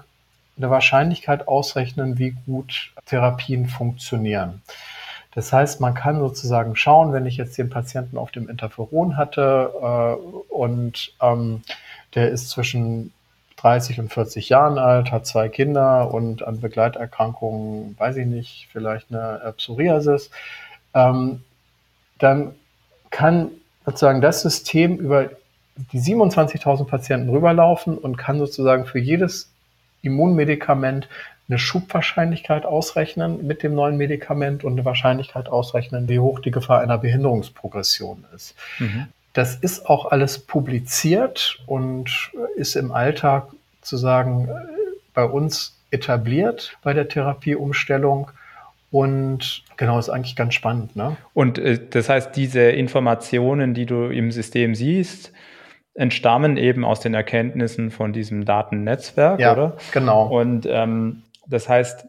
eine 0.58 0.70
Wahrscheinlichkeit 0.70 1.48
ausrechnen, 1.48 2.18
wie 2.20 2.36
gut 2.46 2.94
Therapien 3.06 3.68
funktionieren. 3.68 4.62
Das 5.36 5.52
heißt, 5.52 5.82
man 5.82 5.96
kann 5.96 6.20
sozusagen 6.20 6.76
schauen, 6.76 7.12
wenn 7.12 7.26
ich 7.26 7.38
jetzt 7.38 7.58
den 7.58 7.70
Patienten 7.70 8.18
auf 8.18 8.32
dem 8.32 8.48
Interferon 8.50 9.18
hatte 9.18 9.72
äh, 9.82 10.54
und 10.54 11.14
ähm, 11.22 11.64
der 12.14 12.30
ist 12.30 12.50
zwischen 12.50 13.12
30 13.58 14.00
und 14.00 14.14
40 14.14 14.50
Jahren 14.50 14.78
alt, 14.78 15.12
hat 15.12 15.26
zwei 15.26 15.50
Kinder 15.50 16.14
und 16.14 16.46
an 16.46 16.60
Begleiterkrankungen, 16.60 17.96
weiß 17.98 18.18
ich 18.18 18.28
nicht, 18.28 18.68
vielleicht 18.72 19.12
eine 19.12 19.54
Psoriasis, 19.58 20.30
ähm, 20.94 21.44
dann 22.20 22.54
kann 23.10 23.52
sozusagen 23.86 24.22
das 24.22 24.42
System 24.42 24.98
über 24.98 25.30
die 25.92 26.00
27.000 26.00 26.86
Patienten 26.86 27.30
rüberlaufen 27.30 27.98
und 27.98 28.18
kann 28.18 28.38
sozusagen 28.38 28.86
für 28.86 29.00
jedes 29.00 29.53
Immunmedikament 30.04 31.08
eine 31.50 31.58
Schubwahrscheinlichkeit 31.58 32.66
ausrechnen 32.66 33.46
mit 33.46 33.64
dem 33.64 33.76
neuen 33.76 33.98
Medikament 33.98 34.64
und 34.64 34.74
eine 34.74 34.86
Wahrscheinlichkeit 34.86 35.50
ausrechnen, 35.50 36.08
wie 36.08 36.20
hoch 36.20 36.40
die 36.40 36.52
Gefahr 36.52 36.80
einer 36.80 36.98
Behinderungsprogression 36.98 38.24
ist. 38.34 38.56
Mhm. 38.80 39.08
Das 39.34 39.56
ist 39.56 39.88
auch 39.88 40.12
alles 40.12 40.40
publiziert 40.40 41.60
und 41.66 42.32
ist 42.56 42.76
im 42.76 42.92
Alltag 42.92 43.48
zu 43.82 43.98
sagen 43.98 44.48
bei 45.14 45.26
uns 45.26 45.76
etabliert 45.92 46.78
bei 46.82 46.94
der 46.94 47.08
Therapieumstellung. 47.08 48.32
Und 48.92 49.64
genau, 49.76 49.98
ist 49.98 50.10
eigentlich 50.10 50.36
ganz 50.36 50.54
spannend. 50.54 50.96
Ne? 50.96 51.18
Und 51.34 51.58
äh, 51.58 51.80
das 51.90 52.10
heißt, 52.10 52.36
diese 52.36 52.62
Informationen, 52.62 53.74
die 53.74 53.88
du 53.88 54.06
im 54.06 54.32
System 54.32 54.76
siehst, 54.76 55.32
entstammen 55.96 56.58
eben 56.58 56.86
aus 56.86 57.00
den 57.00 57.14
Erkenntnissen 57.14 57.92
von 57.92 58.14
diesem 58.14 58.46
Datennetzwerk, 58.46 59.40
ja, 59.40 59.54
oder? 59.54 59.78
Genau. 59.92 60.28
Und 60.28 60.68
ähm, 60.70 61.24
das 61.48 61.70
heißt, 61.70 62.08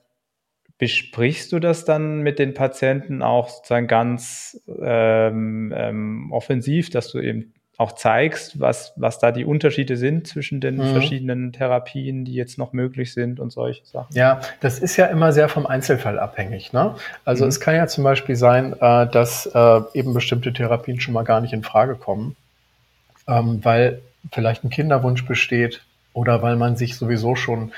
besprichst 0.79 1.53
du 1.53 1.61
das 1.61 1.85
dann 1.85 2.21
mit 2.21 2.39
den 2.39 2.55
Patienten 2.55 3.23
auch 3.23 3.49
sozusagen 3.49 3.87
ganz 3.87 4.61
ähm, 4.81 5.73
ähm, 5.77 6.33
offensiv, 6.33 6.91
dass 6.91 7.11
du 7.13 7.21
eben 7.21 7.53
auch 7.77 7.93
zeigst, 7.93 8.61
was, 8.61 8.93
was 8.97 9.19
da 9.19 9.33
die 9.33 9.45
Unterschiede 9.45 9.97
sind 9.97 10.29
zwischen 10.29 10.61
den 10.61 10.77
mhm. 10.77 10.93
verschiedenen 10.93 11.53
Therapien, 11.53 12.25
die 12.25 12.35
jetzt 12.35 12.57
noch 12.57 12.73
möglich 12.73 13.13
sind 13.13 13.41
und 13.41 13.51
solche 13.51 13.85
Sachen? 13.85 14.15
Ja, 14.15 14.41
das 14.61 14.79
ist 14.79 14.97
ja 14.97 15.07
immer 15.07 15.33
sehr 15.33 15.49
vom 15.49 15.67
Einzelfall 15.67 16.21
abhängig. 16.21 16.73
Ne? 16.73 16.95
Also 17.25 17.45
mhm. 17.45 17.49
es 17.49 17.61
kann 17.61 17.75
ja 17.75 17.87
zum 17.89 18.05
Beispiel 18.05 18.37
sein, 18.37 18.75
äh, 18.81 19.09
dass 19.09 19.47
äh, 19.47 19.81
eben 19.95 20.15
bestimmte 20.15 20.53
Therapien 20.53 21.01
schon 21.01 21.15
mal 21.15 21.25
gar 21.25 21.41
nicht 21.41 21.53
in 21.53 21.65
Frage 21.65 21.97
kommen 21.97 22.37
ähm, 23.27 23.65
weil 23.65 24.01
vielleicht 24.33 24.65
ein 24.65 24.71
Kinderwunsch 24.71 25.25
besteht 25.27 25.83
oder 26.13 26.43
weil 26.43 26.57
man 26.57 26.77
sich 26.77 26.97
sowieso 26.97 27.37
schon 27.37 27.73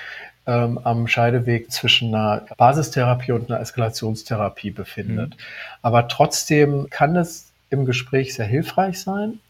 ähm, 0.47 0.79
am 0.85 1.09
Scheideweg 1.09 1.73
zwischen 1.73 2.15
einer 2.15 2.47
Basistherapie 2.57 3.33
und 3.33 3.51
einer 3.51 3.61
Eskalationstherapie 3.61 4.71
befindet. 4.71 5.31
Mhm. 5.31 5.41
Aber 5.83 6.09
trotzdem 6.09 6.89
kann 6.91 7.17
es 7.17 7.53
im 7.71 7.85
Gespräch 7.85 8.35
sehr 8.35 8.47
hilfreich 8.47 9.01
sein. 9.01 9.41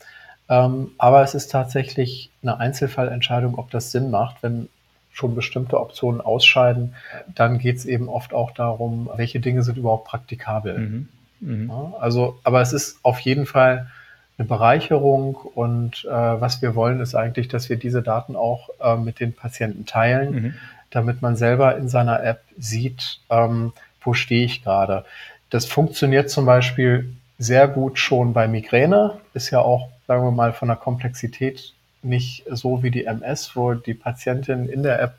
Ähm, 0.48 0.92
aber 0.96 1.22
es 1.22 1.34
ist 1.34 1.50
tatsächlich 1.50 2.30
eine 2.42 2.58
Einzelfallentscheidung, 2.58 3.58
ob 3.58 3.70
das 3.70 3.90
Sinn 3.90 4.10
macht. 4.10 4.42
Wenn 4.42 4.68
schon 5.12 5.34
bestimmte 5.34 5.80
Optionen 5.80 6.20
ausscheiden, 6.20 6.94
dann 7.34 7.58
geht 7.58 7.76
es 7.76 7.84
eben 7.84 8.08
oft 8.08 8.32
auch 8.32 8.52
darum, 8.52 9.10
welche 9.16 9.40
Dinge 9.40 9.62
sind 9.62 9.78
überhaupt 9.78 10.06
praktikabel. 10.06 10.78
Mhm. 10.78 11.08
Mhm. 11.40 11.68
Ja, 11.68 11.94
also, 11.98 12.38
aber 12.44 12.60
es 12.60 12.72
ist 12.72 12.98
auf 13.02 13.20
jeden 13.20 13.46
Fall 13.46 13.90
eine 14.38 14.46
Bereicherung 14.46 15.34
und 15.34 16.04
äh, 16.04 16.10
was 16.10 16.60
wir 16.60 16.74
wollen, 16.74 17.00
ist 17.00 17.14
eigentlich, 17.14 17.48
dass 17.48 17.68
wir 17.68 17.76
diese 17.76 18.02
Daten 18.02 18.36
auch 18.36 18.68
äh, 18.80 18.96
mit 18.96 19.20
den 19.20 19.32
Patienten 19.32 19.86
teilen, 19.86 20.34
mhm. 20.34 20.54
damit 20.90 21.22
man 21.22 21.36
selber 21.36 21.76
in 21.76 21.88
seiner 21.88 22.22
App 22.22 22.42
sieht, 22.58 23.20
ähm, 23.30 23.72
wo 24.00 24.12
stehe 24.12 24.44
ich 24.44 24.62
gerade. 24.62 25.04
Das 25.50 25.64
funktioniert 25.66 26.30
zum 26.30 26.44
Beispiel 26.44 27.14
sehr 27.38 27.68
gut 27.68 27.98
schon 27.98 28.32
bei 28.32 28.46
Migräne, 28.48 29.18
ist 29.32 29.50
ja 29.50 29.60
auch, 29.60 29.88
sagen 30.06 30.24
wir 30.24 30.30
mal, 30.30 30.52
von 30.52 30.68
der 30.68 30.76
Komplexität 30.76 31.72
nicht 32.02 32.44
so 32.50 32.82
wie 32.82 32.90
die 32.90 33.04
MS, 33.04 33.56
wo 33.56 33.74
die 33.74 33.94
Patientinnen 33.94 34.68
in 34.68 34.82
der 34.82 35.00
App 35.00 35.14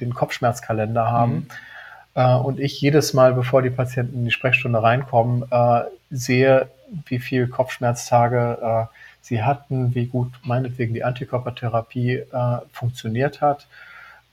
den 0.00 0.12
Kopfschmerzkalender 0.12 1.10
haben. 1.10 1.34
Mhm. 1.34 1.46
Äh, 2.16 2.34
und 2.34 2.58
ich 2.58 2.80
jedes 2.80 3.14
Mal, 3.14 3.34
bevor 3.34 3.62
die 3.62 3.70
Patienten 3.70 4.16
in 4.16 4.24
die 4.24 4.30
Sprechstunde 4.32 4.82
reinkommen, 4.82 5.44
äh, 5.50 5.82
sehe, 6.10 6.68
wie 7.06 7.18
viel 7.18 7.46
Kopfschmerztage 7.46 8.58
äh, 8.60 8.96
sie 9.20 9.42
hatten, 9.42 9.94
wie 9.94 10.06
gut 10.06 10.32
meinetwegen 10.42 10.94
die 10.94 11.04
Antikörpertherapie 11.04 12.14
äh, 12.14 12.58
funktioniert 12.72 13.40
hat. 13.40 13.66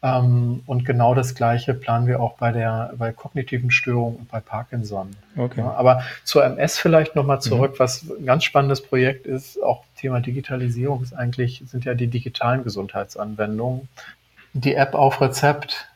Ähm, 0.02 0.64
und 0.66 0.86
genau 0.86 1.14
das 1.16 1.36
Gleiche 1.36 1.74
planen 1.74 2.08
wir 2.08 2.22
auch 2.22 2.34
bei 2.34 2.52
der 2.52 2.94
bei 2.98 3.12
kognitiven 3.12 3.72
Störungen 3.72 4.18
und 4.18 4.30
bei 4.30 4.40
Parkinson. 4.40 5.16
Okay. 5.36 5.62
Ja, 5.62 5.72
aber 5.72 6.04
zur 6.24 6.44
MS 6.46 6.78
vielleicht 6.78 7.16
nochmal 7.16 7.42
zurück, 7.42 7.74
mhm. 7.74 7.80
was 7.80 8.04
ein 8.04 8.26
ganz 8.26 8.44
spannendes 8.44 8.82
Projekt 8.82 9.26
ist, 9.26 9.62
auch 9.62 9.84
Thema 9.98 10.20
Digitalisierung 10.20 11.02
ist 11.02 11.14
eigentlich, 11.14 11.64
sind 11.66 11.86
ja 11.86 11.96
die 11.96 12.08
digitalen 12.08 12.64
Gesundheitsanwendungen. 12.64 13.88
Die 14.54 14.76
App 14.76 14.94
auf 14.94 15.20
Rezept, 15.22 15.88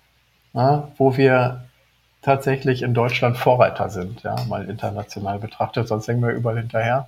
ja, 0.54 0.88
wo 0.98 1.16
wir 1.18 1.67
tatsächlich 2.28 2.82
in 2.82 2.94
Deutschland 2.94 3.38
Vorreiter 3.38 3.90
sind, 3.90 4.24
ja, 4.24 4.36
mal 4.50 4.70
international 4.70 5.40
betrachtet, 5.40 5.88
sonst 5.88 6.10
hängen 6.10 6.22
wir 6.22 6.32
überall 6.32 6.58
hinterher. 6.58 7.08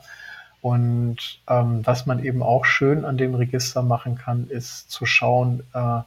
Und 0.61 1.41
ähm, 1.49 1.81
was 1.83 2.05
man 2.05 2.23
eben 2.23 2.41
auch 2.41 2.63
schön 2.63 3.03
an 3.03 3.17
dem 3.17 3.35
Register 3.35 3.81
machen 3.81 4.17
kann, 4.17 4.47
ist 4.47 4.89
zu 4.89 5.05
schauen, 5.05 5.63
äh, 5.73 5.99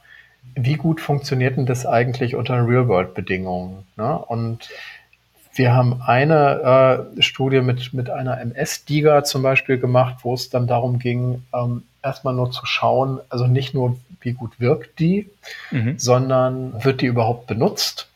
wie 0.55 0.77
gut 0.77 0.99
funktioniert 0.99 1.57
denn 1.57 1.67
das 1.67 1.85
eigentlich 1.85 2.35
unter 2.35 2.55
Real-World-Bedingungen? 2.67 3.85
Ne? 3.97 4.17
Und 4.17 4.71
wir 5.53 5.75
haben 5.75 6.01
eine 6.01 7.05
äh, 7.15 7.21
Studie 7.21 7.61
mit, 7.61 7.93
mit 7.93 8.09
einer 8.09 8.41
MS-Diga 8.41 9.23
zum 9.23 9.43
Beispiel 9.43 9.77
gemacht, 9.77 10.23
wo 10.23 10.33
es 10.33 10.49
dann 10.49 10.65
darum 10.65 10.97
ging, 10.97 11.43
ähm, 11.53 11.83
erstmal 12.01 12.33
nur 12.33 12.49
zu 12.49 12.65
schauen, 12.65 13.19
also 13.29 13.45
nicht 13.45 13.75
nur, 13.75 13.95
wie 14.21 14.33
gut 14.33 14.59
wirkt 14.59 14.97
die, 14.97 15.29
mhm. 15.69 15.99
sondern 15.99 16.83
wird 16.83 17.01
die 17.01 17.05
überhaupt 17.05 17.45
benutzt? 17.45 18.09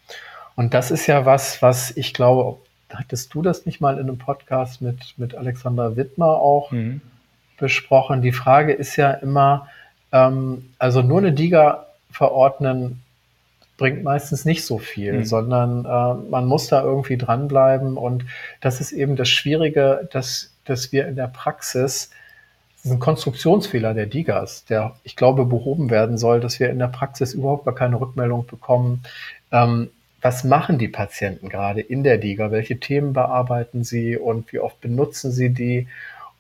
Und 0.58 0.74
das 0.74 0.90
ist 0.90 1.06
ja 1.06 1.26
was, 1.26 1.62
was 1.62 1.96
ich 1.96 2.16
glaube, 2.16 2.58
hattest 2.90 3.34
du 3.34 3.44
das 3.44 3.66
nicht 3.68 3.80
mal 3.80 4.00
in 4.00 4.10
einem 4.10 4.18
Podcast 4.18 4.82
mit, 4.82 5.14
mit 5.18 5.36
Alexander 5.36 5.96
Wittmer 5.96 6.28
auch 6.28 6.72
mhm. 6.72 7.00
besprochen? 7.60 8.24
Die 8.24 8.32
Frage 8.32 8.74
ist 8.74 8.96
ja 8.96 9.12
immer, 9.12 9.68
ähm, 10.12 10.74
also 10.80 11.04
nur 11.04 11.20
eine 11.20 11.32
Diga 11.32 11.86
verordnen 12.12 13.04
bringt 13.78 14.04
meistens 14.04 14.46
nicht 14.46 14.66
so 14.66 14.80
viel, 14.80 15.14
mhm. 15.14 15.26
sondern 15.26 15.86
äh, 15.86 16.30
man 16.30 16.48
muss 16.48 16.70
da 16.70 16.82
irgendwie 16.82 17.18
dranbleiben. 17.18 17.96
Und 17.96 18.26
das 18.60 18.82
ist 18.82 18.92
eben 18.92 19.16
das 19.16 19.30
Schwierige, 19.30 20.10
dass, 20.12 20.56
dass 20.66 20.92
wir 20.92 21.08
in 21.08 21.16
der 21.16 21.28
Praxis 21.28 22.10
diesen 22.84 22.98
Konstruktionsfehler 22.98 23.94
der 23.94 24.08
Digas, 24.08 24.66
der 24.66 24.96
ich 25.04 25.16
glaube 25.16 25.46
behoben 25.46 25.92
werden 25.92 26.18
soll, 26.18 26.40
dass 26.40 26.60
wir 26.60 26.72
in 26.72 26.80
der 26.80 26.88
Praxis 26.88 27.36
überhaupt 27.36 27.66
gar 27.66 27.76
keine 27.76 28.02
Rückmeldung 28.02 28.48
bekommen. 28.48 29.04
Ähm, 29.52 29.92
was 30.22 30.44
machen 30.44 30.78
die 30.78 30.88
Patienten 30.88 31.50
gerade 31.50 31.82
in 31.82 32.04
der 32.04 32.18
Diga? 32.18 32.52
Welche 32.52 32.80
Themen 32.80 33.14
bearbeiten 33.14 33.84
sie 33.84 34.18
und 34.18 34.52
wie 34.52 34.60
oft 34.60 34.82
benutzen 34.82 35.32
sie 35.32 35.50
die? 35.50 35.88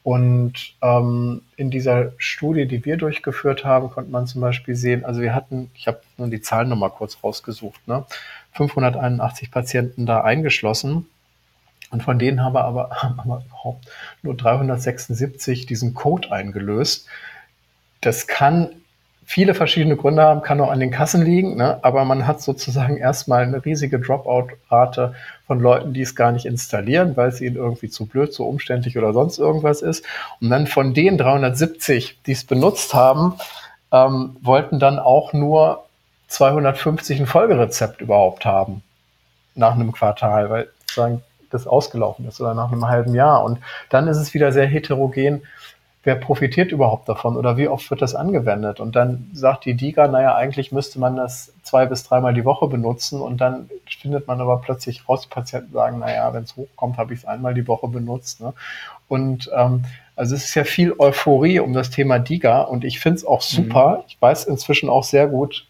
Und 0.04 0.74
ähm, 0.82 1.42
in 1.58 1.70
dieser 1.70 2.14
Studie, 2.18 2.66
die 2.66 2.86
wir 2.86 2.96
durchgeführt 2.96 3.66
haben, 3.66 3.90
konnte 3.90 4.10
man 4.10 4.26
zum 4.26 4.40
Beispiel 4.40 4.74
sehen, 4.74 5.04
also 5.04 5.22
wir 5.22 5.36
hatten, 5.36 5.70
ich 5.76 5.88
habe 5.88 6.00
nur 6.18 6.30
die 6.30 6.40
Zahlen 6.40 6.70
nochmal 6.70 6.92
kurz 6.92 7.18
rausgesucht, 7.24 7.86
ne? 7.88 8.06
581 8.54 9.52
Patienten 9.52 10.06
da 10.06 10.22
eingeschlossen. 10.22 11.08
Und 11.92 12.04
von 12.04 12.20
denen 12.20 12.42
haben 12.42 12.54
wir 12.54 12.64
aber, 12.64 12.90
haben 13.02 13.18
wir 13.26 13.44
überhaupt 13.46 13.88
nur 14.24 14.36
376 14.36 15.66
diesen 15.66 15.94
Code 15.94 16.32
eingelöst. 16.32 17.08
Das 18.02 18.28
kann 18.28 18.70
viele 19.30 19.54
verschiedene 19.54 19.98
Gründe 19.98 20.24
haben, 20.24 20.42
kann 20.42 20.62
auch 20.62 20.72
an 20.72 20.80
den 20.80 20.90
Kassen 20.90 21.22
liegen, 21.22 21.58
ne? 21.58 21.80
aber 21.82 22.06
man 22.06 22.26
hat 22.26 22.42
sozusagen 22.42 22.96
erstmal 22.96 23.44
eine 23.44 23.64
riesige 23.66 24.00
Dropout-Rate 24.00 25.16
von 25.46 25.60
Leuten, 25.60 25.94
die 25.94 26.02
es 26.02 26.16
gar 26.16 26.32
nicht 26.32 26.46
installieren, 26.46 27.18
weil 27.18 27.28
es 27.28 27.42
ihnen 27.42 27.58
irgendwie 27.58 27.90
zu 27.90 28.06
blöd, 28.06 28.34
zu 28.34 28.48
umständlich 28.48 28.98
oder 28.98 29.12
sonst 29.12 29.38
irgendwas 29.38 29.82
ist. 29.82 30.06
Und 30.40 30.50
dann 30.50 30.66
von 30.66 30.94
den 30.94 31.18
370, 31.18 32.22
die 32.26 32.32
es 32.32 32.46
benutzt 32.46 32.94
haben, 32.94 33.34
ähm, 33.92 34.38
wollten 34.42 34.80
dann 34.80 34.98
auch 34.98 35.34
nur 35.34 35.84
250 36.30 37.20
ein 37.20 37.28
Folgerezept 37.28 38.00
überhaupt 38.00 38.46
haben 38.46 38.82
nach 39.56 39.74
einem 39.74 39.92
Quartal, 39.92 40.50
weil 40.50 40.70
sozusagen 40.80 41.22
das 41.50 41.68
ausgelaufen 41.68 42.26
ist 42.30 42.40
oder 42.40 42.54
nach 42.54 42.72
einem 42.72 42.88
halben 42.88 43.14
Jahr. 43.14 43.44
Und 43.44 43.60
dann 43.90 44.08
ist 44.08 44.18
es 44.18 44.34
wieder 44.34 44.54
sehr 44.54 44.68
heterogen, 44.68 45.42
wer 46.08 46.16
profitiert 46.16 46.72
überhaupt 46.72 47.10
davon 47.10 47.36
oder 47.36 47.58
wie 47.58 47.68
oft 47.68 47.89
wird 47.89 48.01
das 48.01 48.16
angewendet? 48.16 48.80
Und 48.80 48.95
dann 48.95 49.30
sagt 49.34 49.66
die 49.66 49.74
DIGA, 49.74 50.08
naja, 50.08 50.36
eigentlich 50.36 50.72
müsste 50.72 51.01
man 51.01 51.18
das 51.18 51.53
zwei 51.64 51.86
bis 51.86 52.05
dreimal 52.05 52.34
die 52.34 52.45
Woche 52.45 52.68
benutzen 52.68 53.20
und 53.22 53.41
dann 53.41 53.70
findet 53.86 54.26
man 54.26 54.39
aber 54.39 54.62
plötzlich 54.62 55.10
raus, 55.10 55.28
Patienten 55.28 55.74
sagen, 55.74 55.99
naja, 55.99 56.34
wenn 56.34 56.43
es 56.43 56.55
hochkommt, 56.55 56.97
habe 56.97 57.14
ich 57.14 57.20
es 57.20 57.26
einmal 57.26 57.53
die 57.53 57.68
Woche 57.68 57.89
benutzt. 57.89 58.39
Ne? 58.39 58.53
Und 59.10 59.51
ähm, 59.53 59.84
also 60.16 60.34
es 60.34 60.45
ist 60.45 60.55
ja 60.55 60.64
viel 60.64 60.95
Euphorie 60.97 61.60
um 61.60 61.74
das 61.74 61.89
Thema 61.89 62.20
DIGA 62.20 62.62
und 62.62 62.86
ich 62.86 63.01
finde 63.01 63.18
es 63.18 63.26
auch 63.26 63.41
mhm. 63.41 63.55
super. 63.55 63.97
Mhm. 63.97 64.03
Ich 64.08 64.18
weiß 64.22 64.45
inzwischen 64.45 64.89
auch 64.89 65.03
sehr 65.03 65.28
gut, 65.28 65.68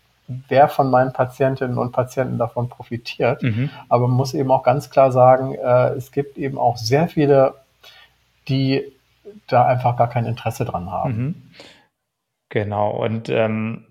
wer 0.49 0.69
von 0.69 0.91
meinen 0.91 1.13
Patientinnen 1.13 1.79
und 1.79 1.93
Patienten 1.93 2.37
davon 2.37 2.69
profitiert. 2.69 3.41
Mhm. 3.41 3.71
Aber 3.89 4.07
man 4.07 4.17
muss 4.17 4.35
eben 4.35 4.51
auch 4.51 4.61
ganz 4.61 4.91
klar 4.91 5.11
sagen, 5.11 5.55
äh, 5.55 5.95
es 5.95 6.11
gibt 6.11 6.37
eben 6.37 6.59
auch 6.59 6.77
sehr 6.77 7.07
viele, 7.07 7.55
die 8.47 8.93
da 9.47 9.65
einfach 9.65 9.97
gar 9.97 10.09
kein 10.09 10.25
Interesse 10.25 10.65
dran 10.65 10.91
haben. 10.91 11.17
Mhm. 11.17 11.35
Genau, 12.49 12.91
und 12.91 13.29
ähm, 13.29 13.85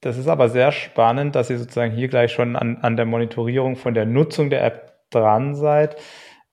das 0.00 0.18
ist 0.18 0.28
aber 0.28 0.48
sehr 0.48 0.72
spannend, 0.72 1.34
dass 1.34 1.50
ihr 1.50 1.58
sozusagen 1.58 1.94
hier 1.94 2.08
gleich 2.08 2.32
schon 2.32 2.56
an, 2.56 2.78
an 2.78 2.96
der 2.96 3.06
Monitorierung 3.06 3.76
von 3.76 3.94
der 3.94 4.04
Nutzung 4.04 4.50
der 4.50 4.64
App 4.64 4.92
dran 5.10 5.54
seid 5.54 5.96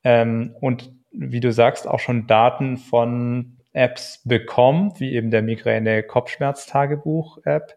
ähm, 0.04 0.56
und 0.62 0.92
wie 1.12 1.42
du 1.42 1.52
sagst, 1.52 1.88
auch 1.88 2.00
schon 2.00 2.28
Daten 2.28 2.78
von 2.78 3.58
Apps 3.74 4.22
bekommt, 4.24 5.00
wie 5.00 5.14
eben 5.14 5.32
der 5.32 5.42
Migräne-Kopfschmerz-Tagebuch-App. 5.42 7.76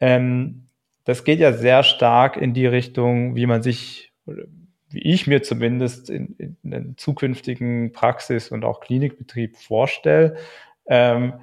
Ähm, 0.00 0.68
das 1.04 1.24
geht 1.24 1.40
ja 1.40 1.52
sehr 1.52 1.82
stark 1.82 2.36
in 2.36 2.54
die 2.54 2.66
Richtung, 2.66 3.34
wie 3.34 3.46
man 3.46 3.62
sich 3.62 4.12
wie 4.90 5.00
ich 5.00 5.26
mir 5.26 5.42
zumindest 5.42 6.10
in, 6.10 6.34
in 6.38 6.56
einem 6.64 6.96
zukünftigen 6.96 7.92
Praxis- 7.92 8.50
und 8.50 8.64
auch 8.64 8.80
Klinikbetrieb 8.80 9.56
vorstelle. 9.56 10.36
Ähm, 10.86 11.34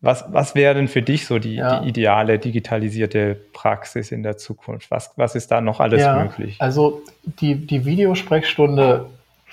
was, 0.00 0.24
was 0.28 0.54
wäre 0.54 0.74
denn 0.74 0.88
für 0.88 1.00
dich 1.00 1.26
so 1.26 1.38
die, 1.38 1.54
ja. 1.54 1.80
die, 1.80 1.88
ideale 1.88 2.38
digitalisierte 2.38 3.40
Praxis 3.54 4.12
in 4.12 4.22
der 4.22 4.36
Zukunft? 4.36 4.90
Was, 4.90 5.12
was 5.16 5.34
ist 5.34 5.50
da 5.50 5.60
noch 5.60 5.80
alles 5.80 6.02
ja, 6.02 6.22
möglich? 6.22 6.56
Also 6.58 7.02
die, 7.40 7.54
die 7.54 7.86
Videosprechstunde 7.86 9.06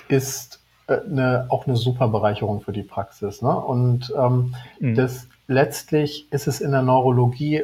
ist 0.08 0.60
äh, 0.88 0.98
eine, 1.10 1.46
auch 1.48 1.66
eine 1.66 1.76
super 1.76 2.08
Bereicherung 2.08 2.60
für 2.60 2.72
die 2.72 2.82
Praxis. 2.82 3.40
Ne? 3.40 3.54
Und 3.56 4.12
ähm, 4.16 4.54
mhm. 4.78 4.94
das, 4.94 5.26
letztlich 5.46 6.30
ist 6.30 6.46
es 6.46 6.60
in 6.60 6.72
der 6.72 6.82
Neurologie 6.82 7.62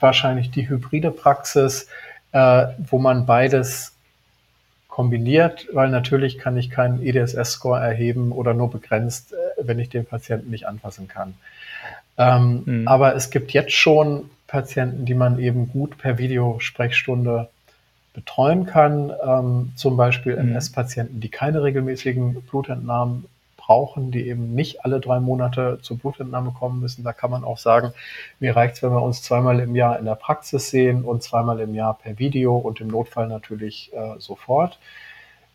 wahrscheinlich 0.00 0.50
die 0.50 0.68
hybride 0.68 1.10
Praxis, 1.10 1.88
äh, 2.32 2.66
wo 2.90 2.98
man 2.98 3.26
beides 3.26 3.91
kombiniert, 4.92 5.68
weil 5.72 5.88
natürlich 5.88 6.36
kann 6.36 6.54
ich 6.58 6.68
keinen 6.68 7.02
EDSS-Score 7.02 7.80
erheben 7.80 8.30
oder 8.30 8.52
nur 8.52 8.70
begrenzt, 8.70 9.32
äh, 9.32 9.36
wenn 9.66 9.78
ich 9.78 9.88
den 9.88 10.04
Patienten 10.04 10.50
nicht 10.50 10.68
anfassen 10.68 11.08
kann. 11.08 11.32
Ähm, 12.18 12.62
mhm. 12.66 12.88
Aber 12.88 13.16
es 13.16 13.30
gibt 13.30 13.52
jetzt 13.52 13.72
schon 13.72 14.28
Patienten, 14.46 15.06
die 15.06 15.14
man 15.14 15.38
eben 15.38 15.70
gut 15.70 15.96
per 15.96 16.18
Videosprechstunde 16.18 17.48
betreuen 18.12 18.66
kann, 18.66 19.10
ähm, 19.26 19.72
zum 19.76 19.96
Beispiel 19.96 20.36
MS-Patienten, 20.36 21.20
die 21.20 21.30
keine 21.30 21.62
regelmäßigen 21.62 22.42
Blutentnahmen 22.42 23.24
brauchen, 23.64 24.10
die 24.10 24.26
eben 24.26 24.54
nicht 24.54 24.84
alle 24.84 25.00
drei 25.00 25.20
Monate 25.20 25.78
zur 25.82 25.98
Blutentnahme 25.98 26.52
kommen 26.52 26.80
müssen. 26.80 27.04
Da 27.04 27.12
kann 27.12 27.30
man 27.30 27.44
auch 27.44 27.58
sagen, 27.58 27.92
mir 28.40 28.56
reicht 28.56 28.76
es, 28.76 28.82
wenn 28.82 28.90
wir 28.90 29.02
uns 29.02 29.22
zweimal 29.22 29.60
im 29.60 29.74
Jahr 29.74 29.98
in 29.98 30.04
der 30.04 30.16
Praxis 30.16 30.70
sehen 30.70 31.04
und 31.04 31.22
zweimal 31.22 31.60
im 31.60 31.74
Jahr 31.74 31.94
per 31.94 32.18
Video 32.18 32.56
und 32.56 32.80
im 32.80 32.88
Notfall 32.88 33.28
natürlich 33.28 33.92
äh, 33.92 34.18
sofort. 34.18 34.78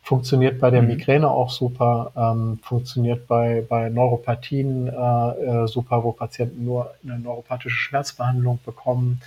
Funktioniert 0.02 0.62
bei 0.62 0.70
der 0.70 0.82
mhm. 0.82 0.88
Migräne 0.88 1.30
auch 1.30 1.50
super, 1.50 2.14
ähm, 2.16 2.60
funktioniert 2.64 3.28
bei, 3.28 3.66
bei 3.68 3.90
Neuropathien 3.90 4.88
äh, 4.88 4.94
äh, 4.94 5.68
super, 5.68 6.04
wo 6.04 6.14
Patienten 6.14 6.64
nur 6.64 6.94
eine 7.04 7.20
neuropathische 7.20 7.76
Schmerzbehandlung 7.76 8.60
bekommen. 8.66 9.22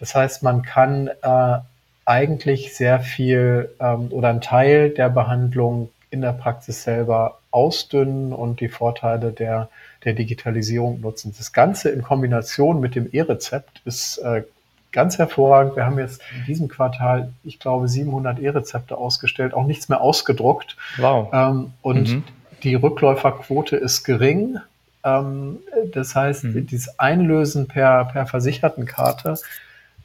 Das 0.00 0.14
heißt, 0.14 0.42
man 0.42 0.62
kann 0.62 1.08
äh, 1.22 1.58
eigentlich 2.06 2.74
sehr 2.74 3.00
viel 3.00 3.70
ähm, 3.78 4.08
oder 4.10 4.28
einen 4.28 4.40
Teil 4.40 4.90
der 4.90 5.10
Behandlung 5.10 5.90
in 6.10 6.20
der 6.20 6.32
Praxis 6.32 6.82
selber 6.82 7.38
ausdünnen 7.50 8.32
und 8.32 8.60
die 8.60 8.68
Vorteile 8.68 9.32
der, 9.32 9.68
der 10.04 10.12
Digitalisierung 10.12 11.00
nutzen. 11.00 11.34
Das 11.36 11.52
Ganze 11.52 11.90
in 11.90 12.02
Kombination 12.02 12.80
mit 12.80 12.94
dem 12.94 13.08
E-Rezept 13.12 13.80
ist 13.84 14.18
äh, 14.18 14.42
ganz 14.92 15.18
hervorragend. 15.18 15.76
Wir 15.76 15.84
haben 15.84 15.98
jetzt 15.98 16.22
in 16.36 16.44
diesem 16.46 16.68
Quartal, 16.68 17.32
ich 17.44 17.58
glaube, 17.58 17.88
700 17.88 18.38
E-Rezepte 18.38 18.96
ausgestellt, 18.96 19.52
auch 19.52 19.66
nichts 19.66 19.88
mehr 19.88 20.00
ausgedruckt. 20.00 20.76
Wow. 20.96 21.28
Ähm, 21.32 21.72
und 21.82 22.08
mhm. 22.08 22.24
die 22.62 22.74
Rückläuferquote 22.74 23.76
ist 23.76 24.04
gering. 24.04 24.58
Ähm, 25.04 25.58
das 25.92 26.14
heißt, 26.14 26.44
mhm. 26.44 26.66
dieses 26.66 26.98
Einlösen 26.98 27.68
per, 27.68 28.06
per 28.06 28.26
Versichertenkarte 28.26 29.36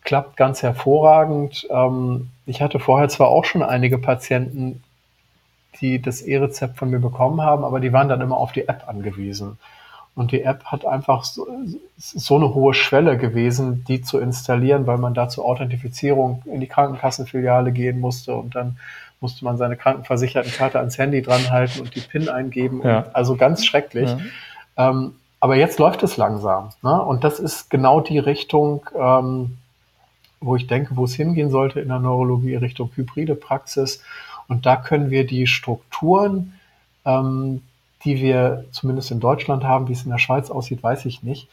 klappt 0.03 0.35
ganz 0.35 0.63
hervorragend. 0.63 1.67
Ähm, 1.69 2.29
ich 2.45 2.61
hatte 2.61 2.79
vorher 2.79 3.09
zwar 3.09 3.29
auch 3.29 3.45
schon 3.45 3.63
einige 3.63 3.97
Patienten, 3.97 4.83
die 5.79 6.01
das 6.01 6.21
E-Rezept 6.21 6.77
von 6.77 6.89
mir 6.89 6.99
bekommen 6.99 7.41
haben, 7.41 7.63
aber 7.63 7.79
die 7.79 7.93
waren 7.93 8.09
dann 8.09 8.21
immer 8.21 8.37
auf 8.37 8.51
die 8.51 8.67
App 8.67 8.83
angewiesen. 8.87 9.57
Und 10.13 10.33
die 10.33 10.41
App 10.43 10.65
hat 10.65 10.85
einfach 10.85 11.23
so, 11.23 11.47
so, 11.97 12.35
eine 12.35 12.53
hohe 12.53 12.73
Schwelle 12.73 13.17
gewesen, 13.17 13.85
die 13.87 14.01
zu 14.01 14.19
installieren, 14.19 14.85
weil 14.85 14.97
man 14.97 15.13
da 15.13 15.29
zur 15.29 15.45
Authentifizierung 15.45 16.43
in 16.45 16.59
die 16.59 16.67
Krankenkassenfiliale 16.67 17.71
gehen 17.71 18.01
musste 18.01 18.35
und 18.35 18.55
dann 18.55 18.77
musste 19.21 19.45
man 19.45 19.55
seine 19.55 19.77
Krankenversichertenkarte 19.77 20.79
ans 20.79 20.97
Handy 20.97 21.21
dranhalten 21.21 21.81
und 21.81 21.95
die 21.95 22.01
PIN 22.01 22.27
eingeben. 22.27 22.81
Ja. 22.83 23.05
also 23.13 23.37
ganz 23.37 23.65
schrecklich. 23.65 24.09
Ja. 24.09 24.89
Ähm, 24.89 25.13
aber 25.39 25.55
jetzt 25.55 25.79
läuft 25.79 26.03
es 26.03 26.17
langsam. 26.17 26.69
Ne? 26.81 27.01
Und 27.01 27.23
das 27.23 27.39
ist 27.39 27.69
genau 27.69 28.01
die 28.01 28.19
Richtung, 28.19 28.85
ähm, 28.95 29.57
wo 30.39 30.55
ich 30.55 30.67
denke, 30.67 30.97
wo 30.97 31.05
es 31.05 31.13
hingehen 31.13 31.49
sollte 31.49 31.79
in 31.79 31.87
der 31.87 31.99
Neurologie 31.99 32.55
Richtung 32.55 32.91
hybride 32.95 33.35
Praxis. 33.35 34.03
Und 34.47 34.65
da 34.65 34.75
können 34.75 35.09
wir 35.09 35.25
die 35.25 35.47
Strukturen, 35.47 36.53
ähm, 37.05 37.61
die 38.03 38.17
wir 38.17 38.65
zumindest 38.71 39.11
in 39.11 39.19
Deutschland 39.19 39.63
haben, 39.63 39.87
wie 39.87 39.93
es 39.93 40.03
in 40.03 40.11
der 40.11 40.17
Schweiz 40.17 40.49
aussieht, 40.49 40.81
weiß 40.81 41.05
ich 41.05 41.23
nicht, 41.23 41.47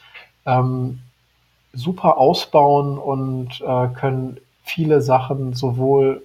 ähm, 0.45 0.99
super 1.73 2.17
ausbauen 2.17 2.97
und 2.97 3.61
äh, 3.61 3.87
können 3.89 4.37
viele 4.63 5.01
Sachen 5.01 5.53
sowohl 5.53 6.23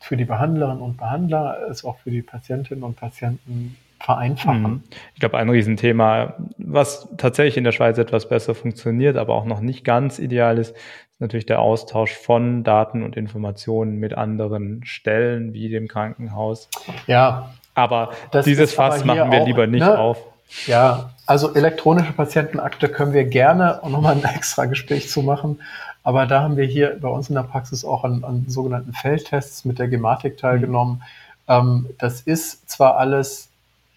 für 0.00 0.16
die 0.16 0.24
Behandlerinnen 0.24 0.82
und 0.82 0.96
Behandler 0.96 1.58
als 1.66 1.84
auch 1.84 1.98
für 1.98 2.10
die 2.10 2.22
Patientinnen 2.22 2.84
und 2.84 2.96
Patienten 2.96 3.76
vereinfachen. 4.00 4.62
Mhm. 4.62 4.82
Ich 5.14 5.20
glaube, 5.20 5.38
ein 5.38 5.48
Riesenthema, 5.48 6.34
was 6.58 7.08
tatsächlich 7.16 7.56
in 7.56 7.64
der 7.64 7.72
Schweiz 7.72 7.98
etwas 7.98 8.28
besser 8.28 8.54
funktioniert, 8.54 9.16
aber 9.16 9.34
auch 9.34 9.44
noch 9.44 9.60
nicht 9.60 9.84
ganz 9.84 10.18
ideal 10.18 10.58
ist, 10.58 10.70
ist 11.16 11.20
natürlich 11.20 11.46
der 11.46 11.60
Austausch 11.60 12.12
von 12.12 12.62
Daten 12.62 13.02
und 13.02 13.16
Informationen 13.16 13.96
mit 13.96 14.14
anderen 14.14 14.84
Stellen 14.84 15.54
wie 15.54 15.68
dem 15.68 15.88
Krankenhaus. 15.88 16.68
Ja. 17.06 17.50
Aber 17.74 18.10
dieses 18.44 18.74
Fass 18.74 19.04
machen 19.04 19.30
wir 19.30 19.42
auch, 19.42 19.46
lieber 19.46 19.66
nicht 19.66 19.80
ne? 19.80 19.98
auf. 19.98 20.18
Ja, 20.66 21.10
also 21.26 21.54
elektronische 21.54 22.12
Patientenakte 22.12 22.88
können 22.88 23.12
wir 23.12 23.24
gerne 23.24 23.80
nochmal 23.82 24.14
ein 24.14 24.24
extra 24.24 24.66
Gespräch 24.66 25.10
zu 25.10 25.22
machen. 25.22 25.60
Aber 26.02 26.26
da 26.26 26.42
haben 26.42 26.56
wir 26.56 26.64
hier 26.64 26.96
bei 27.00 27.08
uns 27.08 27.28
in 27.28 27.34
der 27.34 27.42
Praxis 27.42 27.84
auch 27.84 28.04
an, 28.04 28.22
an 28.22 28.44
sogenannten 28.46 28.92
Feldtests 28.92 29.64
mit 29.64 29.78
der 29.78 29.88
Gematik 29.88 30.38
teilgenommen. 30.38 30.96
Mhm. 30.96 31.02
Ähm, 31.48 31.86
das 31.98 32.20
ist 32.20 32.68
zwar 32.70 32.96
alles 32.96 33.48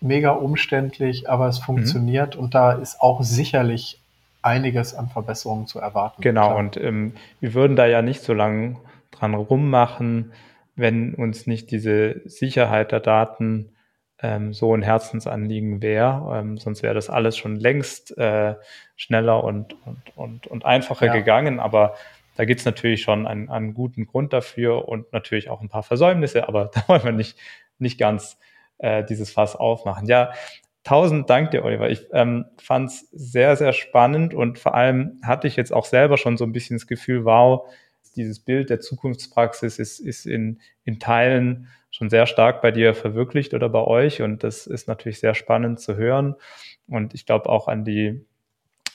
mega 0.02 0.32
umständlich, 0.32 1.30
aber 1.30 1.48
es 1.48 1.60
mhm. 1.60 1.64
funktioniert 1.64 2.36
mhm. 2.36 2.44
und 2.44 2.56
da 2.56 2.74
ist 2.74 3.02
auch 3.02 3.22
sicherlich 3.22 4.00
einiges 4.42 4.94
an 4.94 5.10
Verbesserungen 5.10 5.68
zu 5.68 5.80
erwarten. 5.80 6.22
Genau, 6.22 6.48
klar. 6.48 6.58
und 6.58 6.78
ähm, 6.78 7.14
wir 7.40 7.54
würden 7.54 7.76
da 7.76 7.86
ja 7.86 8.02
nicht 8.02 8.22
so 8.22 8.34
lange 8.34 8.78
dran 9.12 9.34
rummachen, 9.34 10.32
wenn 10.76 11.14
uns 11.14 11.46
nicht 11.46 11.72
diese 11.72 12.22
Sicherheit 12.26 12.92
der 12.92 13.02
Daten 13.02 13.72
ähm, 14.22 14.54
so 14.54 14.74
ein 14.74 14.82
Herzensanliegen 14.82 15.82
wäre. 15.82 16.40
Ähm, 16.40 16.58
sonst 16.58 16.84
wäre 16.84 16.94
das 16.94 17.10
alles 17.10 17.38
schon 17.38 17.58
längst 17.58 18.18
äh, 18.18 18.56
schneller 18.96 19.44
und, 19.44 19.76
und, 19.86 20.02
und, 20.16 20.48
und 20.48 20.66
einfacher 20.66 21.08
ja. 21.08 21.14
gegangen. 21.14 21.60
Aber 21.60 21.96
da 22.36 22.46
gibt 22.46 22.60
es 22.60 22.66
natürlich 22.66 23.02
schon 23.02 23.28
einen, 23.28 23.50
einen 23.50 23.74
guten 23.74 24.06
Grund 24.06 24.34
dafür 24.34 24.88
und 24.88 25.12
natürlich 25.12 25.50
auch 25.50 25.62
ein 25.62 25.70
paar 25.70 25.84
Versäumnisse, 25.84 26.48
aber 26.48 26.66
da 26.74 26.84
wollen 26.88 27.04
wir 27.04 27.12
nicht, 27.12 27.38
nicht 27.78 27.98
ganz 27.98 28.38
äh, 28.80 29.04
dieses 29.04 29.32
Fass 29.32 29.56
aufmachen. 29.56 30.08
Ja, 30.08 30.32
tausend 30.84 31.30
Dank 31.30 31.52
dir, 31.52 31.64
Oliver. 31.64 31.90
Ich 31.90 32.08
ähm, 32.12 32.46
fand 32.62 32.90
es 32.90 33.10
sehr, 33.12 33.56
sehr 33.56 33.74
spannend 33.74 34.34
und 34.34 34.60
vor 34.60 34.74
allem 34.74 35.20
hatte 35.24 35.48
ich 35.48 35.56
jetzt 35.56 35.72
auch 35.74 35.86
selber 35.86 36.18
schon 36.18 36.38
so 36.38 36.46
ein 36.46 36.52
bisschen 36.52 36.78
das 36.78 36.88
Gefühl, 36.88 37.26
wow, 37.26 37.70
dieses 38.16 38.40
Bild 38.40 38.70
der 38.70 38.80
Zukunftspraxis 38.80 39.80
ist, 39.80 40.00
ist 40.00 40.26
in, 40.26 40.60
in 40.84 41.00
Teilen 41.00 41.68
schon 41.92 42.10
sehr 42.10 42.26
stark 42.26 42.62
bei 42.62 42.72
dir 42.72 42.94
verwirklicht 42.94 43.54
oder 43.54 43.70
bei 43.70 43.82
euch 43.82 44.22
und 44.22 44.44
das 44.44 44.68
ist 44.68 44.88
natürlich 44.88 45.20
sehr 45.20 45.36
spannend 45.36 45.80
zu 45.80 45.96
hören 45.96 46.36
und 46.88 47.14
ich 47.14 47.26
glaube 47.26 47.50
auch 47.50 47.68
an 47.68 47.86
die 47.86 48.26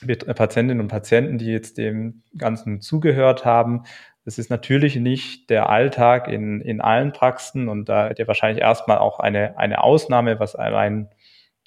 Patientinnen 0.05 0.81
und 0.81 0.89
Patienten, 0.89 1.37
die 1.37 1.47
jetzt 1.47 1.77
dem 1.77 2.23
Ganzen 2.37 2.81
zugehört 2.81 3.45
haben, 3.45 3.83
das 4.25 4.39
ist 4.39 4.49
natürlich 4.49 4.95
nicht 4.95 5.51
der 5.51 5.69
Alltag 5.69 6.27
in, 6.27 6.59
in 6.59 6.81
allen 6.81 7.13
Praxen 7.13 7.69
und 7.69 7.87
da 7.87 8.09
hat 8.09 8.19
ja 8.19 8.27
wahrscheinlich 8.27 8.61
erstmal 8.61 8.97
auch 8.97 9.19
eine, 9.19 9.57
eine 9.57 9.83
Ausnahme, 9.83 10.39
was 10.39 10.55
allein 10.55 11.09